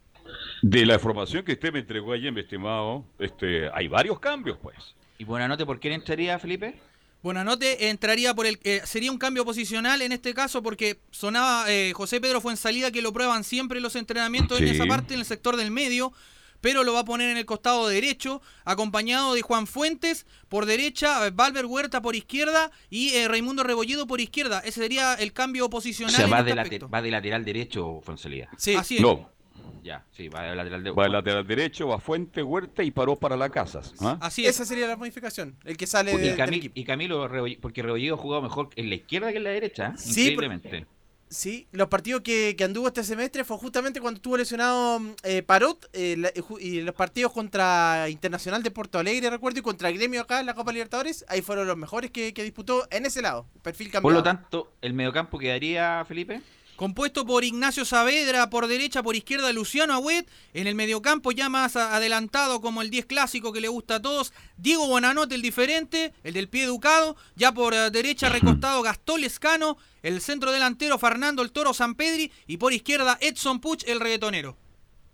De 0.61 0.85
la 0.85 0.95
información 0.95 1.45
que 1.45 1.53
usted 1.53 1.73
me 1.73 1.79
entregó 1.79 2.13
ayer, 2.13 2.31
mi 2.31 2.41
estimado, 2.41 3.05
este, 3.19 3.71
hay 3.73 3.89
varios 3.89 4.21
cambios, 4.21 4.59
pues. 4.61 4.77
¿Y 5.17 5.25
Buenanote 5.25 5.65
por 5.65 5.81
quién 5.81 5.95
entraría, 5.95 6.39
Felipe? 6.39 6.79
Buenanote 7.23 7.89
entraría 7.91 8.35
por 8.35 8.47
el. 8.47 8.59
eh, 8.63 8.81
sería 8.85 9.11
un 9.11 9.19
cambio 9.19 9.45
posicional 9.45 10.03
en 10.03 10.13
este 10.13 10.35
caso 10.35 10.63
porque 10.63 11.01
sonaba 11.11 11.65
eh, 11.69 11.93
José 11.95 12.21
Pedro 12.21 12.41
fue 12.41 12.53
en 12.53 12.57
salida 12.57 12.91
que 12.91 13.03
lo 13.03 13.13
prueban 13.13 13.43
siempre 13.45 13.81
los 13.81 13.97
entrenamientos 13.97 14.61
en 14.61 14.69
esa 14.69 14.87
parte, 14.87 15.15
en 15.15 15.21
el 15.21 15.27
sector 15.27 15.57
del 15.57 15.71
medio. 15.71 16.13
Pero 16.61 16.83
lo 16.83 16.93
va 16.93 17.01
a 17.01 17.05
poner 17.05 17.31
en 17.31 17.37
el 17.37 17.47
costado 17.47 17.87
derecho, 17.87 18.43
acompañado 18.65 19.33
de 19.35 19.43
Juan 19.43 19.69
Fuentes 19.69 20.27
por 20.49 20.67
derecha, 20.67 21.25
eh, 21.25 21.31
Valver 21.31 21.67
Huerta 21.67 22.03
por 22.03 22.17
izquierda 22.17 22.73
y 22.91 23.11
eh, 23.11 23.29
Raimundo 23.29 23.63
Rebolledo 23.63 24.09
por 24.09 24.21
izquierda. 24.21 24.59
Ese 24.65 24.81
sería 24.81 25.15
el 25.15 25.33
cambio 25.33 25.67
O 25.67 25.71
posicional. 25.71 26.13
sea, 26.17 26.25
en 26.25 26.33
va 26.33 26.39
este 26.39 26.51
de, 26.51 26.57
late- 26.57 26.63
aspecto. 26.67 26.89
va 26.89 27.01
de 27.01 27.11
lateral 27.13 27.45
derecho, 27.45 28.01
Fonsalía. 28.03 28.49
Sí, 28.59 28.75
así 28.75 28.97
es. 28.97 29.03
No, 29.03 29.31
Ya, 29.83 30.05
sí, 30.11 30.29
va 30.29 30.51
al 30.51 30.57
lateral, 30.57 30.85
de... 30.85 30.91
Va 30.91 31.07
al 31.07 31.13
lateral 31.13 31.47
derecho, 31.47 31.89
va 31.89 31.99
Fuente, 31.99 32.43
Huerta 32.43 32.83
y 32.83 32.91
paró 32.91 33.17
para 33.17 33.37
la 33.37 33.49
Casas. 33.49 33.95
¿ah? 34.01 34.19
Así 34.21 34.45
Esa 34.45 34.65
sería 34.65 34.87
la 34.87 34.97
modificación. 34.97 35.57
El 35.65 35.77
que 35.77 35.87
sale 35.87 36.13
y, 36.13 36.17
de, 36.19 36.37
Camilo, 36.37 36.71
y 36.75 36.85
Camilo, 36.85 37.29
porque 37.61 37.83
Rebolledo 37.83 38.15
ha 38.17 38.19
jugado 38.19 38.43
mejor 38.43 38.71
en 38.77 38.89
la 38.89 38.97
izquierda 38.97 39.31
que 39.31 39.39
en 39.39 39.45
la 39.45 39.51
derecha, 39.51 39.89
¿eh? 39.89 39.93
sí, 39.97 40.21
increíblemente. 40.21 40.87
Sí, 41.31 41.69
los 41.73 41.89
partidos 41.89 42.23
que, 42.23 42.55
que, 42.57 42.65
anduvo 42.65 42.89
este 42.89 43.05
semestre 43.05 43.45
fue 43.45 43.59
justamente 43.59 44.01
cuando 44.01 44.17
estuvo 44.17 44.39
lesionado 44.39 45.01
eh, 45.25 45.43
Parot 45.43 45.89
eh, 45.93 46.33
y 46.59 46.81
los 46.81 46.95
partidos 46.95 47.33
contra 47.33 48.09
Internacional 48.09 48.63
de 48.63 48.71
Porto 48.71 48.99
Alegre, 48.99 49.29
recuerdo, 49.29 49.59
y 49.59 49.63
contra 49.63 49.91
Gremio 49.91 50.23
acá 50.23 50.41
en 50.41 50.47
la 50.47 50.55
Copa 50.55 50.73
Libertadores, 50.73 51.27
ahí 51.29 51.43
fueron 51.43 51.67
los 51.67 51.77
mejores 51.77 52.11
que, 52.11 52.33
que 52.33 52.43
disputó 52.43 52.87
en 52.91 53.05
ese 53.05 53.21
lado, 53.21 53.47
perfil 53.63 53.89
cambiado. 53.89 54.03
Por 54.05 54.13
lo 54.15 54.23
tanto, 54.23 54.73
¿el 54.81 54.95
mediocampo 54.95 55.39
quedaría, 55.39 56.03
Felipe? 56.09 56.41
Compuesto 56.79 57.27
por 57.27 57.43
Ignacio 57.43 57.85
Saavedra 57.85 58.51
por 58.51 58.69
derecha, 58.69 59.03
por 59.03 59.17
izquierda 59.17 59.53
Luciano 59.53 59.95
Agüet, 59.95 60.31
en 60.55 60.69
el 60.69 60.77
mediocampo 60.77 61.33
ya 61.33 61.49
más 61.49 61.75
adelantado 61.75 62.61
como 62.61 62.83
el 62.83 62.91
10 62.91 63.07
clásico 63.07 63.53
que 63.53 63.61
le 63.61 63.67
gusta 63.67 63.97
a 63.97 64.01
todos, 64.01 64.33
Diego 64.57 64.87
Bonanote 64.87 65.35
el 65.35 65.43
diferente, 65.43 66.15
el 66.23 66.35
del 66.35 66.49
pie 66.49 66.63
educado, 66.63 67.17
ya 67.35 67.51
por 67.51 67.75
eh, 67.75 67.91
derecha 67.91 68.29
recostado 68.31 68.81
Gastón 68.83 69.23
Lescano, 69.23 69.77
el 70.05 70.21
centro 70.21 70.53
delantero 70.53 70.99
Fernando 70.99 71.43
el 71.43 71.51
Toro 71.51 71.75
San 71.75 71.97
Pedri 71.97 72.31
y 72.47 72.59
por 72.59 72.73
izquierda 72.73 73.19
Edson 73.21 73.61
Puch 73.61 73.83
el 73.89 73.99
reggaetonero. 73.99 74.57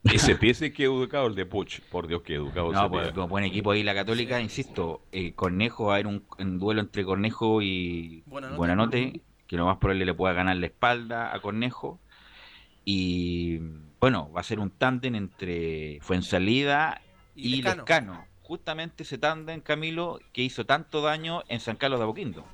Ese 0.04 0.36
pie 0.36 0.52
que 0.70 0.84
educado 0.84 1.28
el 1.28 1.34
de 1.34 1.46
Puch, 1.46 1.80
por 1.90 2.06
Dios 2.06 2.20
que 2.20 2.34
educado. 2.34 2.72
No, 2.72 2.90
pues, 2.90 3.14
buen 3.14 3.44
equipo 3.44 3.70
ahí 3.70 3.82
la 3.82 3.94
Católica, 3.94 4.38
insisto, 4.38 5.00
eh, 5.12 5.32
Cornejo, 5.32 5.86
va 5.86 5.92
a 5.92 5.94
haber 5.94 6.08
un, 6.08 6.24
un, 6.38 6.58
duelo 6.58 6.82
entre 6.82 7.06
Cornejo 7.06 7.62
y 7.62 8.22
Buenanote. 8.26 8.58
Buenanote 8.58 9.22
que 9.46 9.56
lo 9.56 9.66
más 9.66 9.78
probable 9.78 10.04
le 10.04 10.14
pueda 10.14 10.34
ganar 10.34 10.56
la 10.56 10.66
espalda 10.66 11.34
a 11.34 11.40
Cornejo. 11.40 12.00
Y 12.84 13.58
bueno, 14.00 14.30
va 14.32 14.40
a 14.40 14.44
ser 14.44 14.58
un 14.60 14.70
tándem 14.70 15.14
entre 15.14 15.98
Fuensalida 16.02 17.00
y, 17.34 17.56
y 17.56 17.62
Lescano. 17.62 18.26
Justamente 18.42 19.04
ese 19.04 19.16
tándem, 19.16 19.60
Camilo, 19.60 20.20
que 20.32 20.42
hizo 20.42 20.66
tanto 20.66 21.00
daño 21.00 21.42
en 21.48 21.60
San 21.60 21.76
Carlos 21.76 21.98
de 21.98 22.04
Apoquindo, 22.04 22.44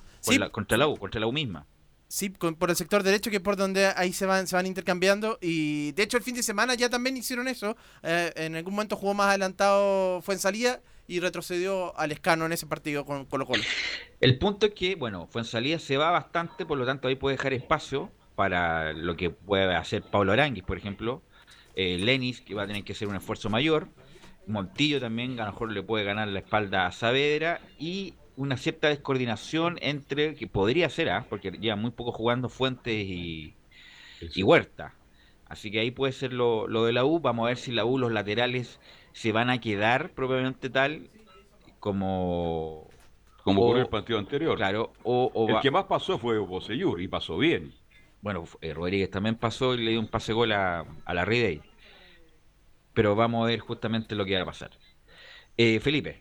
contra 0.53 0.79
la 0.79 0.87
U, 0.87 0.97
contra 0.97 1.21
la 1.21 1.27
U 1.27 1.33
misma. 1.33 1.67
Sí, 2.07 2.29
por 2.29 2.71
el 2.71 2.77
sector 2.77 3.05
derecho, 3.05 3.31
que 3.31 3.37
es 3.37 3.43
por 3.43 3.57
donde 3.57 3.87
ahí 3.87 4.13
se 4.13 4.27
van, 4.27 4.49
se 4.49 4.57
van 4.57 4.67
intercambiando. 4.67 5.39
Y 5.41 5.93
de 5.93 6.03
hecho, 6.03 6.17
el 6.17 6.25
fin 6.25 6.35
de 6.35 6.43
semana 6.43 6.75
ya 6.75 6.91
también 6.91 7.17
hicieron 7.17 7.47
eso. 7.47 7.77
Eh, 8.03 8.33
en 8.35 8.57
algún 8.57 8.75
momento 8.75 8.97
jugó 8.97 9.15
más 9.15 9.29
adelantado 9.29 10.21
fue 10.21 10.35
en 10.35 10.41
salida 10.41 10.81
y 11.11 11.19
retrocedió 11.19 11.99
al 11.99 12.13
escano 12.13 12.47
en 12.47 12.53
ese 12.53 12.69
partido 12.69 13.05
con 13.05 13.25
Colo 13.25 13.45
Colo. 13.45 13.65
El 14.21 14.39
punto 14.39 14.67
es 14.67 14.75
que, 14.75 14.95
bueno, 14.95 15.27
fue 15.27 15.41
en 15.41 15.45
salida 15.45 15.81
se 15.81 15.97
va 15.97 16.13
bastante, 16.13 16.65
por 16.65 16.79
lo 16.79 16.87
tanto 16.87 17.09
ahí 17.09 17.17
puede 17.17 17.37
dejar 17.37 17.53
espacio 17.53 18.13
para 18.37 18.93
lo 18.93 19.17
que 19.17 19.31
puede 19.31 19.75
hacer 19.75 20.03
Pablo 20.03 20.31
Aranguis, 20.31 20.63
por 20.63 20.79
ejemplo. 20.79 21.21
Eh, 21.75 21.99
Lenis, 21.99 22.41
que 22.41 22.55
va 22.55 22.63
a 22.63 22.67
tener 22.69 22.85
que 22.85 22.93
hacer 22.93 23.09
un 23.09 23.17
esfuerzo 23.17 23.51
mayor. 23.51 23.89
Montillo 24.47 25.01
también, 25.01 25.41
a 25.41 25.47
lo 25.47 25.51
mejor 25.51 25.73
le 25.73 25.83
puede 25.83 26.05
ganar 26.05 26.29
la 26.29 26.39
espalda 26.39 26.87
a 26.87 26.93
Saavedra. 26.93 27.61
Y 27.77 28.15
una 28.37 28.57
cierta 28.57 28.87
descoordinación 28.87 29.79
entre, 29.83 30.37
que 30.37 30.47
podría 30.47 30.89
ser, 30.91 31.11
¿ah? 31.11 31.27
porque 31.29 31.59
ya 31.61 31.75
muy 31.75 31.91
poco 31.91 32.13
jugando 32.13 32.49
Fuentes 32.49 32.95
y, 32.95 33.57
y 34.21 34.43
Huerta. 34.45 34.95
Así 35.51 35.73
que 35.73 35.81
ahí 35.81 35.91
puede 35.91 36.13
ser 36.13 36.33
lo, 36.33 36.69
lo, 36.69 36.85
de 36.85 36.93
la 36.93 37.05
U. 37.05 37.19
Vamos 37.19 37.47
a 37.47 37.49
ver 37.49 37.57
si 37.57 37.73
la 37.73 37.85
U, 37.85 37.99
los 37.99 38.13
laterales, 38.13 38.79
se 39.13 39.33
van 39.33 39.51
a 39.51 39.61
quedar 39.61 40.11
probablemente 40.11 40.71
tal 40.71 41.09
como... 41.79 42.89
Como 43.43 43.69
por 43.69 43.79
el 43.79 43.87
partido 43.87 44.19
anterior. 44.19 44.57
Claro. 44.57 44.93
O, 45.03 45.49
el 45.49 45.61
que 45.61 45.71
más 45.71 45.85
pasó 45.85 46.19
fue 46.19 46.39
Boseyur 46.39 47.01
y 47.01 47.09
pasó 47.09 47.39
bien. 47.39 47.75
Bueno, 48.21 48.45
eh, 48.61 48.75
Rodríguez 48.75 49.11
también 49.11 49.37
pasó 49.37 49.75
y 49.75 49.79
le 49.79 49.93
dio 49.93 50.01
un 50.01 50.09
pase 50.09 50.35
gol 50.35 50.53
a, 50.53 50.85
a 51.05 51.15
la 51.15 51.25
Ridey. 51.25 51.63
Pero 52.93 53.17
vamos 53.17 53.43
a 53.43 53.47
ver 53.47 53.61
justamente 53.61 54.15
lo 54.15 54.27
que 54.27 54.37
va 54.37 54.43
a 54.43 54.47
pasar. 54.47 54.71
Eh, 55.57 55.81
Felipe. 55.81 56.21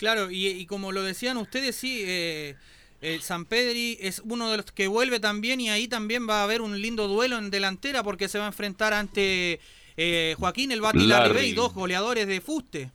Claro, 0.00 0.30
y, 0.30 0.64
como 0.64 0.92
lo 0.92 1.02
decían 1.02 1.36
ustedes, 1.36 1.76
sí, 1.76 2.02
eh, 2.06 2.56
eh, 3.02 3.18
San 3.20 3.44
Pedri 3.44 3.98
es 4.00 4.22
uno 4.24 4.50
de 4.50 4.56
los 4.56 4.72
que 4.72 4.86
vuelve 4.86 5.20
también 5.20 5.60
y 5.60 5.68
ahí 5.68 5.88
también 5.88 6.26
va 6.26 6.40
a 6.40 6.44
haber 6.44 6.62
un 6.62 6.80
lindo 6.80 7.06
duelo 7.06 7.36
en 7.36 7.50
delantera 7.50 8.02
porque 8.02 8.28
se 8.28 8.38
va 8.38 8.44
a 8.44 8.48
enfrentar 8.48 8.94
ante 8.94 9.60
eh, 10.02 10.34
Joaquín 10.38 10.72
el 10.72 10.80
Bati 10.80 10.98
y 11.44 11.52
dos 11.52 11.74
goleadores 11.74 12.26
de 12.26 12.40
fuste. 12.40 12.90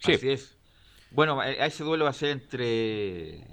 Sí. 0.00 0.14
Así 0.14 0.28
es. 0.30 0.58
Bueno, 1.12 1.40
a 1.40 1.48
ese 1.48 1.84
duelo 1.84 2.04
va 2.04 2.10
a 2.10 2.14
ser 2.14 2.30
entre 2.30 3.46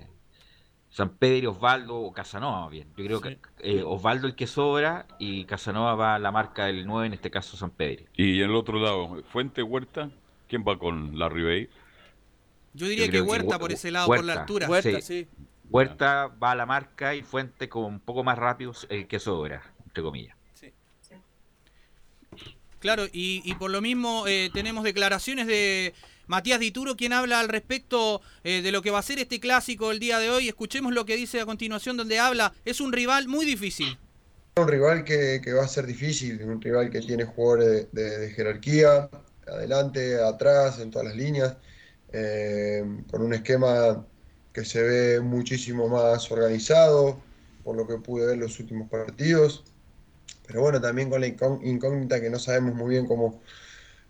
San 0.90 1.18
Pedro, 1.18 1.52
Osvaldo 1.52 1.96
o 1.98 2.12
Casanova, 2.12 2.68
bien. 2.68 2.88
Yo 2.98 3.06
creo 3.06 3.22
que 3.22 3.84
Osvaldo 3.84 4.26
el 4.26 4.36
que 4.36 4.48
sobra 4.48 5.06
y 5.20 5.46
Casanova 5.46 5.94
va 5.94 6.16
a 6.16 6.20
la 6.20 6.32
marca 6.32 6.66
del 6.66 6.88
9, 6.88 7.06
en 7.06 7.14
este 7.14 7.30
caso 7.30 7.58
San 7.58 7.70
Pedro. 7.70 8.06
Y 8.16 8.42
en 8.42 8.50
el 8.50 8.56
otro 8.56 8.80
lado, 8.80 9.22
Fuente 9.32 9.62
Huerta, 9.62 10.10
¿quién 10.48 10.66
va 10.68 10.80
con 10.80 11.20
la 11.20 11.30
Ribey? 11.30 11.70
Yo 12.74 12.88
diría 12.88 13.08
que 13.12 13.22
Huerta 13.22 13.60
por 13.60 13.72
ese 13.72 13.92
lado, 13.92 14.08
por 14.08 14.24
la 14.24 14.34
altura. 14.34 14.68
Huerta, 14.68 15.00
sí. 15.00 15.28
Huerta 15.70 16.28
va 16.42 16.52
a 16.52 16.56
la 16.56 16.66
marca 16.66 17.14
y 17.14 17.22
Fuente 17.22 17.70
como 17.70 17.86
un 17.86 18.00
poco 18.00 18.24
más 18.24 18.40
rápido 18.40 18.74
el 18.90 19.06
que 19.06 19.20
sobra, 19.20 19.62
entre 19.86 20.02
comillas. 20.02 20.36
Claro, 22.84 23.06
y, 23.14 23.56
por 23.56 23.72
lo 23.72 23.80
mismo 23.80 24.28
eh, 24.28 24.50
tenemos 24.54 24.84
declaraciones 24.84 25.48
de 25.48 25.94
Matías 26.28 26.60
Dituro, 26.60 26.98
quien 26.98 27.14
habla 27.14 27.40
al 27.40 27.48
respecto 27.48 28.22
eh, 28.44 28.62
de 28.62 28.74
lo 28.74 28.82
que 28.82 28.92
va 28.92 29.00
a 29.00 29.04
ser 29.04 29.20
este 29.20 29.40
clásico 29.40 29.90
el 29.90 30.00
día 30.00 30.20
de 30.20 30.30
hoy. 30.30 30.50
Escuchemos 30.50 30.94
lo 30.94 31.06
que 31.06 31.16
dice 31.16 31.40
a 31.40 31.46
continuación, 31.46 31.96
donde 31.96 32.20
habla, 32.20 32.54
es 32.66 32.82
un 32.82 32.92
rival 32.92 33.30
muy 33.30 33.46
difícil. 33.46 33.98
Un 34.58 34.68
rival 34.68 35.06
que, 35.06 35.40
va 35.58 35.64
a 35.64 35.68
ser 35.70 35.86
difícil, 35.86 36.44
un 36.44 36.62
rival 36.62 36.90
que 36.90 37.00
tiene 37.00 37.24
jugadores 37.24 37.88
de 37.94 38.34
jerarquía, 38.36 39.10
adelante, 39.48 40.22
atrás, 40.22 40.78
en 40.80 40.92
todas 40.92 41.08
las 41.08 41.16
líneas 41.16 41.56
eh, 42.12 42.84
con 43.10 43.22
un 43.22 43.34
esquema 43.34 44.06
que 44.52 44.66
se 44.66 44.84
ve 44.84 45.22
muchísimo 45.22 45.88
más 45.88 46.30
organizado, 46.30 47.22
por 47.64 47.78
lo 47.78 47.88
que 47.88 47.96
pude 47.96 48.26
ver 48.26 48.40
los 48.40 48.60
últimos 48.60 48.90
partidos. 48.90 49.64
Pero 50.46 50.62
bueno, 50.62 50.82
también 50.82 51.10
con 51.10 51.22
la 51.22 51.28
incógnita 51.28 52.20
que 52.22 52.30
no 52.30 52.40
sabemos 52.40 52.76
muy 52.76 52.92
bien 52.92 53.06
cómo, 53.06 53.42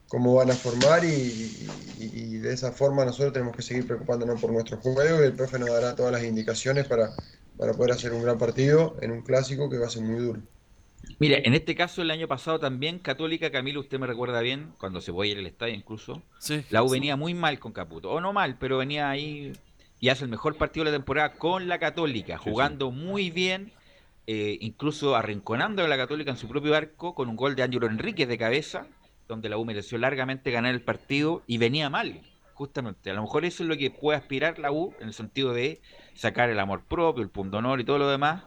cómo 0.07 0.35
van 0.35 0.51
a 0.51 0.53
formar 0.53 1.03
y, 1.05 1.67
de 2.43 2.53
esa 2.53 2.71
forma 2.71 3.05
nosotros 3.05 3.31
tenemos 3.31 3.55
que 3.55 3.61
seguir 3.61 3.87
preocupándonos 3.87 4.41
por 4.41 4.51
nuestro 4.51 4.77
juego 4.77 5.21
y 5.21 5.25
el 5.25 5.33
profe 5.33 5.57
nos 5.57 5.69
dará 5.69 5.95
todas 5.95 6.11
las 6.11 6.23
indicaciones 6.23 6.85
para, 6.87 7.11
para 7.57 7.73
poder 7.73 7.93
hacer 7.93 8.11
un 8.11 8.21
gran 8.21 8.37
partido 8.37 8.97
en 9.01 9.11
un 9.11 9.21
clásico 9.21 9.69
que 9.69 9.77
va 9.77 9.87
a 9.87 9.89
ser 9.89 10.03
muy 10.03 10.21
duro. 10.21 10.41
Mire, 11.19 11.47
en 11.47 11.53
este 11.53 11.75
caso 11.75 12.01
el 12.01 12.11
año 12.11 12.27
pasado 12.27 12.59
también 12.59 12.99
Católica, 12.99 13.51
Camilo, 13.51 13.79
usted 13.79 13.99
me 13.99 14.07
recuerda 14.07 14.41
bien, 14.41 14.73
cuando 14.77 15.01
se 15.01 15.11
fue 15.11 15.27
a 15.27 15.31
ir 15.31 15.37
al 15.37 15.45
estadio 15.45 15.73
incluso, 15.73 16.21
la 16.69 16.83
U 16.83 16.89
venía 16.89 17.15
muy 17.15 17.33
mal 17.33 17.59
con 17.59 17.71
Caputo, 17.71 18.11
o 18.11 18.21
no 18.21 18.33
mal, 18.33 18.57
pero 18.59 18.77
venía 18.77 19.09
ahí 19.09 19.53
y 19.99 20.09
hace 20.09 20.25
el 20.25 20.29
mejor 20.29 20.57
partido 20.57 20.85
de 20.85 20.91
la 20.91 20.97
temporada 20.97 21.33
con 21.33 21.67
la 21.67 21.79
Católica, 21.79 22.37
jugando 22.37 22.91
muy 22.91 23.31
bien, 23.31 23.71
eh, 24.27 24.57
incluso 24.61 25.15
arrinconando 25.15 25.83
a 25.83 25.87
la 25.87 25.97
Católica 25.97 26.31
en 26.31 26.37
su 26.37 26.47
propio 26.47 26.75
arco 26.75 27.13
con 27.13 27.29
un 27.29 27.35
gol 27.35 27.55
de 27.55 27.63
Ángelo 27.63 27.87
Enríquez 27.87 28.27
de 28.27 28.37
cabeza, 28.37 28.87
donde 29.27 29.49
la 29.49 29.57
U 29.57 29.65
mereció 29.65 29.97
largamente 29.97 30.51
ganar 30.51 30.73
el 30.73 30.81
partido 30.81 31.43
y 31.47 31.57
venía 31.57 31.89
mal, 31.89 32.21
justamente. 32.53 33.09
A 33.09 33.13
lo 33.13 33.21
mejor 33.21 33.45
eso 33.45 33.63
es 33.63 33.69
lo 33.69 33.77
que 33.77 33.91
puede 33.91 34.17
aspirar 34.17 34.59
la 34.59 34.71
U 34.71 34.93
en 34.99 35.07
el 35.07 35.13
sentido 35.13 35.53
de 35.53 35.81
sacar 36.13 36.49
el 36.49 36.59
amor 36.59 36.83
propio, 36.83 37.23
el 37.23 37.29
punto 37.29 37.57
honor 37.57 37.79
y 37.79 37.85
todo 37.85 37.97
lo 37.97 38.09
demás 38.09 38.43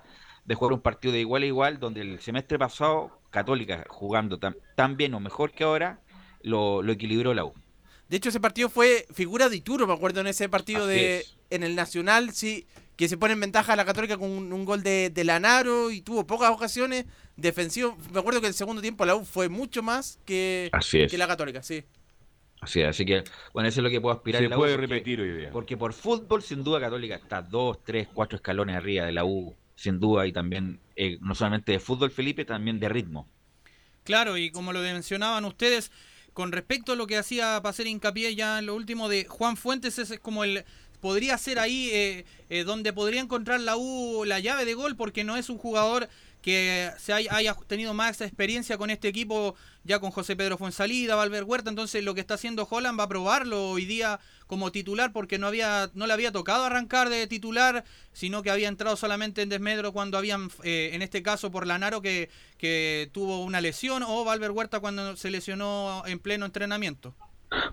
de 0.46 0.54
jugar 0.54 0.74
un 0.74 0.80
partido 0.80 1.12
de 1.12 1.20
igual 1.20 1.42
a 1.42 1.46
igual, 1.46 1.78
donde 1.78 2.00
el 2.00 2.20
semestre 2.20 2.58
pasado 2.58 3.20
Católica 3.30 3.84
jugando 3.88 4.38
tan, 4.38 4.96
bien 4.96 5.12
o 5.14 5.20
mejor 5.20 5.52
que 5.52 5.64
ahora, 5.64 6.00
lo, 6.42 6.88
equilibró 6.88 7.34
la 7.34 7.44
U. 7.44 7.52
De 8.08 8.16
hecho, 8.16 8.28
ese 8.28 8.38
partido 8.38 8.68
fue 8.68 9.06
figura 9.12 9.48
de 9.48 9.56
Ituro, 9.56 9.86
me 9.86 9.92
acuerdo, 9.92 10.20
en 10.20 10.28
ese 10.28 10.48
partido 10.48 10.86
de 10.86 11.26
en 11.50 11.64
el 11.64 11.74
Nacional, 11.74 12.30
sí, 12.32 12.66
que 12.96 13.08
se 13.08 13.16
pone 13.16 13.34
en 13.34 13.40
ventaja 13.40 13.74
a 13.74 13.76
la 13.76 13.84
Católica 13.84 14.16
con 14.16 14.30
un, 14.30 14.64
gol 14.64 14.82
de, 14.82 15.10
de, 15.10 15.24
Lanaro 15.24 15.90
y 15.90 16.00
tuvo 16.00 16.26
pocas 16.26 16.50
ocasiones 16.50 17.04
defensivo. 17.36 17.96
Me 18.12 18.20
acuerdo 18.20 18.40
que 18.40 18.46
el 18.46 18.54
segundo 18.54 18.80
tiempo 18.80 19.04
la 19.04 19.14
U 19.14 19.24
fue 19.24 19.48
mucho 19.48 19.82
más 19.82 20.18
que, 20.24 20.70
que 20.90 21.18
la 21.18 21.26
Católica, 21.26 21.62
sí. 21.62 21.84
Así 22.60 22.80
es, 22.80 22.88
así 22.88 23.04
que, 23.04 23.22
bueno, 23.52 23.68
eso 23.68 23.80
es 23.80 23.84
lo 23.84 23.90
que 23.90 24.00
puedo 24.00 24.14
aspirar. 24.16 24.42
Se 24.42 24.48
puede 24.48 24.76
repetir 24.76 25.20
hoy 25.20 25.30
día. 25.30 25.50
Porque 25.50 25.76
por 25.76 25.92
fútbol, 25.92 26.42
sin 26.42 26.64
duda, 26.64 26.80
Católica 26.80 27.16
está 27.16 27.42
dos, 27.42 27.84
tres, 27.84 28.08
cuatro 28.12 28.36
escalones 28.36 28.74
arriba 28.74 29.04
de 29.04 29.12
la 29.12 29.24
U 29.24 29.54
sin 29.76 30.00
duda, 30.00 30.26
y 30.26 30.32
también, 30.32 30.80
eh, 30.96 31.18
no 31.20 31.34
solamente 31.34 31.72
de 31.72 31.78
fútbol, 31.78 32.10
Felipe, 32.10 32.44
también 32.44 32.80
de 32.80 32.88
ritmo. 32.88 33.28
Claro, 34.04 34.38
y 34.38 34.50
como 34.50 34.72
lo 34.72 34.80
mencionaban 34.80 35.44
ustedes, 35.44 35.92
con 36.32 36.50
respecto 36.50 36.92
a 36.92 36.96
lo 36.96 37.06
que 37.06 37.18
hacía 37.18 37.60
para 37.62 37.70
hacer 37.70 37.86
hincapié 37.86 38.34
ya 38.34 38.58
en 38.58 38.66
lo 38.66 38.74
último 38.74 39.08
de 39.08 39.26
Juan 39.26 39.56
Fuentes, 39.56 39.98
ese 39.98 40.14
es 40.14 40.20
como 40.20 40.44
el 40.44 40.64
podría 41.06 41.38
ser 41.38 41.60
ahí 41.60 41.88
eh, 41.92 42.24
eh, 42.50 42.64
donde 42.64 42.92
podría 42.92 43.20
encontrar 43.20 43.60
la 43.60 43.76
U 43.76 44.24
la 44.24 44.40
llave 44.40 44.64
de 44.64 44.74
gol, 44.74 44.96
porque 44.96 45.22
no 45.22 45.36
es 45.36 45.48
un 45.48 45.56
jugador 45.56 46.08
que 46.42 46.90
se 46.98 47.12
haya, 47.12 47.56
tenido 47.68 47.94
más 47.94 48.20
experiencia 48.20 48.76
con 48.76 48.90
este 48.90 49.06
equipo, 49.06 49.54
ya 49.84 50.00
con 50.00 50.10
José 50.10 50.34
Pedro 50.34 50.58
Fonsalida, 50.58 51.14
Valver 51.14 51.44
Huerta, 51.44 51.70
entonces 51.70 52.02
lo 52.02 52.12
que 52.12 52.20
está 52.22 52.34
haciendo 52.34 52.66
Holland 52.68 52.98
va 52.98 53.04
a 53.04 53.08
probarlo 53.08 53.70
hoy 53.70 53.84
día 53.84 54.18
como 54.48 54.72
titular 54.72 55.12
porque 55.12 55.38
no 55.38 55.46
había 55.46 55.92
no 55.94 56.08
le 56.08 56.12
había 56.12 56.32
tocado 56.32 56.64
arrancar 56.64 57.08
de 57.08 57.28
titular, 57.28 57.84
sino 58.12 58.42
que 58.42 58.50
había 58.50 58.66
entrado 58.66 58.96
solamente 58.96 59.42
en 59.42 59.48
desmedro 59.48 59.92
cuando 59.92 60.18
habían, 60.18 60.50
eh, 60.64 60.90
en 60.92 61.02
este 61.02 61.22
caso 61.22 61.52
por 61.52 61.68
Lanaro, 61.68 62.02
que, 62.02 62.30
que 62.58 63.10
tuvo 63.12 63.44
una 63.44 63.60
lesión, 63.60 64.02
o 64.02 64.24
Valver 64.24 64.50
Huerta 64.50 64.80
cuando 64.80 65.16
se 65.16 65.30
lesionó 65.30 66.02
en 66.04 66.18
pleno 66.18 66.46
entrenamiento. 66.46 67.14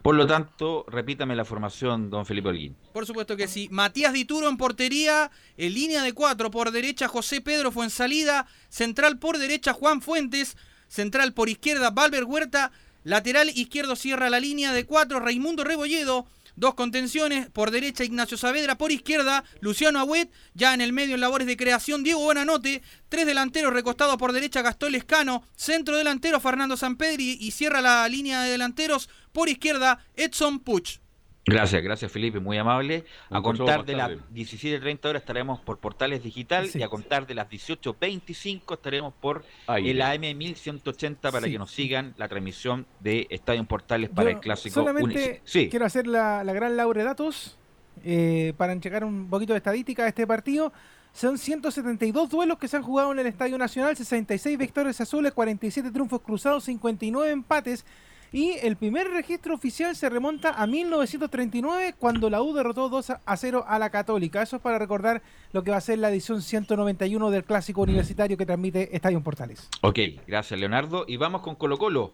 Por 0.01 0.15
lo 0.15 0.27
tanto, 0.27 0.85
repítame 0.87 1.35
la 1.35 1.45
formación, 1.45 2.09
don 2.09 2.25
Felipe 2.25 2.49
Holguín. 2.49 2.75
Por 2.93 3.05
supuesto 3.05 3.35
que 3.35 3.47
sí. 3.47 3.67
Matías 3.71 4.13
Dituro 4.13 4.47
en 4.47 4.57
portería, 4.57 5.31
en 5.57 5.73
línea 5.73 6.03
de 6.03 6.13
cuatro, 6.13 6.51
por 6.51 6.71
derecha 6.71 7.07
José 7.07 7.41
Pedro 7.41 7.71
fue 7.71 7.85
en 7.85 7.89
salida, 7.89 8.45
central 8.69 9.17
por 9.17 9.37
derecha 9.37 9.73
Juan 9.73 10.01
Fuentes, 10.01 10.57
central 10.87 11.33
por 11.33 11.49
izquierda 11.49 11.89
Valver 11.89 12.25
Huerta, 12.25 12.71
lateral 13.03 13.49
izquierdo 13.49 13.95
cierra 13.95 14.29
la 14.29 14.39
línea 14.39 14.73
de 14.73 14.85
cuatro 14.85 15.19
Raimundo 15.19 15.63
Rebolledo, 15.63 16.27
Dos 16.55 16.75
contenciones, 16.75 17.49
por 17.49 17.71
derecha 17.71 18.03
Ignacio 18.03 18.37
Saavedra, 18.37 18.77
por 18.77 18.91
izquierda 18.91 19.43
Luciano 19.59 19.99
Agüet, 19.99 20.31
ya 20.53 20.73
en 20.73 20.81
el 20.81 20.93
medio 20.93 21.15
en 21.15 21.21
labores 21.21 21.47
de 21.47 21.57
creación 21.57 22.03
Diego 22.03 22.21
Buenanote, 22.21 22.83
tres 23.09 23.25
delanteros 23.25 23.73
recostados 23.73 24.17
por 24.17 24.33
derecha 24.33 24.61
Gastón 24.61 24.91
Lescano, 24.91 25.43
centro 25.55 25.97
delantero 25.97 26.39
Fernando 26.39 26.77
Sampedri 26.77 27.37
y 27.39 27.51
cierra 27.51 27.81
la 27.81 28.07
línea 28.07 28.43
de 28.43 28.51
delanteros 28.51 29.09
por 29.31 29.49
izquierda 29.49 30.05
Edson 30.15 30.59
Puch. 30.59 31.02
Gracias, 31.45 31.83
gracias 31.83 32.11
Felipe, 32.11 32.39
muy 32.39 32.57
amable. 32.57 33.03
A 33.29 33.41
contar 33.41 33.83
de 33.83 33.95
las 33.95 34.11
17.30 34.33 35.05
horas 35.05 35.21
estaremos 35.21 35.59
por 35.59 35.77
Portales 35.77 36.23
Digital 36.23 36.69
y 36.73 36.81
a 36.83 36.87
contar 36.87 37.27
de 37.27 37.35
las 37.35 37.49
18.25 37.49 38.73
estaremos 38.73 39.13
por 39.19 39.43
el 39.67 40.01
AM 40.01 40.37
1180 40.37 41.31
para 41.31 41.47
que 41.47 41.57
nos 41.57 41.71
sigan 41.71 42.13
la 42.17 42.29
transmisión 42.29 42.85
de 43.01 43.27
Estadio 43.29 43.63
Portales 43.65 44.09
para 44.09 44.29
el 44.29 44.39
Clásico 44.39 44.73
Solamente 44.75 45.41
quiero 45.43 45.85
hacer 45.85 46.07
la, 46.07 46.43
gran 46.43 46.77
laure 46.77 47.03
datos 47.03 47.57
eh, 48.05 48.53
para 48.55 48.71
entregar 48.71 49.03
un 49.03 49.29
poquito 49.29 49.53
de 49.53 49.57
estadística 49.57 50.03
de 50.03 50.09
este 50.09 50.25
partido. 50.25 50.71
Son 51.11 51.37
172 51.37 52.29
duelos 52.29 52.57
que 52.57 52.67
se 52.67 52.77
han 52.77 52.83
jugado 52.83 53.11
en 53.11 53.19
el 53.19 53.27
Estadio 53.27 53.57
Nacional, 53.57 53.95
66 53.95 54.57
victorias 54.57 54.99
azules, 54.99 55.31
47 55.31 55.91
triunfos 55.91 56.21
cruzados, 56.21 56.63
59 56.63 57.31
empates 57.31 57.85
y 58.33 58.57
el 58.63 58.75
primer 58.77 59.07
registro 59.09 59.53
oficial 59.53 59.95
se 59.95 60.09
remonta 60.09 60.49
a 60.49 60.65
1939 60.65 61.93
cuando 61.99 62.31
la 62.31 62.41
U 62.41 62.51
derrotó 62.51 62.89
2 62.89 63.11
a 63.23 63.37
0 63.37 63.63
a 63.67 63.77
la 63.77 63.91
Católica. 63.91 64.41
Eso 64.41 64.55
es 64.55 64.61
para 64.61 64.79
recordar 64.79 65.21
lo 65.51 65.63
que 65.63 65.69
va 65.69 65.77
a 65.77 65.81
ser 65.81 65.99
la 65.99 66.09
edición 66.09 66.41
191 66.41 67.29
del 67.29 67.43
clásico 67.43 67.83
universitario 67.83 68.35
que 68.35 68.47
transmite 68.47 68.95
Estadio 68.95 69.21
Portales. 69.21 69.69
Ok, 69.81 69.99
gracias 70.25 70.59
Leonardo. 70.59 71.05
Y 71.07 71.17
vamos 71.17 71.41
con 71.41 71.53
Colo 71.53 71.77
Colo. 71.77 72.13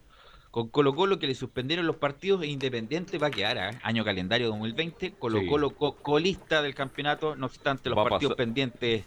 Con 0.51 0.67
Colo 0.67 0.93
Colo 0.93 1.19
que 1.19 1.27
le 1.27 1.35
suspendieron 1.35 1.87
los 1.87 1.95
partidos 1.95 2.43
e 2.43 2.47
Independiente 2.47 3.17
va 3.17 3.27
a 3.27 3.31
quedar, 3.31 3.57
¿eh? 3.57 3.79
año 3.83 4.03
calendario 4.03 4.47
2020, 4.47 5.13
Colo 5.13 5.39
Colo 5.47 5.71
colista 5.71 6.61
del 6.61 6.75
campeonato, 6.75 7.37
no 7.37 7.45
obstante 7.45 7.89
los 7.89 8.09
partidos 8.09 8.35
pendientes 8.35 9.05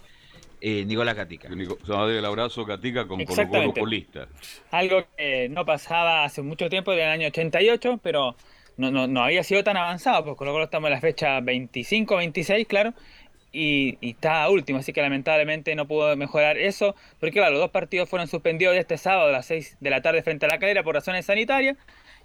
eh, 0.64 0.84
Nicolás 0.84 1.16
Gatica. 1.16 1.48
Se 1.48 1.92
va 1.92 2.04
a 2.04 2.06
dar 2.06 2.16
el 2.16 2.24
abrazo 2.24 2.64
Gatica 2.64 3.08
con 3.08 3.24
Colo 3.24 3.48
Colo 3.48 3.74
colista. 3.74 4.28
Algo 4.70 5.04
que 5.16 5.48
no 5.48 5.66
pasaba 5.66 6.22
hace 6.22 6.40
mucho 6.40 6.68
tiempo, 6.70 6.92
del 6.92 7.08
año 7.08 7.26
88, 7.26 7.98
pero 8.00 8.36
no, 8.76 8.92
no, 8.92 9.08
no 9.08 9.24
había 9.24 9.42
sido 9.42 9.64
tan 9.64 9.76
avanzado, 9.76 10.24
porque 10.24 10.38
Colo 10.38 10.52
Colo 10.52 10.64
estamos 10.64 10.86
en 10.86 10.94
la 10.94 11.00
fecha 11.00 11.40
25, 11.40 12.16
26, 12.16 12.68
claro, 12.68 12.94
y, 13.52 13.98
está 14.00 14.48
último, 14.48 14.78
así 14.78 14.92
que 14.92 15.02
lamentablemente 15.02 15.74
no 15.74 15.88
pudo 15.88 16.16
mejorar 16.16 16.56
eso, 16.56 16.94
porque 17.18 17.32
claro, 17.32 17.50
los 17.50 17.60
dos 17.60 17.70
partidos 17.70 18.08
fueron 18.08 18.28
suspendidos 18.28 18.76
este 18.76 18.98
sábado 18.98 19.30
a 19.30 19.32
las 19.32 19.46
6 19.46 19.78
de 19.80 19.90
la 19.90 20.00
tarde 20.00 20.22
frente 20.22 20.46
a 20.46 20.48
la 20.48 20.60
calera 20.60 20.84
por 20.84 20.94
razones 20.94 21.26
sanitarias, 21.26 21.76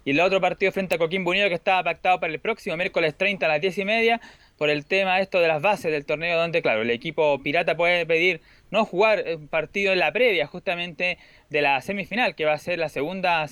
y 0.04 0.10
el 0.10 0.20
otro 0.20 0.40
partido 0.40 0.72
frente 0.72 0.94
a 0.94 0.98
Coquimbo 0.98 1.30
Unido 1.30 1.48
que 1.48 1.54
estaba 1.54 1.82
pactado 1.82 2.20
para 2.20 2.32
el 2.32 2.40
próximo 2.40 2.76
miércoles 2.76 3.14
30 3.16 3.46
a 3.46 3.48
las 3.48 3.60
10 3.60 3.78
y 3.78 3.84
media, 3.84 4.20
por 4.56 4.70
el 4.70 4.84
tema 4.84 5.20
esto 5.20 5.40
de 5.40 5.48
las 5.48 5.62
bases 5.62 5.92
del 5.92 6.04
torneo, 6.04 6.38
donde, 6.38 6.62
claro, 6.62 6.82
el 6.82 6.90
equipo 6.90 7.40
pirata 7.42 7.76
puede 7.76 8.06
pedir 8.06 8.40
no 8.70 8.84
jugar 8.84 9.24
un 9.36 9.48
partido 9.48 9.92
en 9.92 10.00
la 10.00 10.12
previa, 10.12 10.46
justamente 10.46 11.18
de 11.48 11.62
la 11.62 11.80
semifinal, 11.80 12.34
que 12.34 12.44
va 12.44 12.52
a 12.54 12.58
ser 12.58 12.78
la 12.78 12.88
segunda, 12.88 13.46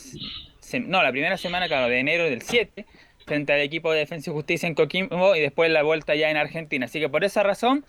no, 0.80 1.03
la 1.03 1.11
primera 1.12 1.36
semana, 1.36 1.68
claro, 1.68 1.88
de 1.88 1.99
enero 1.99 2.24
del 2.24 2.42
7, 2.42 2.84
frente 3.24 3.53
al 3.53 3.61
equipo 3.61 3.92
de 3.92 4.01
Defensa 4.01 4.30
y 4.30 4.32
Justicia 4.32 4.66
en 4.66 4.74
Coquimbo 4.74 5.34
y 5.36 5.40
después 5.40 5.70
la 5.70 5.82
vuelta 5.82 6.14
ya 6.14 6.30
en 6.30 6.36
Argentina. 6.36 6.86
Así 6.86 7.01
que 7.01 7.09
por 7.09 7.24
esa 7.24 7.42
razón 7.42 7.84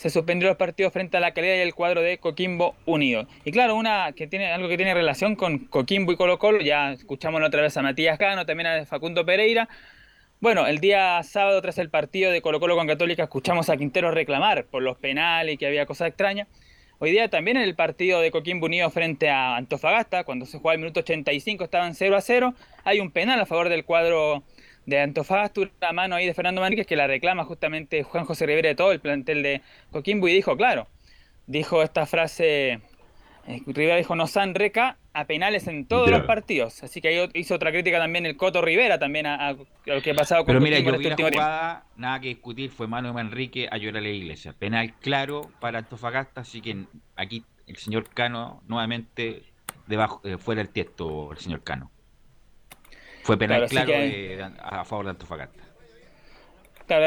se 0.00 0.08
suspendieron 0.08 0.52
los 0.52 0.56
partidos 0.56 0.94
frente 0.94 1.18
a 1.18 1.20
la 1.20 1.34
calidad 1.34 1.56
y 1.56 1.58
el 1.58 1.74
cuadro 1.74 2.00
de 2.00 2.16
Coquimbo 2.16 2.74
Unido. 2.86 3.26
Y 3.44 3.52
claro, 3.52 3.74
una 3.74 4.12
que 4.12 4.26
tiene 4.26 4.50
algo 4.50 4.66
que 4.66 4.78
tiene 4.78 4.94
relación 4.94 5.36
con 5.36 5.58
Coquimbo 5.58 6.10
y 6.10 6.16
Colo 6.16 6.38
Colo, 6.38 6.62
ya 6.62 6.92
escuchamos 6.92 7.42
otra 7.42 7.60
vez 7.60 7.76
a 7.76 7.82
Matías 7.82 8.18
Cano, 8.18 8.46
también 8.46 8.66
a 8.66 8.86
Facundo 8.86 9.26
Pereira, 9.26 9.68
bueno, 10.40 10.66
el 10.66 10.78
día 10.78 11.22
sábado 11.22 11.60
tras 11.60 11.76
el 11.76 11.90
partido 11.90 12.32
de 12.32 12.40
Colo 12.40 12.60
Colo 12.60 12.76
con 12.76 12.86
Católica 12.86 13.24
escuchamos 13.24 13.68
a 13.68 13.76
Quintero 13.76 14.10
reclamar 14.10 14.64
por 14.64 14.82
los 14.82 14.96
penales 14.96 15.56
y 15.56 15.58
que 15.58 15.66
había 15.66 15.84
cosas 15.84 16.08
extrañas. 16.08 16.48
Hoy 16.98 17.10
día 17.10 17.28
también 17.28 17.58
en 17.58 17.64
el 17.64 17.74
partido 17.74 18.22
de 18.22 18.30
Coquimbo 18.30 18.64
Unido 18.64 18.88
frente 18.88 19.28
a 19.28 19.56
Antofagasta, 19.56 20.24
cuando 20.24 20.46
se 20.46 20.56
jugaba 20.56 20.76
el 20.76 20.80
minuto 20.80 21.00
85 21.00 21.64
estaban 21.64 21.94
0 21.94 22.16
a 22.16 22.22
0, 22.22 22.54
hay 22.84 23.00
un 23.00 23.10
penal 23.10 23.38
a 23.38 23.44
favor 23.44 23.68
del 23.68 23.84
cuadro 23.84 24.44
de 24.90 25.00
Antofagasta, 25.00 25.60
una 25.60 25.92
mano 25.92 26.16
ahí 26.16 26.26
de 26.26 26.34
Fernando 26.34 26.60
Manríquez 26.60 26.86
que 26.86 26.96
la 26.96 27.06
reclama 27.06 27.44
justamente 27.44 28.02
Juan 28.02 28.24
José 28.24 28.44
Rivera 28.44 28.68
de 28.68 28.74
todo 28.74 28.92
el 28.92 29.00
plantel 29.00 29.42
de 29.42 29.62
Coquimbo 29.92 30.28
y 30.28 30.34
dijo, 30.34 30.56
claro, 30.56 30.88
dijo 31.46 31.82
esta 31.82 32.06
frase 32.06 32.80
eh, 33.46 33.62
Rivera 33.66 33.96
dijo 33.96 34.16
no 34.16 34.26
san 34.26 34.54
reca 34.54 34.98
a 35.12 35.24
penales 35.24 35.68
en 35.68 35.86
todos 35.86 36.10
los 36.10 36.22
partidos. 36.22 36.82
Así 36.82 37.00
que 37.00 37.08
ahí 37.08 37.30
hizo 37.34 37.54
otra 37.54 37.70
crítica 37.70 37.98
también 37.98 38.26
el 38.26 38.36
Coto 38.36 38.60
Rivera 38.60 38.98
también 38.98 39.26
a, 39.26 39.56
lo 39.86 40.02
que 40.02 40.10
ha 40.10 40.14
pasado 40.14 40.44
con 40.44 40.48
Pero 40.48 40.60
mira, 40.60 40.78
yo 40.80 40.92
este 40.94 41.08
la 41.08 41.30
jugada, 41.30 41.86
nada 41.96 42.20
que 42.20 42.28
discutir, 42.28 42.70
fue 42.70 42.86
mano 42.86 43.08
de 43.08 43.14
Manrique 43.14 43.68
a 43.70 43.76
llorar 43.76 44.02
a 44.02 44.06
la 44.06 44.08
iglesia. 44.08 44.52
Penal 44.52 44.94
claro 45.00 45.50
para 45.60 45.78
Antofagasta, 45.78 46.40
así 46.40 46.60
que 46.60 46.84
aquí 47.16 47.44
el 47.66 47.76
señor 47.76 48.08
Cano 48.08 48.62
nuevamente 48.66 49.44
debajo 49.86 50.20
eh, 50.24 50.36
fuera 50.36 50.60
el 50.60 50.68
texto 50.68 51.30
el 51.30 51.38
señor 51.38 51.62
Cano. 51.62 51.90
Fue 53.22 53.36
penal 53.36 53.66
claro, 53.68 53.92
a 54.62 54.84
favor 54.84 55.06
de 55.06 55.10
Antofagasta 55.10 55.70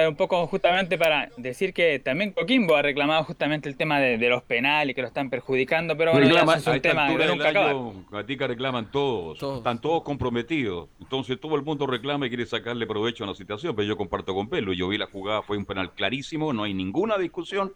un 0.07 0.15
poco 0.15 0.47
justamente 0.47 0.97
para 0.97 1.29
decir 1.37 1.73
que 1.73 1.99
también 1.99 2.31
Coquimbo 2.31 2.75
ha 2.75 2.81
reclamado 2.81 3.23
justamente 3.25 3.67
el 3.67 3.75
tema 3.75 3.99
de, 3.99 4.17
los 4.29 4.43
penales 4.43 4.95
que 4.95 5.01
lo 5.01 5.07
están 5.07 5.29
perjudicando, 5.29 5.97
pero 5.97 6.13
bueno, 6.13 6.53
es 6.53 6.67
un 6.67 6.81
tema 6.81 7.07
que 7.07 7.27
nunca 7.27 8.47
reclaman 8.47 8.91
todos, 8.91 9.57
están 9.57 9.81
todos 9.81 10.03
comprometidos. 10.03 10.89
Entonces 11.01 11.39
todo 11.39 11.55
el 11.55 11.63
mundo 11.63 11.85
reclama 11.85 12.27
y 12.27 12.29
quiere 12.29 12.45
sacarle 12.45 12.87
provecho 12.87 13.23
a 13.25 13.27
la 13.27 13.35
situación, 13.35 13.75
pero 13.75 13.87
yo 13.87 13.97
comparto 13.97 14.33
con 14.33 14.47
Pelo. 14.47 14.73
Yo 14.73 14.87
vi 14.87 14.97
la 14.97 15.07
jugada, 15.07 15.41
fue 15.41 15.57
un 15.57 15.65
penal 15.65 15.91
clarísimo, 15.93 16.53
no 16.53 16.63
hay 16.63 16.73
ninguna 16.73 17.17
discusión. 17.17 17.73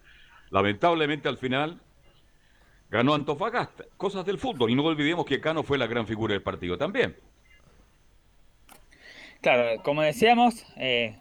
Lamentablemente 0.50 1.28
al 1.28 1.38
final 1.38 1.82
ganó 2.90 3.14
Antofagasta. 3.14 3.84
Cosas 3.98 4.26
del 4.26 4.38
fútbol. 4.38 4.72
Y 4.72 4.76
no 4.76 4.84
olvidemos 4.86 5.26
que 5.26 5.42
Cano 5.42 5.62
fue 5.62 5.78
la 5.78 5.88
gran 5.88 6.08
figura 6.08 6.34
del 6.34 6.42
partido 6.42 6.78
también. 6.78 7.16
Claro, 9.42 9.82
como 9.84 10.02
decíamos, 10.02 10.66
eh, 10.78 11.18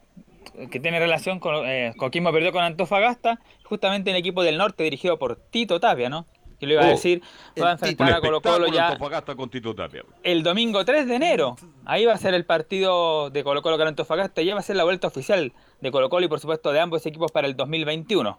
que 0.71 0.81
tiene 0.81 0.99
relación 0.99 1.39
con 1.39 1.67
eh, 1.67 1.93
Coquimbo 1.97 2.33
perdió 2.33 2.53
con 2.53 2.63
Antofagasta, 2.63 3.41
justamente 3.65 4.11
el 4.11 4.17
equipo 4.17 4.43
del 4.43 4.59
norte 4.59 4.85
dirigido 4.85 5.19
por 5.19 5.37
Tito 5.37 5.81
Tapia, 5.81 6.09
¿no? 6.09 6.27
Que 6.59 6.67
le 6.67 6.75
iba 6.75 6.85
a 6.85 6.87
oh, 6.87 6.91
decir, 6.91 7.23
va 7.63 7.71
a 7.71 7.73
enfrentar 7.73 8.15
a 8.15 8.21
Colo 8.21 8.41
Colo 8.41 8.69
ya 8.69 8.89
Antofagasta 8.89 9.35
con 9.35 9.51
Tito 9.51 9.75
Tapia. 9.75 10.05
el 10.23 10.43
domingo 10.43 10.85
3 10.85 11.07
de 11.07 11.15
enero. 11.17 11.57
Ahí 11.85 12.07
va 12.07 12.15
a 12.15 12.17
ser 12.17 12.33
el 12.33 12.47
partido 12.47 13.29
de 13.29 13.45
Colo 13.45 13.61
Colo 13.61 13.77
con 13.77 13.87
Antofagasta 13.87 14.41
y 14.41 14.47
ya 14.47 14.55
va 14.55 14.61
a 14.61 14.63
ser 14.63 14.77
la 14.77 14.85
vuelta 14.85 15.07
oficial 15.07 15.53
de 15.81 15.91
Colo 15.91 16.09
Colo 16.09 16.25
y 16.25 16.29
por 16.29 16.41
supuesto 16.41 16.73
de 16.73 16.81
ambos 16.81 17.05
equipos 17.05 17.31
para 17.31 17.47
el 17.47 17.57
2021. 17.57 18.39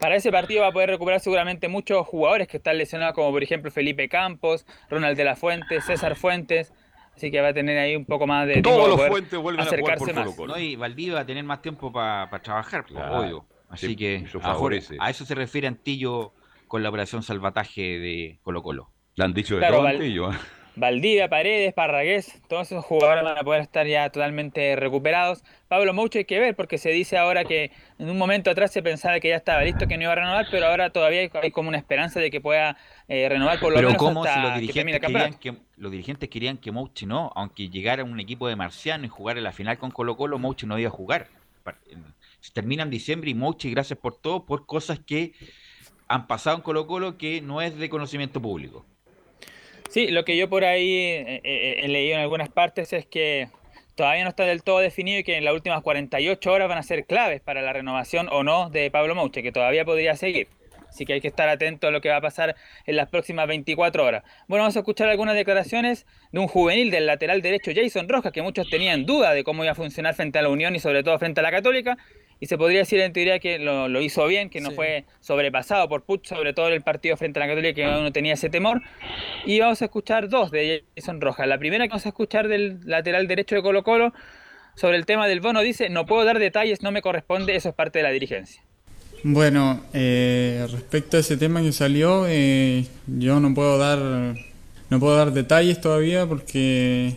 Para 0.00 0.16
ese 0.16 0.30
partido 0.30 0.62
va 0.62 0.68
a 0.68 0.72
poder 0.72 0.90
recuperar 0.90 1.20
seguramente 1.20 1.68
muchos 1.68 2.06
jugadores 2.06 2.48
que 2.48 2.58
están 2.58 2.76
lesionados, 2.76 3.14
como 3.14 3.30
por 3.30 3.42
ejemplo 3.42 3.70
Felipe 3.70 4.08
Campos, 4.08 4.66
Ronald 4.90 5.16
de 5.16 5.24
la 5.24 5.36
Fuente, 5.36 5.80
César 5.80 6.16
Fuentes, 6.16 6.72
Así 7.16 7.30
que 7.30 7.40
va 7.40 7.48
a 7.48 7.54
tener 7.54 7.78
ahí 7.78 7.96
un 7.96 8.04
poco 8.04 8.26
más 8.26 8.46
de 8.46 8.60
Todos 8.60 8.90
los 8.90 9.06
fuentes 9.08 9.38
vuelven 9.38 9.66
a 9.66 9.70
jugar 9.70 9.98
por 9.98 10.14
más. 10.14 10.38
No, 10.38 10.58
y 10.58 10.76
Valdivia 10.76 11.14
va 11.14 11.20
a 11.20 11.26
tener 11.26 11.44
más 11.44 11.62
tiempo 11.62 11.90
para 11.90 12.28
trabajar, 12.42 12.84
obvio. 12.90 13.46
Así 13.70 13.96
que 13.96 14.16
eso 14.16 14.38
favorece. 14.38 14.96
A, 15.00 15.10
eso 15.10 15.24
se 15.24 15.34
refiere 15.34 15.66
Antillo 15.66 16.32
con 16.68 16.82
la 16.82 16.90
operación 16.90 17.22
salvataje 17.22 17.98
de 17.98 18.38
Colo 18.42 18.62
Colo. 18.62 18.90
Le 19.14 19.24
han 19.24 19.32
dicho 19.32 19.56
de 19.58 19.66
todo 19.66 19.86
Antillo. 19.86 20.30
Valdivia, 20.76 21.30
Paredes, 21.30 21.72
Parragués, 21.72 22.42
todos 22.48 22.70
esos 22.70 22.84
jugadores 22.84 23.24
van 23.24 23.38
a 23.38 23.42
poder 23.42 23.62
estar 23.62 23.86
ya 23.86 24.10
totalmente 24.10 24.76
recuperados. 24.76 25.42
Pablo 25.68 25.94
Mouche 25.94 26.20
hay 26.20 26.24
que 26.26 26.38
ver, 26.38 26.54
porque 26.54 26.76
se 26.76 26.90
dice 26.90 27.16
ahora 27.16 27.44
que 27.44 27.72
en 27.98 28.10
un 28.10 28.18
momento 28.18 28.50
atrás 28.50 28.72
se 28.72 28.82
pensaba 28.82 29.18
que 29.18 29.30
ya 29.30 29.36
estaba 29.36 29.62
listo, 29.62 29.88
que 29.88 29.96
no 29.96 30.02
iba 30.02 30.12
a 30.12 30.16
renovar, 30.16 30.46
pero 30.50 30.66
ahora 30.66 30.90
todavía 30.90 31.30
hay, 31.42 31.50
como 31.50 31.70
una 31.70 31.78
esperanza 31.78 32.20
de 32.20 32.30
que 32.30 32.42
pueda 32.42 32.76
eh, 33.08 33.26
renovar 33.26 33.58
por 33.58 33.70
lo 33.70 33.76
pero 33.76 33.88
menos 33.88 33.98
¿cómo 33.98 34.24
si 34.24 34.38
los 34.38 34.54
dirigentes, 34.54 35.00
querían 35.00 35.34
que, 35.34 35.54
los 35.78 35.90
dirigentes 35.90 36.28
querían 36.28 36.58
que 36.58 36.70
no, 37.06 37.32
aunque 37.34 37.70
llegara 37.70 38.04
un 38.04 38.20
equipo 38.20 38.46
de 38.46 38.56
marciano 38.56 39.06
y 39.06 39.08
jugara 39.08 39.40
la 39.40 39.52
final 39.52 39.78
con 39.78 39.90
Colo 39.90 40.16
Colo, 40.16 40.38
Mouche 40.38 40.66
no 40.66 40.78
iba 40.78 40.88
a 40.88 40.92
jugar. 40.92 41.28
Se 42.40 42.52
termina 42.52 42.82
en 42.82 42.90
diciembre 42.90 43.30
y 43.30 43.34
Mouche, 43.34 43.70
gracias 43.70 43.98
por 43.98 44.14
todo, 44.20 44.44
por 44.44 44.66
cosas 44.66 45.00
que 45.00 45.32
han 46.06 46.26
pasado 46.26 46.56
en 46.56 46.62
Colo 46.62 46.86
Colo 46.86 47.16
que 47.16 47.40
no 47.40 47.62
es 47.62 47.76
de 47.78 47.88
conocimiento 47.88 48.42
público. 48.42 48.84
Sí, 49.88 50.08
lo 50.08 50.24
que 50.24 50.36
yo 50.36 50.48
por 50.48 50.64
ahí 50.64 50.92
eh, 50.92 51.40
eh, 51.44 51.80
he 51.82 51.88
leído 51.88 52.16
en 52.16 52.22
algunas 52.22 52.48
partes 52.48 52.92
es 52.92 53.06
que 53.06 53.48
todavía 53.94 54.24
no 54.24 54.30
está 54.30 54.44
del 54.44 54.62
todo 54.62 54.80
definido 54.80 55.20
y 55.20 55.24
que 55.24 55.36
en 55.36 55.44
las 55.44 55.54
últimas 55.54 55.82
48 55.82 56.52
horas 56.52 56.68
van 56.68 56.78
a 56.78 56.82
ser 56.82 57.06
claves 57.06 57.40
para 57.40 57.62
la 57.62 57.72
renovación 57.72 58.28
o 58.30 58.42
no 58.42 58.70
de 58.70 58.90
Pablo 58.90 59.14
Mouche, 59.14 59.42
que 59.42 59.52
todavía 59.52 59.84
podría 59.84 60.16
seguir. 60.16 60.48
Así 60.88 61.04
que 61.04 61.14
hay 61.14 61.20
que 61.20 61.28
estar 61.28 61.48
atento 61.48 61.88
a 61.88 61.90
lo 61.90 62.00
que 62.00 62.08
va 62.08 62.16
a 62.16 62.20
pasar 62.20 62.56
en 62.86 62.96
las 62.96 63.08
próximas 63.08 63.46
24 63.48 64.04
horas. 64.04 64.22
Bueno, 64.48 64.62
vamos 64.62 64.76
a 64.76 64.80
escuchar 64.80 65.08
algunas 65.08 65.34
declaraciones 65.34 66.06
de 66.32 66.38
un 66.38 66.48
juvenil 66.48 66.90
del 66.90 67.06
lateral 67.06 67.42
derecho 67.42 67.72
Jason 67.74 68.08
Rojas, 68.08 68.32
que 68.32 68.42
muchos 68.42 68.70
tenían 68.70 69.04
duda 69.04 69.32
de 69.34 69.44
cómo 69.44 69.64
iba 69.64 69.72
a 69.72 69.74
funcionar 69.74 70.14
frente 70.14 70.38
a 70.38 70.42
la 70.42 70.48
Unión 70.48 70.74
y 70.74 70.78
sobre 70.78 71.02
todo 71.02 71.18
frente 71.18 71.40
a 71.40 71.42
la 71.42 71.50
Católica. 71.50 71.98
Y 72.38 72.46
se 72.46 72.58
podría 72.58 72.80
decir 72.80 73.00
en 73.00 73.12
teoría 73.12 73.38
que 73.38 73.58
lo, 73.58 74.00
hizo 74.00 74.26
bien, 74.26 74.50
que 74.50 74.60
no 74.60 74.70
fue 74.70 75.04
sobrepasado 75.20 75.88
por 75.88 76.02
Puch, 76.02 76.26
sobre 76.26 76.52
todo 76.52 76.68
en 76.68 76.74
el 76.74 76.82
partido 76.82 77.16
frente 77.16 77.40
a 77.40 77.46
la 77.46 77.48
Católica, 77.48 77.74
que 77.74 77.86
uno 77.86 78.12
tenía 78.12 78.34
ese 78.34 78.50
temor. 78.50 78.82
Y 79.46 79.58
vamos 79.60 79.80
a 79.80 79.86
escuchar 79.86 80.28
dos 80.28 80.50
de 80.50 80.84
Jason 80.96 81.20
Rojas. 81.20 81.46
La 81.48 81.58
primera 81.58 81.84
que 81.84 81.90
vamos 81.90 82.06
a 82.06 82.10
escuchar 82.10 82.48
del 82.48 82.80
lateral 82.84 83.26
derecho 83.26 83.54
de 83.54 83.62
Colo 83.62 83.82
Colo 83.82 84.12
sobre 84.74 84.96
el 84.98 85.06
tema 85.06 85.26
del 85.26 85.40
bono 85.40 85.62
dice, 85.62 85.88
no 85.88 86.04
puedo 86.04 86.24
dar 86.24 86.38
detalles, 86.38 86.82
no 86.82 86.90
me 86.90 87.00
corresponde, 87.00 87.56
eso 87.56 87.70
es 87.70 87.74
parte 87.74 88.00
de 88.00 88.02
la 88.02 88.10
dirigencia. 88.10 88.62
Bueno, 89.22 89.82
eh, 89.94 90.66
respecto 90.70 91.16
a 91.16 91.20
ese 91.20 91.36
tema 91.36 91.62
que 91.62 91.72
salió, 91.72 92.26
eh, 92.28 92.86
yo 93.06 93.40
no 93.40 93.54
puedo 93.54 93.78
dar 93.78 94.36
no 94.88 95.00
puedo 95.00 95.16
dar 95.16 95.32
detalles 95.32 95.80
todavía 95.80 96.26
porque 96.26 97.16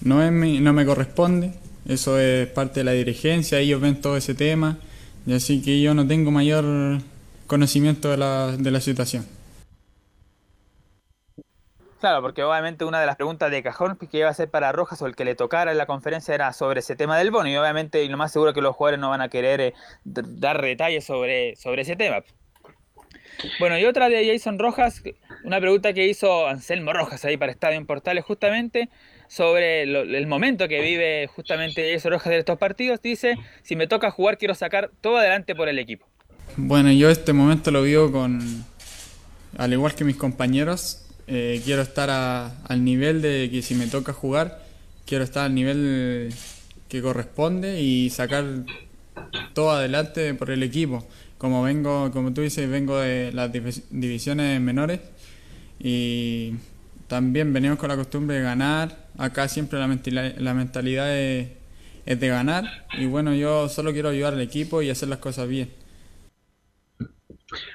no 0.00 0.22
es 0.22 0.32
no 0.32 0.72
me 0.72 0.86
corresponde. 0.86 1.52
Eso 1.86 2.18
es 2.18 2.48
parte 2.48 2.80
de 2.80 2.84
la 2.84 2.92
dirigencia, 2.92 3.58
ellos 3.58 3.80
ven 3.80 4.00
todo 4.00 4.16
ese 4.16 4.34
tema 4.34 4.78
y 5.26 5.34
así 5.34 5.62
que 5.62 5.80
yo 5.80 5.94
no 5.94 6.06
tengo 6.06 6.30
mayor 6.30 6.64
conocimiento 7.46 8.10
de 8.10 8.16
la, 8.16 8.56
de 8.56 8.70
la 8.70 8.80
situación. 8.80 9.26
Claro, 12.00 12.20
porque 12.20 12.42
obviamente 12.42 12.84
una 12.84 13.00
de 13.00 13.06
las 13.06 13.16
preguntas 13.16 13.50
de 13.50 13.62
cajón 13.62 13.96
que 13.96 14.18
iba 14.18 14.28
a 14.28 14.34
ser 14.34 14.50
para 14.50 14.72
Rojas 14.72 15.00
o 15.00 15.06
el 15.06 15.16
que 15.16 15.24
le 15.24 15.34
tocara 15.34 15.72
en 15.72 15.78
la 15.78 15.86
conferencia 15.86 16.34
era 16.34 16.52
sobre 16.52 16.80
ese 16.80 16.96
tema 16.96 17.16
del 17.16 17.30
bono 17.30 17.48
y 17.48 17.56
obviamente 17.56 18.06
lo 18.08 18.18
más 18.18 18.30
seguro 18.30 18.52
que 18.52 18.60
los 18.60 18.76
jugadores 18.76 19.00
no 19.00 19.08
van 19.08 19.22
a 19.22 19.30
querer 19.30 19.60
eh, 19.62 19.74
dar 20.04 20.60
detalles 20.60 21.04
sobre, 21.04 21.56
sobre 21.56 21.80
ese 21.80 21.96
tema. 21.96 22.22
Bueno, 23.58 23.78
y 23.78 23.86
otra 23.86 24.10
de 24.10 24.26
Jason 24.30 24.58
Rojas, 24.58 25.02
una 25.44 25.60
pregunta 25.60 25.94
que 25.94 26.06
hizo 26.06 26.46
Anselmo 26.46 26.92
Rojas 26.92 27.24
ahí 27.24 27.38
para 27.38 27.52
Estadio 27.52 27.78
en 27.78 27.86
Portales 27.86 28.24
justamente 28.24 28.90
sobre 29.28 29.82
el 29.82 30.26
momento 30.26 30.68
que 30.68 30.80
vive 30.80 31.26
justamente 31.28 31.92
Jason 31.92 32.12
Rojas 32.12 32.30
de 32.30 32.38
estos 32.38 32.58
partidos, 32.58 33.00
dice, 33.02 33.36
si 33.62 33.76
me 33.76 33.86
toca 33.86 34.10
jugar 34.10 34.38
quiero 34.38 34.54
sacar 34.54 34.90
todo 35.00 35.18
adelante 35.18 35.54
por 35.54 35.68
el 35.68 35.78
equipo. 35.78 36.06
Bueno, 36.56 36.92
yo 36.92 37.10
este 37.10 37.32
momento 37.32 37.70
lo 37.70 37.82
vivo 37.82 38.12
con, 38.12 38.64
al 39.56 39.72
igual 39.72 39.94
que 39.94 40.04
mis 40.04 40.16
compañeros, 40.16 41.04
eh, 41.26 41.60
quiero 41.64 41.82
estar 41.82 42.10
al 42.10 42.84
nivel 42.84 43.22
de 43.22 43.48
que 43.50 43.62
si 43.62 43.74
me 43.74 43.86
toca 43.86 44.12
jugar, 44.12 44.62
quiero 45.06 45.24
estar 45.24 45.46
al 45.46 45.54
nivel 45.54 46.32
que 46.88 47.02
corresponde 47.02 47.80
y 47.80 48.10
sacar 48.10 48.44
todo 49.52 49.72
adelante 49.72 50.34
por 50.34 50.50
el 50.50 50.62
equipo. 50.62 51.06
Como 51.38 51.62
vengo, 51.62 52.10
como 52.12 52.32
tú 52.32 52.42
dices, 52.42 52.68
vengo 52.68 52.98
de 52.98 53.32
las 53.32 53.50
divisiones 53.52 54.60
menores 54.60 55.00
y 55.78 56.54
también 57.08 57.52
venimos 57.52 57.78
con 57.78 57.88
la 57.88 57.96
costumbre 57.96 58.36
de 58.36 58.42
ganar. 58.42 59.03
Acá 59.18 59.48
siempre 59.48 59.78
la, 59.78 60.32
la 60.38 60.54
mentalidad 60.54 61.16
es 61.16 61.50
de 62.04 62.28
ganar 62.28 62.86
y 62.98 63.06
bueno, 63.06 63.34
yo 63.34 63.68
solo 63.68 63.92
quiero 63.92 64.08
ayudar 64.10 64.34
al 64.34 64.40
equipo 64.40 64.82
y 64.82 64.90
hacer 64.90 65.08
las 65.08 65.18
cosas 65.18 65.48
bien. 65.48 65.70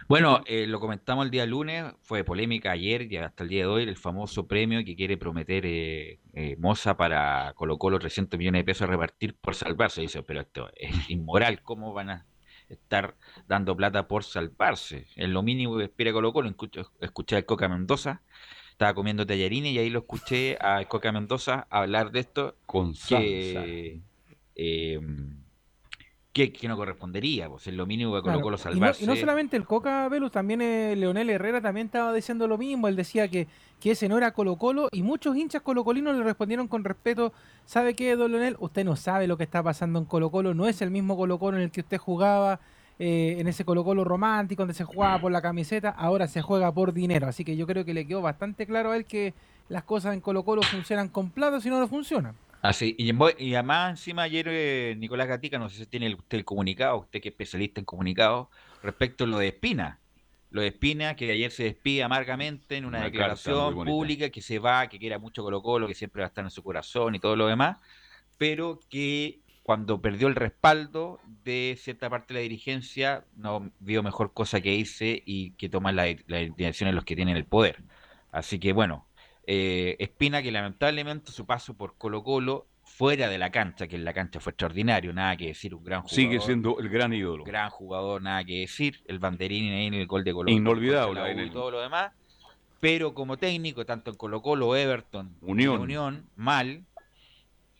Bueno, 0.08 0.42
eh, 0.46 0.68
lo 0.68 0.80
comentamos 0.80 1.26
el 1.26 1.32
día 1.32 1.46
lunes, 1.46 1.86
fue 2.02 2.24
polémica 2.24 2.72
ayer 2.72 3.12
y 3.12 3.18
hasta 3.18 3.44
el 3.44 3.50
día 3.50 3.62
de 3.62 3.68
hoy 3.68 3.84
el 3.84 3.98
famoso 3.98 4.48
premio 4.48 4.84
que 4.84 4.96
quiere 4.96 5.18
prometer 5.18 5.66
eh, 5.66 6.20
eh, 6.34 6.56
Moza 6.58 6.98
para 6.98 7.54
Colo 7.56 7.78
Colo 7.78 8.00
300 8.00 8.38
millones 8.38 8.62
de 8.62 8.66
pesos 8.66 8.84
a 8.84 8.88
repartir 8.88 9.36
por 9.38 9.56
salvarse. 9.56 10.02
Dice, 10.02 10.24
pero 10.24 10.42
esto 10.42 10.70
es 10.76 11.10
inmoral, 11.10 11.62
¿cómo 11.62 11.94
van 11.94 12.10
a 12.10 12.26
estar 12.68 13.16
dando 13.48 13.76
plata 13.76 14.08
por 14.08 14.24
salvarse? 14.24 15.08
Es 15.16 15.30
lo 15.30 15.44
mínimo 15.44 15.78
que 15.78 15.86
espera 15.86 16.12
Colo 16.12 16.34
Colo. 16.34 16.54
Escuché 17.00 17.38
a 17.38 17.46
Coca 17.46 17.70
Mendoza, 17.70 18.22
estaba 18.80 18.94
comiendo 18.94 19.28
tallarines 19.28 19.74
y 19.74 19.78
ahí 19.78 19.90
lo 19.90 20.00
escuché 20.00 20.58
a 20.62 20.86
Coca 20.86 21.12
Mendoza 21.12 21.68
hablar 21.70 22.14
de 22.14 22.22
esto. 22.22 22.56
Con 22.66 22.96
salsa. 22.96 23.66
Eh, 24.56 25.02
que, 26.32 26.54
no 26.70 26.78
correspondería, 26.78 27.50
pues 27.50 27.68
es 27.68 27.74
lo 27.74 27.86
mínimo 27.86 28.16
que 28.16 28.22
colocó 28.22 28.50
los 28.50 28.62
salvarse. 28.62 29.04
Y 29.04 29.08
no, 29.08 29.18
solamente 29.18 29.58
el 29.58 29.66
Coca 29.66 30.08
Velus, 30.08 30.32
también 30.32 30.62
eh, 30.62 30.96
Leonel 30.96 31.30
Herrera 31.30 31.60
también 31.60 31.88
estaba 31.88 32.14
diciendo 32.14 32.48
lo 32.48 32.58
mismo, 32.58 32.88
él 32.88 32.96
decía 32.96 33.28
que, 33.28 33.48
que 33.82 33.92
ese 33.92 34.08
no 34.08 34.18
era 34.18 34.32
Colo 34.32 34.56
Colo 34.56 34.88
y 34.94 35.04
muchos 35.04 35.36
hinchas 35.36 35.62
colocolinos 35.62 36.16
le 36.16 36.24
respondieron 36.24 36.70
con 36.70 36.86
respeto, 36.86 37.34
¿sabe 37.66 37.96
qué, 37.96 38.16
don 38.16 38.32
Leonel? 38.32 38.56
Usted 38.60 38.86
no 38.86 38.96
sabe 38.96 39.28
lo 39.28 39.36
que 39.36 39.44
está 39.44 39.62
pasando 39.62 40.00
en 40.00 40.06
Colo 40.06 40.32
Colo, 40.32 40.54
no 40.54 40.68
es 40.70 40.82
el 40.82 40.90
mismo 40.90 41.18
Colo 41.18 41.38
Colo 41.38 41.58
en 41.58 41.64
el 41.64 41.72
que 41.72 41.82
usted 41.82 41.98
jugaba, 41.98 42.62
eh, 43.00 43.38
en 43.40 43.48
ese 43.48 43.64
Colo 43.64 43.86
Colo 43.86 44.04
romántico 44.04 44.64
donde 44.64 44.74
se 44.74 44.84
jugaba 44.84 45.20
por 45.22 45.32
la 45.32 45.42
camiseta, 45.42 45.90
ahora 45.90 46.28
se 46.28 46.42
juega 46.42 46.74
por 46.74 46.92
dinero, 46.92 47.28
así 47.28 47.46
que 47.46 47.56
yo 47.56 47.66
creo 47.66 47.86
que 47.86 47.94
le 47.94 48.06
quedó 48.06 48.22
bastante 48.22 48.66
claro 48.66 48.92
a 48.92 48.98
él 48.98 49.06
que 49.06 49.34
las 49.70 49.84
cosas 49.84 50.14
en 50.14 50.20
Colo 50.20 50.44
Colo 50.44 50.62
funcionan 50.64 51.08
con 51.08 51.30
plata 51.30 51.62
si 51.62 51.70
no 51.70 51.80
no 51.80 51.88
funcionan. 51.88 52.36
Así, 52.62 52.96
y, 52.98 53.14
y 53.38 53.54
además 53.54 53.92
encima 53.92 54.24
ayer 54.24 54.48
eh, 54.50 54.96
Nicolás 54.98 55.30
Gatica, 55.30 55.58
no 55.58 55.70
sé 55.70 55.78
si 55.78 55.86
tiene 55.86 56.14
usted 56.14 56.40
el 56.40 56.44
comunicado, 56.44 56.98
usted 56.98 57.22
que 57.22 57.30
es 57.30 57.34
especialista 57.34 57.80
en 57.80 57.86
comunicados, 57.86 58.50
respecto 58.84 59.24
a 59.24 59.28
lo 59.28 59.38
de 59.38 59.48
Espina. 59.48 60.00
Lo 60.52 60.62
de 60.62 60.68
Espina, 60.68 61.16
que 61.16 61.32
ayer 61.32 61.52
se 61.52 61.64
despide 61.64 62.04
amargamente 62.04 62.76
en 62.76 62.84
una, 62.84 63.04
declaración 63.04 63.86
pública, 63.86 64.30
que 64.30 64.42
se 64.42 64.60
va, 64.60 64.88
que 64.90 65.00
quiera 65.00 65.20
mucho 65.20 65.42
Colo 65.42 65.62
Colo, 65.62 65.88
que 65.88 65.94
siempre 65.94 66.22
va 66.22 66.26
a 66.26 66.30
estar 66.30 66.44
en 66.44 66.52
su 66.52 66.64
corazón 66.64 67.16
y 67.16 67.20
todo 67.20 67.38
lo 67.38 67.48
demás, 67.48 67.78
pero 68.38 68.80
que 68.90 69.40
cuando 69.70 70.02
perdió 70.02 70.28
el 70.28 70.34
respaldo 70.34 71.20
de 71.44 71.78
cierta 71.80 72.10
parte 72.10 72.34
de 72.34 72.40
la 72.40 72.42
dirigencia, 72.42 73.26
no 73.38 73.70
vio 73.80 74.02
mejor 74.02 74.34
cosa 74.34 74.62
que 74.62 74.74
hice 74.74 75.22
y 75.28 75.52
que 75.52 75.70
toman 75.70 75.96
las 75.96 76.16
la 76.26 76.40
direcciones 76.40 76.96
los 76.96 77.06
que 77.06 77.16
tienen 77.16 77.38
el 77.38 77.46
poder. 77.46 77.84
Así 78.32 78.58
que 78.58 78.74
bueno, 78.74 79.06
eh, 79.46 79.96
Espina 80.00 80.42
que 80.42 80.52
lamentablemente 80.52 81.32
su 81.32 81.46
paso 81.46 81.76
por 81.76 82.00
Colo 82.00 82.24
Colo 82.24 82.66
fuera 82.82 83.30
de 83.30 83.38
la 83.38 83.52
cancha, 83.52 83.88
que 83.88 83.96
en 83.96 84.06
la 84.06 84.14
cancha 84.14 84.40
fue 84.40 84.54
extraordinario, 84.54 85.14
nada 85.14 85.38
que 85.38 85.50
decir, 85.50 85.76
un 85.76 85.84
gran 85.84 86.02
jugador. 86.02 86.16
Sigue 86.16 86.40
siendo 86.40 86.80
el 86.80 86.90
gran 86.90 87.14
ídolo. 87.14 87.44
Gran 87.44 87.70
jugador, 87.70 88.24
nada 88.24 88.44
que 88.44 88.62
decir, 88.62 89.04
el 89.06 89.20
banderín 89.20 89.72
ahí 89.72 89.86
en 89.86 89.94
el 89.94 90.08
gol 90.08 90.24
de 90.24 90.34
Colo 90.34 90.48
Colo. 90.48 90.58
Inolvidable. 90.58 91.46
Y 91.46 91.52
todo 91.52 91.70
lo 91.70 91.82
demás. 91.82 92.12
Pero 92.80 93.14
como 93.14 93.38
técnico, 93.38 93.86
tanto 93.86 94.10
en 94.10 94.18
Colo 94.18 94.42
Colo, 94.42 94.76
Everton, 94.76 95.36
Unión, 95.42 95.82
Unión 95.82 96.26
mal, 96.36 96.86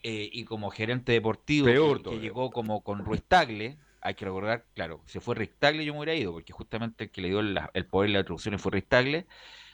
eh, 0.02 0.28
y 0.32 0.44
como 0.44 0.70
gerente 0.70 1.12
deportivo, 1.12 1.66
Peor 1.66 2.02
que, 2.02 2.18
llegó 2.18 2.50
como 2.50 2.82
con 2.82 3.04
Ruiz 3.04 3.22
Tagle, 3.26 3.76
hay 4.00 4.14
que 4.14 4.24
recordar, 4.24 4.64
claro, 4.74 5.02
se 5.06 5.20
fue 5.20 5.34
Ruiz 5.34 5.50
Tagle 5.58 5.84
yo 5.84 5.92
me 5.92 6.00
hubiera 6.00 6.14
ido, 6.14 6.32
porque 6.32 6.52
justamente 6.52 7.04
el 7.04 7.10
que 7.10 7.20
le 7.20 7.28
dio 7.28 7.40
el 7.40 7.86
poder 7.86 8.10
y 8.10 8.12
la 8.14 8.20
atribución 8.20 8.58
fue 8.58 8.72
Ruiz 8.72 8.86
Tagle, 8.88 9.26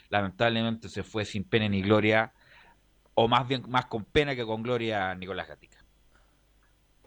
lamentablemente 0.09 0.89
se 0.89 1.03
fue 1.03 1.24
sin 1.24 1.45
pena 1.45 1.68
ni 1.68 1.83
gloria, 1.83 2.33
o 3.14 3.29
más 3.29 3.47
bien 3.47 3.62
más 3.68 3.87
con 3.87 4.05
pena 4.05 4.35
que 4.35 4.45
con 4.45 4.62
gloria 4.62 5.14
Nicolás 5.14 5.49
Gatica. 5.49 5.77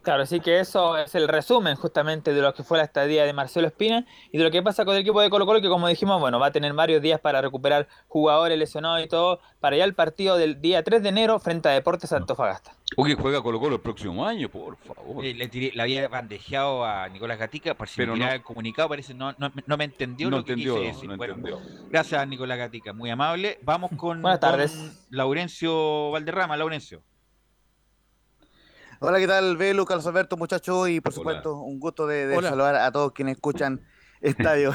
Claro, 0.01 0.23
así 0.23 0.39
que 0.39 0.59
eso 0.59 0.97
es 0.97 1.13
el 1.13 1.27
resumen 1.27 1.75
justamente 1.75 2.33
de 2.33 2.41
lo 2.41 2.53
que 2.53 2.63
fue 2.63 2.77
la 2.77 2.85
estadía 2.85 3.25
de 3.25 3.33
Marcelo 3.33 3.67
Espina 3.67 4.05
y 4.31 4.37
de 4.37 4.45
lo 4.45 4.49
que 4.49 4.63
pasa 4.63 4.85
con 4.85 4.95
el 4.95 5.01
equipo 5.01 5.19
de 5.19 5.29
Colo 5.29 5.45
Colo, 5.45 5.61
que 5.61 5.67
como 5.67 5.89
dijimos, 5.89 6.21
bueno, 6.21 6.39
va 6.39 6.47
a 6.47 6.51
tener 6.53 6.73
varios 6.73 7.01
días 7.01 7.19
para 7.19 7.41
recuperar 7.41 7.87
jugadores 8.07 8.57
lesionados 8.57 9.03
y 9.03 9.07
todo, 9.07 9.41
para 9.59 9.75
ya 9.75 9.83
el 9.83 9.95
partido 9.95 10.37
del 10.37 10.61
día 10.61 10.83
3 10.83 11.03
de 11.03 11.09
enero 11.09 11.37
frente 11.39 11.67
a 11.67 11.73
Deportes 11.73 12.13
Antofagasta. 12.13 12.71
Oye, 12.97 13.15
juega 13.15 13.41
Colo 13.41 13.59
Colo 13.59 13.75
el 13.75 13.81
próximo 13.81 14.25
año, 14.25 14.49
por 14.49 14.77
favor. 14.77 15.23
Eh, 15.23 15.33
le, 15.33 15.81
había 15.81 16.07
bandejeado 16.07 16.83
a 16.83 17.07
Nicolás 17.07 17.37
Gatica, 17.37 17.75
por 17.75 17.87
si 17.87 18.05
no, 18.05 18.15
el 18.15 18.41
comunicado, 18.41 18.89
parece 18.89 19.13
no, 19.13 19.33
no, 19.37 19.51
no 19.65 19.77
me 19.77 19.83
entendió 19.83 20.29
lo 20.29 20.43
que 20.43 20.55
quise 20.55 20.79
decir. 20.79 21.09
gracias 21.89 22.27
Nicolás 22.27 22.57
Gatica, 22.57 22.93
muy 22.93 23.09
amable. 23.09 23.59
Vamos 23.61 23.91
con, 23.95 24.21
Buenas 24.21 24.39
tardes. 24.39 25.05
Laurencio 25.11 26.11
Valderrama, 26.11 26.57
Laurencio. 26.57 27.03
Hola, 29.01 29.17
¿qué 29.19 29.27
tal? 29.27 29.55
Velu, 29.55 29.85
Carlos 29.85 30.05
Alberto, 30.07 30.35
muchachos, 30.35 30.89
y 30.89 30.99
por 30.99 31.13
supuesto, 31.13 31.55
un 31.57 31.79
gusto 31.79 32.05
de, 32.05 32.35
saludar 32.41 32.75
a 32.75 32.91
todos 32.91 33.13
quienes 33.13 33.35
escuchan 33.35 33.81
Estadio 34.21 34.73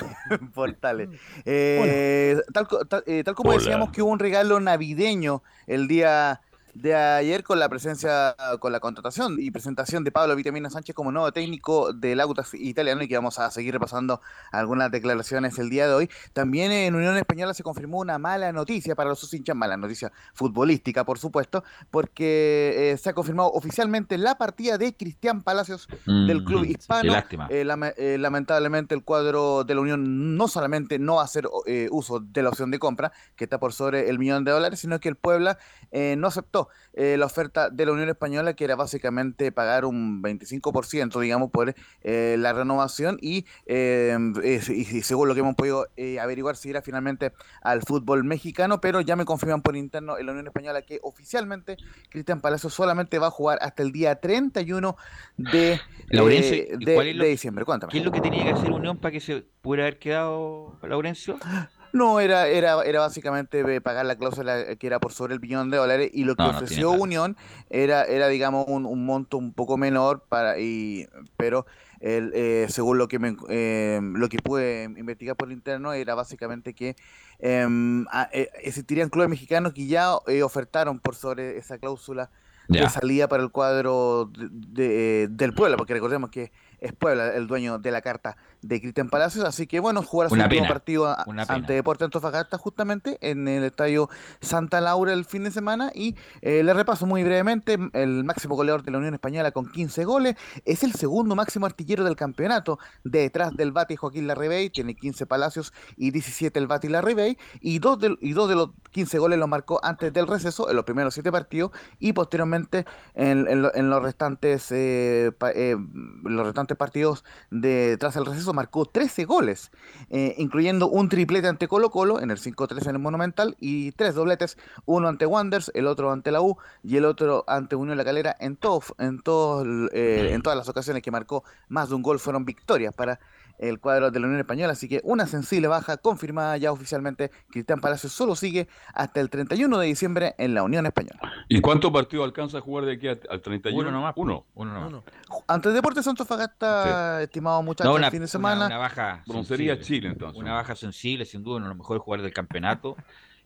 Portales. 0.55 1.11
Eh, 1.45 2.41
tal, 2.55 2.67
eh, 3.07 3.23
tal, 3.23 3.35
como 3.35 3.53
decíamos 3.53 3.91
que 3.91 4.01
hubo 4.01 4.11
un 4.11 4.19
regalo 4.19 4.61
navideño 4.61 5.43
el 5.67 5.89
día 5.89 6.41
de 6.75 6.95
ayer 6.95 7.45
con 7.45 7.59
la 7.59 7.69
presencia, 7.69 8.37
con 8.59 8.73
la 8.73 8.81
contratación 8.81 9.37
y 9.39 9.51
presentación 9.51 10.03
de 10.05 10.11
Pablo 10.11 10.35
Vitamina 10.35 10.71
Sánchez 10.71 10.95
como 10.95 11.13
nuevo 11.13 11.33
técnico 11.33 11.93
del 11.93 12.21
Autas 12.21 12.53
italiano 12.55 13.03
y 13.03 13.09
que 13.09 13.17
vamos 13.17 13.39
a 13.39 13.51
seguir 13.51 13.73
repasando 13.73 14.21
algunas 14.51 14.91
declaraciones 14.91 15.59
el 15.59 15.71
día 15.71 15.87
de 15.87 15.95
hoy. 15.95 16.11
También 16.33 16.73
en 16.73 16.95
Unión 16.95 17.17
Española 17.17 17.55
se 17.55 17.63
confirmó 17.63 17.99
una 17.99 18.19
mala 18.19 18.53
noticia 18.53 18.95
para 18.95 19.11
los 19.11 19.33
hinchas, 19.33 19.57
mala 19.57 19.77
noticia 19.77 20.13
futbolística, 20.35 21.05
por 21.05 21.19
supuesto, 21.19 21.65
porque 21.91 22.93
eh, 22.93 22.99
se 22.99 23.11
ha 23.11 23.15
confirmado 23.15 23.53
oficialmente 23.53 24.19
la 24.19 24.37
partida 24.37 24.77
de 24.77 24.97
Cristian 24.97 25.43
Palacios 25.43 25.89
del 26.07 26.43
Mm, 26.43 26.45
club 26.45 26.65
sí, 26.65 26.73
hispano. 26.73 27.03
qué 27.03 27.09
lástima. 27.09 27.47
Eh, 27.51 27.65
eh, 27.97 28.19
lamentablemente 28.19 28.95
el 28.95 29.05
cuadro 29.05 29.65
de 29.65 29.75
la 29.75 29.81
Unión 29.81 30.37
no 30.37 30.49
solamente 30.49 30.99
no 30.99 31.17
va 31.17 31.23
a 31.23 31.25
hacer 31.25 31.49
uso 31.91 32.21
de 32.21 32.43
la 32.43 32.49
opción 32.49 32.71
de 32.71 32.79
compra, 32.79 33.13
que 33.37 33.45
está 33.45 33.59
por 33.59 33.73
sobre 33.73 34.09
el 34.11 34.19
millón 34.19 34.45
de 34.45 34.51
dólares, 34.51 34.81
sino 34.81 34.99
que 35.01 35.09
el 35.09 35.17
Puebla 35.17 35.59
eh, 35.91 36.17
no 36.19 36.27
aceptó 36.27 36.64
eh, 36.93 37.17
la 37.19 37.27
oferta 37.27 37.71
de 37.71 37.87
la 37.87 37.93
Unión 37.93 38.09
Española, 38.09 38.55
que 38.55 38.65
era 38.65 38.77
básicamente 38.77 39.51
pagar 39.53 39.85
un 39.85 40.23
25%, 40.23 41.21
digamos, 41.21 41.51
por 41.51 41.75
eh, 42.03 42.37
la 42.39 42.53
renovación 42.53 43.19
y, 43.21 43.47
eh, 43.67 44.17
y- 44.43 44.97
y 44.99 45.03
según 45.03 45.29
lo 45.29 45.35
que 45.35 45.41
hemos 45.41 45.55
podido 45.55 45.87
averiguar, 46.21 46.57
si 46.57 46.69
irá 46.71 46.83
finalmente 46.83 47.33
al 47.63 47.83
fútbol 47.83 48.25
mexicano, 48.25 48.81
pero 48.81 49.01
ya 49.01 49.17
me 49.17 49.25
confirman 49.25 49.63
por 49.63 49.77
interno 49.77 50.19
en 50.19 50.27
la 50.27 50.33
Unión 50.33 50.47
Española 50.47 50.83
que 50.83 51.01
oficialmente 51.03 51.77
Cristian 52.11 52.41
Palacio 52.41 52.71
solamente 52.71 53.19
va 53.19 53.29
a 53.29 53.31
jugar 53.31 53.59
hasta 53.63 53.83
el 53.83 53.93
día 53.93 54.17
31 54.17 54.97
de, 55.37 55.81
Laurencio, 56.09 56.57
¿y 56.57 56.85
de, 56.85 57.13
lo- 57.15 57.25
de 57.25 57.31
diciembre. 57.31 57.65
Cuéntame. 57.65 57.91
¿Qué 57.91 57.99
es 57.99 58.05
lo 58.05 58.13
que 58.13 58.21
tenía 58.21 58.45
que 58.45 58.51
hacer 58.51 58.71
Unión 58.71 58.99
para 58.99 59.13
que 59.13 59.21
se 59.21 59.43
pudiera 59.61 59.85
haber 59.85 59.99
quedado 59.99 60.79
Laurencio? 60.83 61.39
No, 61.95 62.19
era, 62.19 62.49
era, 62.49 62.83
era 62.83 63.01
básicamente 63.01 63.61
eh, 63.61 63.81
pagar 63.81 64.05
la 64.05 64.17
cláusula 64.17 64.75
que 64.77 64.87
era 64.87 64.99
por 64.99 65.13
sobre 65.13 65.33
el 65.35 65.39
billón 65.39 65.71
de 65.71 65.77
dólares 65.77 66.11
y 66.13 66.25
lo 66.25 66.35
que 66.35 66.43
No, 66.43 66.51
ofreció 66.51 66.91
Unión 66.91 67.37
era, 67.71 68.05
era 68.05 68.27
digamos, 68.29 68.67
un, 68.69 68.85
un 68.85 69.07
monto 69.07 69.39
un 69.39 69.53
poco 69.53 69.77
menor, 69.79 70.25
para 70.29 70.59
y 70.59 71.09
pero 71.37 71.67
el, 72.01 72.33
eh, 72.35 72.67
según 72.69 72.99
lo 72.99 73.07
que 73.09 73.19
me, 73.21 73.37
eh, 73.49 74.01
lo 74.03 74.29
que 74.29 74.39
pude 74.39 74.85
investigar 74.97 75.37
por 75.37 75.49
el 75.49 75.55
interno 75.55 75.93
era 75.93 76.15
básicamente 76.17 76.75
que 76.75 76.97
eh, 77.39 78.49
existirían 78.63 79.09
clubes 79.09 79.31
mexicanos 79.31 79.73
que 79.73 79.87
ya 79.87 80.15
eh, 80.27 80.43
ofertaron 80.43 80.99
por 80.99 81.15
sobre 81.15 81.59
esa 81.59 81.79
cláusula 81.79 82.31
de 82.67 82.89
salida 82.91 83.29
para 83.29 83.43
el 83.43 83.51
cuadro 83.51 84.31
de- 84.33 84.49
de- 84.51 85.29
del 85.31 85.53
Puebla, 85.55 85.77
porque 85.77 85.93
recordemos 85.95 86.31
que 86.31 86.51
es 86.81 86.93
Puebla 86.95 87.35
el 87.35 87.47
dueño 87.47 87.79
de 87.79 87.91
la 87.91 88.01
carta 88.01 88.37
de 88.67 88.81
Cristian 88.81 89.11
Palacios, 89.11 89.45
así 89.45 89.67
que 89.67 89.79
bueno, 89.79 90.03
jugar 90.03 90.29
su 90.31 90.35
último 90.45 90.63
partido 90.75 91.07
a- 91.07 91.25
ante 91.55 91.75
Deportes 91.75 92.07
Antofagasta 92.07 92.57
justamente 92.57 93.19
en 93.21 93.47
el 93.47 93.63
estadio 93.65 94.09
Santa 94.41 94.81
Laura 94.81 95.13
el 95.13 95.27
fin 95.27 95.45
de 95.45 95.51
semana 95.51 95.93
y 95.95 96.17
eh, 96.41 96.63
le 96.63 96.73
repaso 96.73 97.05
muy 97.05 97.23
brevemente, 97.25 97.77
el 97.93 98.25
máximo 98.25 98.57
goleador 98.57 98.83
de 98.83 98.91
la 98.91 98.99
Unión 98.99 99.13
Española 99.13 99.51
con 99.51 99.71
15 99.71 100.05
goles, 100.07 100.37
es 100.65 100.83
el 100.83 100.95
segundo 100.95 101.35
máximo 101.35 101.67
artillero 101.67 102.05
del 102.05 102.17
campeonato, 102.17 102.79
detrás 103.05 103.55
del 103.55 103.71
Bati 103.73 103.97
Joaquín 103.97 104.27
Larribey, 104.27 104.71
tiene 104.71 104.95
15 104.95 105.27
Palacios 105.27 105.75
y 105.97 106.11
17 106.11 106.59
el 106.59 106.67
Bati 106.67 106.89
Larribey 106.89 107.37
y 107.61 107.81
dos, 107.81 107.99
de, 108.01 108.17
y 108.23 108.33
dos 108.33 108.49
de 108.49 108.55
los 108.55 108.71
15 108.93 109.19
goles 109.19 109.39
los 109.39 109.49
marcó 109.49 109.79
antes 109.85 110.11
del 110.13 110.27
receso 110.27 110.71
en 110.71 110.77
los 110.77 110.87
primeros 110.87 111.13
7 111.13 111.31
partidos 111.31 111.71
y 111.99 112.15
posteriormente 112.15 112.87
en, 113.15 113.47
en 113.47 113.61
lo- 113.61 113.75
en 113.75 113.91
los 113.91 114.03
restantes 114.03 114.69
eh, 114.71 115.33
pa- 115.37 115.51
eh, 115.53 115.77
los 116.23 116.47
restantes 116.47 116.77
partidos 116.79 117.25
de 117.51 117.97
tras 118.01 118.17
el 118.17 118.25
receso 118.25 118.54
marcó 118.55 118.87
13 118.87 119.25
goles, 119.25 119.71
eh, 120.11 120.35
incluyendo 120.39 120.89
un 120.89 121.09
triplete 121.09 121.49
ante 121.49 121.69
Colo 121.69 121.91
Colo 121.91 122.21
en 122.21 122.31
el 122.31 122.39
5-3 122.39 122.89
en 122.89 122.97
el 122.97 122.99
Monumental 122.99 123.57
y 123.61 123.93
tres 123.93 124.15
dobletes, 124.15 124.57
uno 124.87 125.09
ante 125.09 125.27
Wanderers, 125.27 125.71
el 125.75 125.87
otro 125.87 126.11
ante 126.13 126.31
la 126.31 126.41
U 126.41 126.57
y 126.83 126.97
el 126.97 127.05
otro 127.05 127.45
ante 127.47 127.77
Unión 127.77 127.97
La 127.97 128.05
Calera. 128.05 128.35
En, 128.41 128.57
todo, 128.57 128.83
en, 128.99 129.21
todo, 129.21 129.65
eh, 129.93 130.31
en 130.33 130.43
todas 130.43 130.57
las 130.57 130.69
ocasiones 130.69 131.03
que 131.03 131.11
marcó 131.11 131.45
más 131.69 131.89
de 131.89 131.97
un 131.97 132.03
gol 132.03 132.19
fueron 132.19 132.45
victorias 132.45 132.95
para 132.95 133.21
el 133.59 133.79
cuadro 133.81 134.11
de 134.11 134.21
la 134.21 134.27
Unión 134.27 134.41
Española, 134.41 134.73
así 134.73 134.89
que 134.89 135.01
una 135.05 135.27
sensible 135.27 135.69
baja 135.69 135.97
confirmada 135.97 136.57
ya 136.57 136.73
oficialmente. 136.73 137.31
Cristian 137.51 137.81
Palacios 137.81 138.13
solo 138.13 138.35
sigue 138.37 138.69
hasta 138.95 139.21
el 139.21 139.31
31 139.31 139.79
de 139.79 139.87
diciembre 139.87 140.35
en 140.39 140.55
la 140.55 140.63
Unión 140.63 140.87
Española. 140.87 141.21
¿Y 141.49 141.61
cuántos 141.61 141.91
partidos 141.91 142.25
alcanza 142.25 142.59
a 142.59 142.61
jugar 142.61 142.85
de 142.85 142.93
aquí 142.95 143.09
a- 143.09 143.19
al 143.31 143.41
31? 143.41 143.81
Uno 143.89 143.91
nomás, 143.91 144.15
Uno. 144.17 144.45
Uno 144.55 144.73
nomás. 144.75 145.03
Ante 145.47 145.71
Deportes 145.71 146.07
Antofagasta, 146.07 147.23
estimado 147.23 147.63
muchacho, 147.63 147.89
No, 147.91 147.97
una, 147.97 148.07
el 148.07 148.11
fin 148.13 148.21
de 148.23 148.29
semana. 148.29 148.57
una- 148.57 148.67
una 148.67 148.79
baja. 148.79 149.23
Broncería 149.27 149.75
sensible. 149.77 149.85
Chile, 150.01 150.13
entonces. 150.13 150.41
Una 150.41 150.55
baja 150.55 150.75
sensible, 150.75 151.25
sin 151.25 151.43
duda, 151.43 151.57
uno 151.57 151.67
de 151.67 151.69
los 151.71 151.79
mejores 151.79 152.03
jugadores 152.03 152.25
del 152.25 152.35
campeonato 152.35 152.97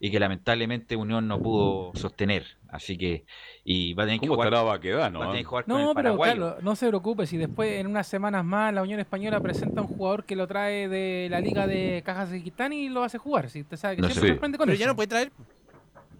y 0.01 0.11
que 0.11 0.21
lamentablemente 0.21 0.95
Unión 0.97 1.27
no 1.27 1.41
pudo 1.41 1.91
sostener. 1.95 2.45
Así 2.69 2.97
que. 2.99 3.25
Y 3.65 3.95
va 3.95 4.03
a 4.05 4.07
tener 4.07 4.21
que 4.21 4.27
¿Cómo 4.27 4.37
jugar. 4.37 4.49
estará 4.49 4.63
Baquedano? 4.63 5.19
va 5.21 5.25
a 5.25 5.29
tener 5.29 5.41
ah? 5.41 5.43
que 5.43 5.45
jugar 5.49 5.65
con 5.65 5.75
No, 5.75 5.81
el 5.81 5.87
pero 5.87 5.95
paraguayo. 5.95 6.31
Carlos, 6.33 6.55
no 6.63 6.77
se 6.77 6.89
preocupe, 6.89 7.27
si 7.27 7.37
después 7.37 7.81
en 7.81 7.87
unas 7.87 8.07
semanas 8.07 8.45
más 8.45 8.73
la 8.75 8.83
Unión 8.83 9.01
Española 9.01 9.41
presenta 9.41 9.81
un 9.81 9.89
jugador 9.89 10.25
que 10.25 10.37
lo 10.37 10.47
trae 10.47 10.89
de 10.89 11.29
la 11.31 11.41
liga 11.41 11.67
de 11.67 12.03
Cajas 12.05 12.31
de 12.31 12.43
Quitán 12.43 12.73
y 12.73 12.89
lo 12.89 13.03
hace 13.03 13.19
jugar, 13.19 13.49
si 13.51 13.63
usted 13.63 13.77
sabe 13.77 13.97
que 13.97 14.03
No 14.03 14.09
siempre 14.09 14.31
sorprende 14.31 14.59
con 14.59 14.67
Pero 14.67 14.75
eso. 14.75 14.81
ya 14.81 14.87
no 14.87 14.97
puede 14.97 15.09
traer. 15.09 15.33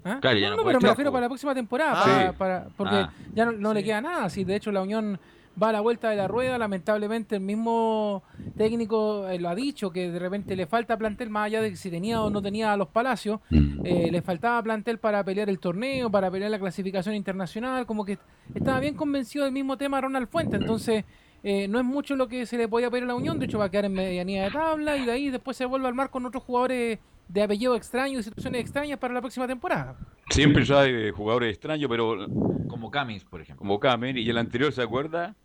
¿Ah? 0.05 0.19
Claro, 0.21 0.39
ya 0.39 0.47
no, 0.51 0.51
no 0.53 0.57
no, 0.59 0.63
puede 0.63 0.75
pero 0.77 0.81
me 0.81 0.89
refiero 0.91 1.13
para 1.13 1.23
la 1.23 1.29
próxima 1.29 1.55
temporada, 1.55 1.93
Ah. 1.97 2.05
para, 2.05 2.33
para- 2.33 2.69
porque 2.77 2.95
Ah. 2.97 3.13
ya 3.35 3.45
no, 3.45 3.53
no 3.53 3.75
le 3.75 3.85
queda 3.85 4.01
nada. 4.01 4.31
Si 4.31 4.45
de 4.45 4.57
hecho 4.57 4.73
la 4.73 4.81
Unión 4.83 5.19
va 5.61 5.71
a 5.71 5.73
la 5.73 5.81
vuelta 5.81 6.11
de 6.11 6.17
la 6.17 6.29
rueda, 6.29 6.59
lamentablemente 6.59 7.37
el 7.37 7.43
mismo 7.43 8.23
técnico 8.57 9.29
eh, 9.29 9.39
lo 9.39 9.49
ha 9.49 9.55
dicho, 9.55 9.91
que 9.91 10.11
de 10.11 10.19
repente 10.19 10.57
le 10.57 10.67
falta 10.67 10.97
plantel, 10.97 11.31
más 11.31 11.47
allá 11.47 11.61
de 11.61 11.71
que 11.71 11.77
si 11.77 11.91
tenía 11.91 12.23
o 12.23 12.31
no 12.31 12.41
tenía 12.43 12.73
a 12.73 12.77
los 12.77 12.89
Palacios, 12.89 13.41
eh, 13.51 14.09
le 14.11 14.23
faltaba 14.23 14.63
plantel 14.63 14.99
para 14.99 15.23
pelear 15.25 15.49
el 15.49 15.59
torneo, 15.59 16.11
para 16.11 16.31
pelear 16.31 16.51
la 16.51 16.59
clasificación 16.59 17.15
internacional, 17.15 17.87
como 17.87 18.05
que 18.05 18.19
estaba 18.55 18.81
bien 18.81 18.95
convencido 18.95 19.45
del 19.45 19.53
mismo 19.53 19.77
tema 19.77 20.01
Ronald 20.01 20.29
Fuente, 20.29 20.57
entonces 20.57 21.05
eh, 21.43 21.69
no 21.69 21.79
es 21.79 21.85
mucho 21.85 22.17
lo 22.17 22.29
que 22.29 22.47
se 22.47 22.57
le 22.57 22.69
podía 22.69 22.91
pedir 22.91 23.05
a 23.05 23.09
la 23.09 23.15
Unión, 23.15 23.39
de 23.39 23.47
hecho 23.47 23.59
va 23.59 23.67
a 23.67 23.71
quedar 23.71 23.87
en 23.87 23.93
medianía 23.93 24.45
de 24.45 24.51
tabla 24.51 24.97
y 24.97 25.07
de 25.07 25.13
ahí 25.13 25.31
después 25.31 25.57
se 25.57 25.65
vuelve 25.65 25.87
a 25.87 25.89
armar 25.89 26.11
con 26.11 26.27
otros 26.27 26.43
jugadores 26.43 26.99
de 27.29 27.43
apellido 27.43 27.77
extraño 27.77 28.19
y 28.19 28.23
situaciones 28.23 28.61
extrañas 28.63 28.99
para 28.99 29.15
la 29.15 29.21
próxima 29.21 29.47
temporada. 29.47 29.97
Siempre 30.31 30.65
ya 30.65 30.81
hay 30.81 30.93
eh, 30.93 31.11
jugadores 31.11 31.51
extraños, 31.51 31.89
pero 31.89 32.27
Como 32.69 32.91
Camis, 32.91 33.25
por 33.25 33.41
ejemplo. 33.41 33.59
como 33.59 33.79
Kamen. 33.79 34.17
¿Y 34.19 34.29
el 34.29 34.39
anterior 34.39 34.73
se 34.73 34.83
acuerda? 34.83 35.37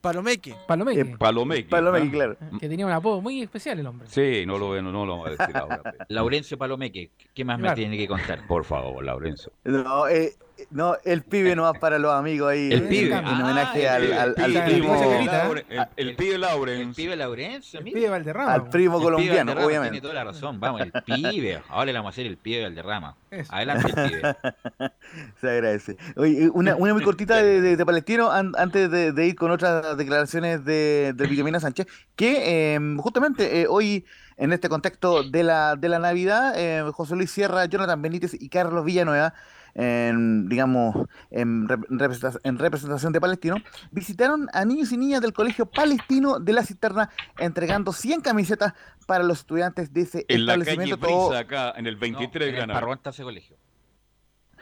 Palomeque. 0.00 0.54
Palomeque, 0.66 1.00
Eh, 1.00 1.16
Palomeque. 1.18 1.68
Palomeque, 1.68 2.10
claro. 2.10 2.36
que 2.60 2.68
tenía 2.68 2.86
un 2.86 2.92
apodo 2.92 3.20
muy 3.20 3.42
especial 3.42 3.78
el 3.80 3.86
hombre. 3.86 4.08
Sí, 4.08 4.44
no 4.46 4.58
lo, 4.58 4.80
no, 4.80 4.92
no 4.92 5.04
lo 5.06 5.12
vamos 5.18 5.26
a 5.28 5.30
decir 5.30 5.56
ahora. 5.56 5.82
Laurencio 6.08 6.56
Palomeque, 6.56 7.10
¿qué 7.34 7.44
más 7.44 7.58
Claro. 7.58 7.72
me 7.72 7.76
tiene 7.76 7.96
que 7.98 8.06
contar? 8.06 8.46
Por 8.46 8.64
favor, 8.64 9.04
Laurencio. 9.04 9.50
No, 9.64 10.06
eh, 10.08 10.34
no, 10.70 10.96
el 11.04 11.22
pibe 11.22 11.54
no 11.54 11.62
va 11.64 11.74
para 11.74 11.98
los 11.98 12.12
amigos 12.12 12.50
ahí. 12.50 12.70
El 12.72 12.84
eh, 12.84 12.88
pibe. 12.88 13.14
En 13.16 13.26
homenaje 13.26 13.88
Ah, 13.88 13.94
al, 13.96 14.02
el 14.04 14.12
al- 14.14 14.34
al 14.38 14.50
pibe, 14.52 14.62
primo, 14.62 14.94
¿eh? 14.94 15.64
El, 15.68 15.86
el 16.08 16.16
pibe 16.16 16.34
El 16.36 16.40
Lauren. 16.40 16.94
pibe 16.94 17.16
Laurencio, 17.16 17.78
El 17.80 17.84
pibe 17.84 18.08
Valderrama. 18.08 18.52
al 18.54 18.68
primo 18.68 18.96
El 18.98 19.02
colombiano, 19.02 19.52
obviamente. 19.52 19.90
Tiene 19.92 20.00
toda 20.00 20.14
la 20.14 20.24
razón. 20.24 20.58
Vamos, 20.60 20.80
el 20.82 20.92
pibe. 21.02 21.62
Ahora 21.68 21.86
le 21.86 21.92
vamos 21.92 22.08
a 22.08 22.12
hacer 22.14 22.26
el 22.26 22.36
pibe 22.38 22.62
Valderrama. 22.62 23.16
Eso. 23.30 23.52
Adelante, 23.54 23.88
el 23.88 24.10
pibe. 24.10 24.22
Se 25.40 25.50
agradece. 25.50 25.96
Oye, 26.16 26.48
una, 26.52 26.74
una 26.76 26.94
muy 26.94 27.02
cortita 27.02 27.36
de, 27.42 27.60
de- 27.60 27.76
de 27.76 27.86
Palestino 27.86 28.30
an- 28.30 28.52
antes 28.56 28.90
de, 28.90 29.12
de 29.12 29.26
ir 29.26 29.36
con 29.36 29.50
otras 29.50 29.96
declaraciones 29.96 30.64
de, 30.64 31.12
de 31.14 31.26
Villamina 31.26 31.60
Sánchez, 31.60 31.86
que 32.16 32.74
eh, 32.74 32.80
justamente 32.98 33.60
eh, 33.60 33.66
hoy, 33.68 34.04
en 34.36 34.52
este 34.52 34.68
contexto 34.68 35.22
de 35.22 35.42
la, 35.42 35.76
de 35.76 35.88
la 35.88 35.98
Navidad, 35.98 36.54
eh, 36.56 36.82
José 36.92 37.14
Luis 37.16 37.30
Sierra, 37.30 37.66
Jonathan 37.66 38.00
Benítez 38.00 38.34
y 38.34 38.48
Carlos 38.48 38.84
Villanueva, 38.84 39.34
en, 39.78 40.48
digamos, 40.48 41.06
en, 41.30 41.68
rep- 41.68 41.84
en 41.90 41.98
representa- 41.98 42.40
en 42.42 42.58
representación 42.58 43.12
de 43.12 43.20
Palestino, 43.20 43.56
visitaron 43.90 44.48
a 44.52 44.64
niños 44.64 44.90
y 44.92 44.96
niñas 44.96 45.20
del 45.20 45.32
Colegio 45.34 45.66
Palestino 45.66 46.38
de 46.40 46.52
la 46.54 46.64
Cisterna, 46.64 47.10
entregando 47.38 47.92
100 47.92 48.22
camisetas 48.22 48.72
para 49.06 49.22
los 49.22 49.40
estudiantes 49.40 49.92
de 49.92 50.00
ese 50.00 50.24
En 50.28 50.46
la 50.46 50.54
calle 50.54 50.62
establecimiento. 50.70 51.06
todo- 51.06 51.28
Brisa, 51.28 51.40
acá, 51.40 51.74
en 51.76 51.86
el 51.86 51.96
23 51.96 52.32
No, 52.32 52.42
en 52.46 52.48
el 52.48 52.56
Granada. 52.56 52.80
Parrón 52.80 52.96
está 52.96 53.10
ese 53.10 53.22
colegio. 53.22 53.56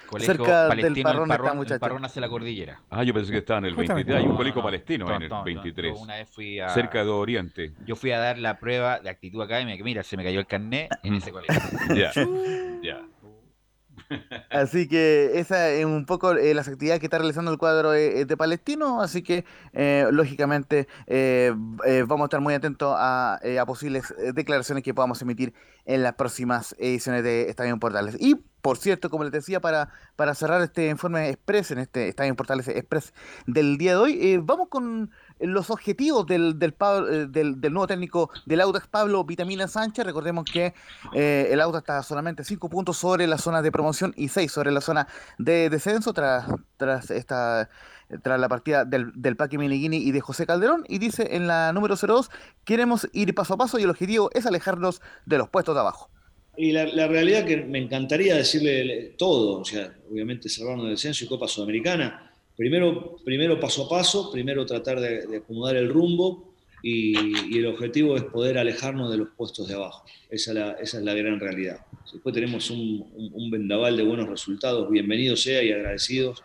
Colegio 0.08 0.34
Cerca 0.34 0.60
del 0.62 0.68
palestino, 0.68 1.08
Parrón 1.08 1.22
el 1.22 1.30
está, 1.30 1.36
Parrón, 1.38 1.52
el 1.52 1.56
muchacho. 1.58 1.80
Parrón 1.80 2.04
hace 2.04 2.20
la 2.20 2.28
cordillera. 2.28 2.80
Ah, 2.90 3.04
yo 3.04 3.14
pensé 3.14 3.32
que 3.32 3.38
estaba 3.38 3.58
en 3.60 3.64
el 3.66 3.74
Justamente. 3.74 4.12
23. 4.12 4.24
Hay 4.24 4.30
un 4.30 4.36
colegio 4.36 4.60
no, 4.60 4.64
palestino 4.66 5.06
no, 5.06 5.16
en 5.16 5.22
el 5.22 5.28
no, 5.30 5.38
no. 5.38 5.44
23. 5.44 5.94
Yo 5.94 6.00
una 6.02 6.16
vez 6.16 6.28
fui 6.28 6.60
a, 6.60 6.68
Cerca 6.70 7.02
de 7.04 7.08
Oriente. 7.10 7.72
Yo 7.86 7.96
fui 7.96 8.10
a 8.10 8.18
dar 8.18 8.38
la 8.38 8.58
prueba 8.58 8.98
de 8.98 9.08
actitud 9.08 9.40
académica. 9.40 9.78
que 9.78 9.84
Mira, 9.84 10.02
se 10.02 10.16
me 10.18 10.24
cayó 10.24 10.40
el 10.40 10.46
carnet 10.46 10.90
en 11.02 11.14
ese 11.14 11.30
colegio. 11.32 11.54
Ya. 11.94 12.12
ya. 12.82 13.00
Así 14.50 14.88
que 14.88 15.38
esa 15.38 15.70
es 15.70 15.84
un 15.84 16.06
poco 16.06 16.32
eh, 16.32 16.54
las 16.54 16.68
actividades 16.68 17.00
que 17.00 17.06
está 17.06 17.18
realizando 17.18 17.50
el 17.50 17.58
cuadro 17.58 17.94
eh, 17.94 18.24
de 18.24 18.36
Palestino, 18.36 19.02
así 19.02 19.22
que 19.22 19.44
eh, 19.72 20.06
lógicamente 20.10 20.86
eh, 21.06 21.54
eh, 21.86 22.04
vamos 22.06 22.24
a 22.24 22.26
estar 22.26 22.40
muy 22.40 22.54
atentos 22.54 22.94
a, 22.96 23.38
eh, 23.42 23.58
a 23.58 23.66
posibles 23.66 24.12
eh, 24.18 24.32
declaraciones 24.32 24.84
que 24.84 24.94
podamos 24.94 25.20
emitir 25.22 25.54
en 25.84 26.02
las 26.02 26.14
próximas 26.14 26.74
ediciones 26.78 27.22
de 27.24 27.48
Estadio 27.48 27.78
Portales. 27.78 28.16
Y 28.18 28.36
por 28.62 28.78
cierto, 28.78 29.10
como 29.10 29.24
les 29.24 29.32
decía, 29.32 29.60
para, 29.60 29.90
para 30.16 30.34
cerrar 30.34 30.62
este 30.62 30.88
informe 30.88 31.28
Express, 31.28 31.70
en 31.72 31.78
este 31.80 32.08
Estadio 32.08 32.34
Portales 32.34 32.66
Express 32.68 33.12
del 33.46 33.76
día 33.76 33.90
de 33.92 33.98
hoy, 33.98 34.18
eh, 34.22 34.40
vamos 34.42 34.68
con 34.70 35.10
los 35.40 35.70
objetivos 35.70 36.26
del, 36.26 36.58
del, 36.58 36.74
eh, 36.80 37.26
del, 37.28 37.60
del, 37.60 37.72
nuevo 37.72 37.86
técnico 37.86 38.30
del 38.46 38.60
Audax, 38.60 38.86
Pablo 38.88 39.24
Vitamina 39.24 39.68
Sánchez. 39.68 40.04
Recordemos 40.04 40.44
que 40.50 40.74
eh, 41.14 41.48
el 41.50 41.60
Audax 41.60 41.82
está 41.82 42.02
solamente 42.02 42.44
5 42.44 42.68
puntos 42.68 42.96
sobre 42.96 43.26
la 43.26 43.38
zona 43.38 43.62
de 43.62 43.72
promoción 43.72 44.12
y 44.16 44.28
6 44.28 44.50
sobre 44.50 44.72
la 44.72 44.80
zona 44.80 45.08
de 45.38 45.70
descenso 45.70 46.12
tras, 46.12 46.46
tras 46.76 47.10
esta 47.10 47.68
tras 48.22 48.38
la 48.38 48.48
partida 48.48 48.84
del, 48.84 49.12
del 49.14 49.34
Paqui 49.34 49.58
Meneghini 49.58 49.96
y 49.96 50.12
de 50.12 50.20
José 50.20 50.46
Calderón, 50.46 50.84
y 50.88 50.98
dice 50.98 51.28
en 51.32 51.46
la 51.46 51.72
número 51.72 51.96
02, 51.96 52.30
queremos 52.64 53.08
ir 53.12 53.34
paso 53.34 53.54
a 53.54 53.56
paso 53.56 53.78
y 53.78 53.84
el 53.84 53.90
objetivo 53.90 54.30
es 54.34 54.46
alejarnos 54.46 55.00
de 55.24 55.38
los 55.38 55.48
puestos 55.48 55.74
de 55.74 55.80
abajo. 55.80 56.10
Y 56.56 56.70
la, 56.70 57.08
realidad 57.08 57.44
que 57.44 57.56
me 57.56 57.78
encantaría 57.78 58.36
decirle 58.36 59.14
todo, 59.18 59.60
o 59.60 59.64
sea, 59.64 59.92
obviamente 60.08 60.48
cerrarnos 60.48 60.84
el 60.84 60.92
descenso 60.92 61.24
y 61.24 61.28
Copa 61.28 61.48
Sudamericana, 61.48 62.30
primero, 62.56 63.16
primero 63.24 63.58
paso 63.60 63.86
a 63.86 63.88
paso, 63.88 64.30
primero 64.30 64.64
tratar 64.66 65.00
de, 65.00 65.36
acomodar 65.36 65.76
el 65.76 65.88
rumbo 65.88 66.54
y, 66.82 67.56
el 67.56 67.66
objetivo 67.66 68.16
es 68.16 68.24
poder 68.24 68.58
alejarnos 68.58 69.10
de 69.10 69.18
los 69.18 69.28
puestos 69.30 69.68
de 69.68 69.74
abajo. 69.74 70.04
Esa 70.28 70.76
es 70.78 70.94
la, 70.94 71.14
gran 71.14 71.40
realidad. 71.40 71.80
Después 72.12 72.34
tenemos 72.34 72.70
un, 72.70 73.50
vendaval 73.50 73.96
de 73.96 74.02
buenos 74.02 74.28
resultados, 74.28 74.90
bienvenido 74.90 75.36
sea 75.36 75.62
y 75.62 75.72
agradecidos 75.72 76.42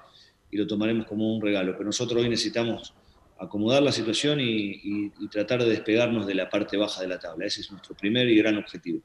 y 0.51 0.57
lo 0.57 0.65
tomaremos 0.65 1.05
como 1.07 1.35
un 1.35 1.41
regalo. 1.41 1.73
Pero 1.73 1.85
nosotros 1.85 2.21
hoy 2.21 2.29
necesitamos 2.29 2.93
acomodar 3.37 3.83
la 3.83 3.91
situación 3.91 4.39
y, 4.41 5.09
tratar 5.29 5.63
de 5.63 5.69
despegarnos 5.69 6.25
de 6.25 6.35
la 6.35 6.49
parte 6.49 6.77
baja 6.77 7.01
de 7.01 7.07
la 7.07 7.19
tabla. 7.19 7.45
Ese 7.45 7.61
es 7.61 7.71
nuestro 7.71 7.95
primer 7.95 8.27
y 8.29 8.37
gran 8.37 8.57
objetivo. 8.57 9.01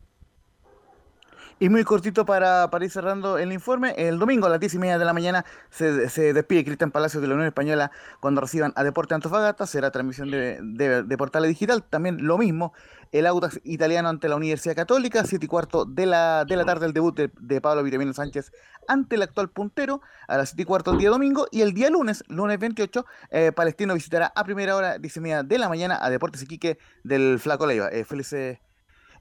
Y 1.61 1.69
muy 1.69 1.85
cortito 1.85 2.27
para, 2.27 2.69
ir 2.81 2.91
cerrando 2.91 3.39
el 3.39 3.53
informe, 3.53 3.95
el 3.97 4.19
domingo 4.19 4.47
a 4.47 4.51
las 4.51 4.59
10 4.59 4.75
y 4.75 4.79
media 4.79 4.99
de 4.99 5.05
la 5.05 5.13
mañana 5.13 5.45
se, 5.71 6.09
se 6.09 6.33
despide 6.33 6.65
Cristian 6.65 6.91
Palacios 6.91 7.23
de 7.23 7.29
la 7.29 7.35
Unión 7.35 7.47
Española 7.47 7.93
cuando 8.19 8.41
reciban 8.41 8.73
a 8.75 8.83
Deporte 8.83 9.15
Antofagasta, 9.15 9.67
será 9.67 9.93
transmisión 9.93 10.31
de, 10.31 10.59
de, 11.05 11.17
Portales 11.17 11.49
Digital, 11.49 11.85
también 11.85 12.27
lo 12.27 12.39
mismo, 12.39 12.73
el 13.13 13.27
Audax 13.27 13.61
italiano 13.63 14.09
ante 14.09 14.29
la 14.29 14.35
Universidad 14.35 14.75
Católica, 14.75 15.25
7 15.25 15.45
y 15.45 15.49
cuarto 15.49 15.85
de 15.85 16.07
la, 16.07 16.45
de 16.45 16.57
la 16.57 16.65
tarde 16.65 16.87
el 16.87 16.93
debut 16.93 17.17
de, 17.17 17.31
de 17.39 17.61
Pablo 17.61 17.85
Vitamino 17.85 18.13
Sánchez 18.13 18.51
ante 18.89 19.15
el 19.15 19.23
actual 19.23 19.49
puntero 19.49 20.01
a 20.27 20.37
las 20.37 20.51
7 20.51 20.63
y 20.63 20.65
cuarto 20.65 20.91
el 20.91 20.99
día 20.99 21.11
domingo 21.11 21.47
y 21.53 21.61
el 21.63 21.73
día 21.73 21.89
lunes, 21.89 22.25
lunes 22.29 22.59
28, 22.59 23.07
eh, 23.31 23.53
Palestino 23.53 23.95
visitará 23.95 24.33
a 24.35 24.45
primera 24.45 24.75
hora, 24.75 24.99
10 24.99 25.17
y 25.17 25.21
media 25.21 25.43
de 25.45 25.59
la 25.59 25.69
mañana 25.69 25.99
a 26.03 26.11
Deportes 26.11 26.43
Iquique 26.43 26.79
del 27.05 27.39
Flaco 27.39 27.67
Leiva. 27.67 27.89
Eh, 27.91 28.05
felices 28.05 28.59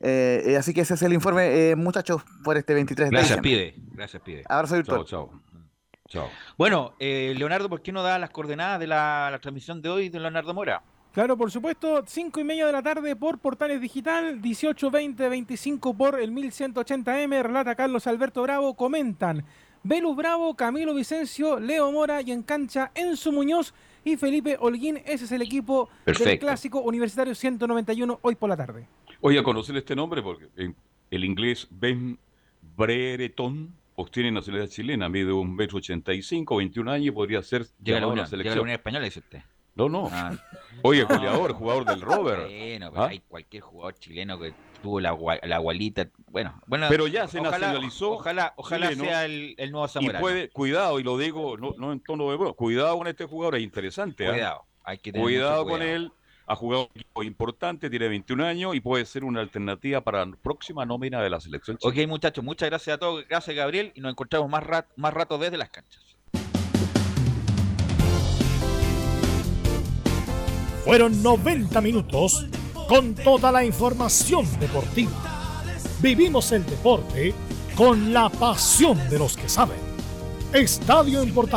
eh, 0.04 0.44
eh, 0.48 0.58
así 0.58 0.74
que 0.74 0.82
ese 0.82 0.96
es 0.96 1.02
el 1.02 1.14
informe, 1.14 1.72
eh, 1.72 1.76
muchachos, 1.78 2.24
por 2.44 2.58
este 2.58 2.74
23 2.74 3.10
Gracias, 3.10 3.38
de 3.38 3.42
Pide. 3.42 3.76
Gracias, 3.94 4.22
Pide. 4.22 4.44
Abrazo 4.50 4.76
virtual. 4.76 5.06
Chao, 5.06 5.30
chao. 5.30 5.42
chao. 6.10 6.30
Bueno, 6.58 6.94
eh, 7.00 7.34
Leonardo, 7.38 7.70
¿por 7.70 7.82
qué 7.82 7.94
no 7.94 8.04
da 8.04 8.20
las 8.20 8.30
coordenadas 8.30 8.82
de 8.82 8.88
la, 8.88 9.30
la, 9.32 9.40
transmisión 9.40 9.82
de 9.82 9.90
hoy 9.90 10.10
de 10.10 10.20
Leonardo 10.20 10.54
Mora? 10.54 10.84
Claro, 11.14 11.38
por 11.38 11.52
supuesto, 11.52 12.04
5 12.06 12.38
y 12.40 12.44
media 12.44 12.66
de 12.66 12.74
la 12.74 12.82
tarde 12.82 13.16
por 13.16 13.40
Portales 13.40 13.80
Digital, 13.80 14.42
18, 14.42 14.92
20, 14.92 15.30
25 15.30 15.94
por 15.94 16.20
el 16.20 16.34
1180M, 16.34 17.42
relata 17.42 17.76
Carlos 17.76 18.06
Alberto 18.06 18.42
Bravo, 18.42 18.74
comentan 18.74 19.46
Velus 19.84 20.16
Bravo, 20.16 20.56
Camilo 20.56 20.94
Vicencio, 20.94 21.60
Leo 21.60 21.92
Mora 21.92 22.22
y 22.22 22.32
en 22.32 22.42
cancha 22.42 22.92
Enzo 22.96 23.32
Muñoz 23.32 23.74
y 24.04 24.18
Felipe 24.18 24.58
Holguín. 24.60 25.02
Ese 25.06 25.26
es 25.26 25.32
el 25.32 25.42
equipo 25.42 25.90
Perfecto. 26.04 26.30
del 26.30 26.40
Clásico 26.40 26.80
Universitario 26.82 27.36
191 27.36 28.20
hoy 28.22 28.36
por 28.36 28.50
la 28.50 28.58
tarde. 28.58 28.88
Oye, 29.26 29.40
a 29.40 29.44
conocer 29.44 29.78
este 29.78 29.96
nombre 29.96 30.22
porque 30.22 30.50
el 31.10 31.24
inglés 31.24 31.68
Ben 31.72 32.20
Brereton 32.76 33.74
obtiene 33.96 34.32
nacionalidad 34.32 34.70
chilena, 34.70 35.08
mide 35.08 35.32
un 35.32 35.56
metro 35.56 35.78
ochenta 35.78 36.14
y 36.14 36.22
cinco, 36.22 36.58
21 36.58 36.92
años 36.92 37.08
y 37.08 37.12
podría 37.12 37.42
ser 37.42 37.66
llega 37.82 38.00
llamado 38.00 38.14
a 38.14 38.16
la 38.24 38.26
selección. 38.28 38.44
Llega 38.54 38.56
la 38.56 38.62
Unión 38.64 38.76
Española, 38.76 39.06
dice 39.06 39.20
usted. 39.20 39.40
No, 39.76 39.88
no. 39.88 40.10
Ah. 40.12 40.34
Oye, 40.84 41.04
goleador, 41.04 41.54
jugador 41.54 41.86
del 41.86 42.02
Robert. 42.02 42.48
Bueno, 42.50 42.92
pero 42.92 43.04
¿Ah? 43.04 43.08
hay 43.08 43.20
cualquier 43.20 43.64
jugador 43.64 43.96
chileno 43.96 44.38
que 44.40 44.54
tuvo 44.82 45.00
la, 45.00 45.16
la 45.44 45.58
gualita. 45.60 46.10
Bueno, 46.28 46.60
bueno. 46.68 46.88
Pero 46.90 47.08
ya 47.08 47.28
se 47.28 47.40
ojalá- 47.40 47.60
nacionalizó. 47.60 48.12
Ojalá, 48.12 48.54
ojalá 48.58 48.90
chileno, 48.90 49.06
sea 49.06 49.26
el, 49.26 49.56
el 49.58 49.72
nuevo 49.72 49.86
Y 49.86 49.90
Zamorano. 49.90 50.20
puede, 50.20 50.50
cuidado, 50.50 51.00
y 51.00 51.04
lo 51.04 51.18
digo 51.18 51.56
no, 51.58 51.74
no 51.78 51.94
en 51.94 52.02
tono 52.02 52.30
de 52.30 52.36
broma, 52.36 52.54
cuidado 52.54 52.98
con 52.98 53.08
este 53.08 53.26
jugador, 53.26 53.56
es 53.56 53.64
interesante. 53.64 54.28
¿ah? 54.28 54.32
Cuidado, 54.32 54.66
hay 54.84 54.98
que 54.98 55.12
tener 55.14 55.24
Cuidado 55.24 55.64
mucho 55.64 55.72
con 55.72 55.82
él, 55.82 56.12
ha 56.46 56.56
jugado 56.56 56.84
un 56.84 56.90
equipo 57.00 57.24
importante, 57.24 57.90
tiene 57.90 58.08
21 58.10 58.46
años 58.46 58.76
y 58.76 58.80
puede 58.82 59.06
ser 59.06 59.24
una 59.24 59.40
alternativa 59.42 60.02
para 60.02 60.26
la 60.26 60.36
próxima 60.36 60.86
nómina 60.86 61.22
de 61.22 61.30
la 61.30 61.40
selección 61.40 61.78
Ok, 61.82 61.96
muchachos, 62.08 62.44
muchas 62.44 62.70
gracias 62.70 62.96
a 62.96 63.00
todos. 63.00 63.26
Gracias, 63.28 63.56
Gabriel. 63.56 63.92
Y 63.96 64.02
nos 64.02 64.12
encontramos 64.12 64.50
más, 64.50 64.64
rat- 64.64 64.88
más 64.98 65.14
rato 65.14 65.38
desde 65.38 65.58
las 65.58 65.70
canchas. 65.70 66.02
Fueron 70.84 71.24
90 71.24 71.80
minutos 71.82 72.46
con 72.90 73.16
toda 73.16 73.52
la 73.52 73.64
información 73.64 74.46
deportiva. 74.60 75.12
Vivimos 76.02 76.52
el 76.52 76.66
deporte 76.66 77.34
con 77.78 78.12
la 78.14 78.30
pasión 78.30 78.98
de 79.10 79.18
los 79.18 79.38
que 79.38 79.48
saben. 79.48 79.78
Estadio 80.52 81.22
en 81.22 81.34
Portal. 81.34 81.52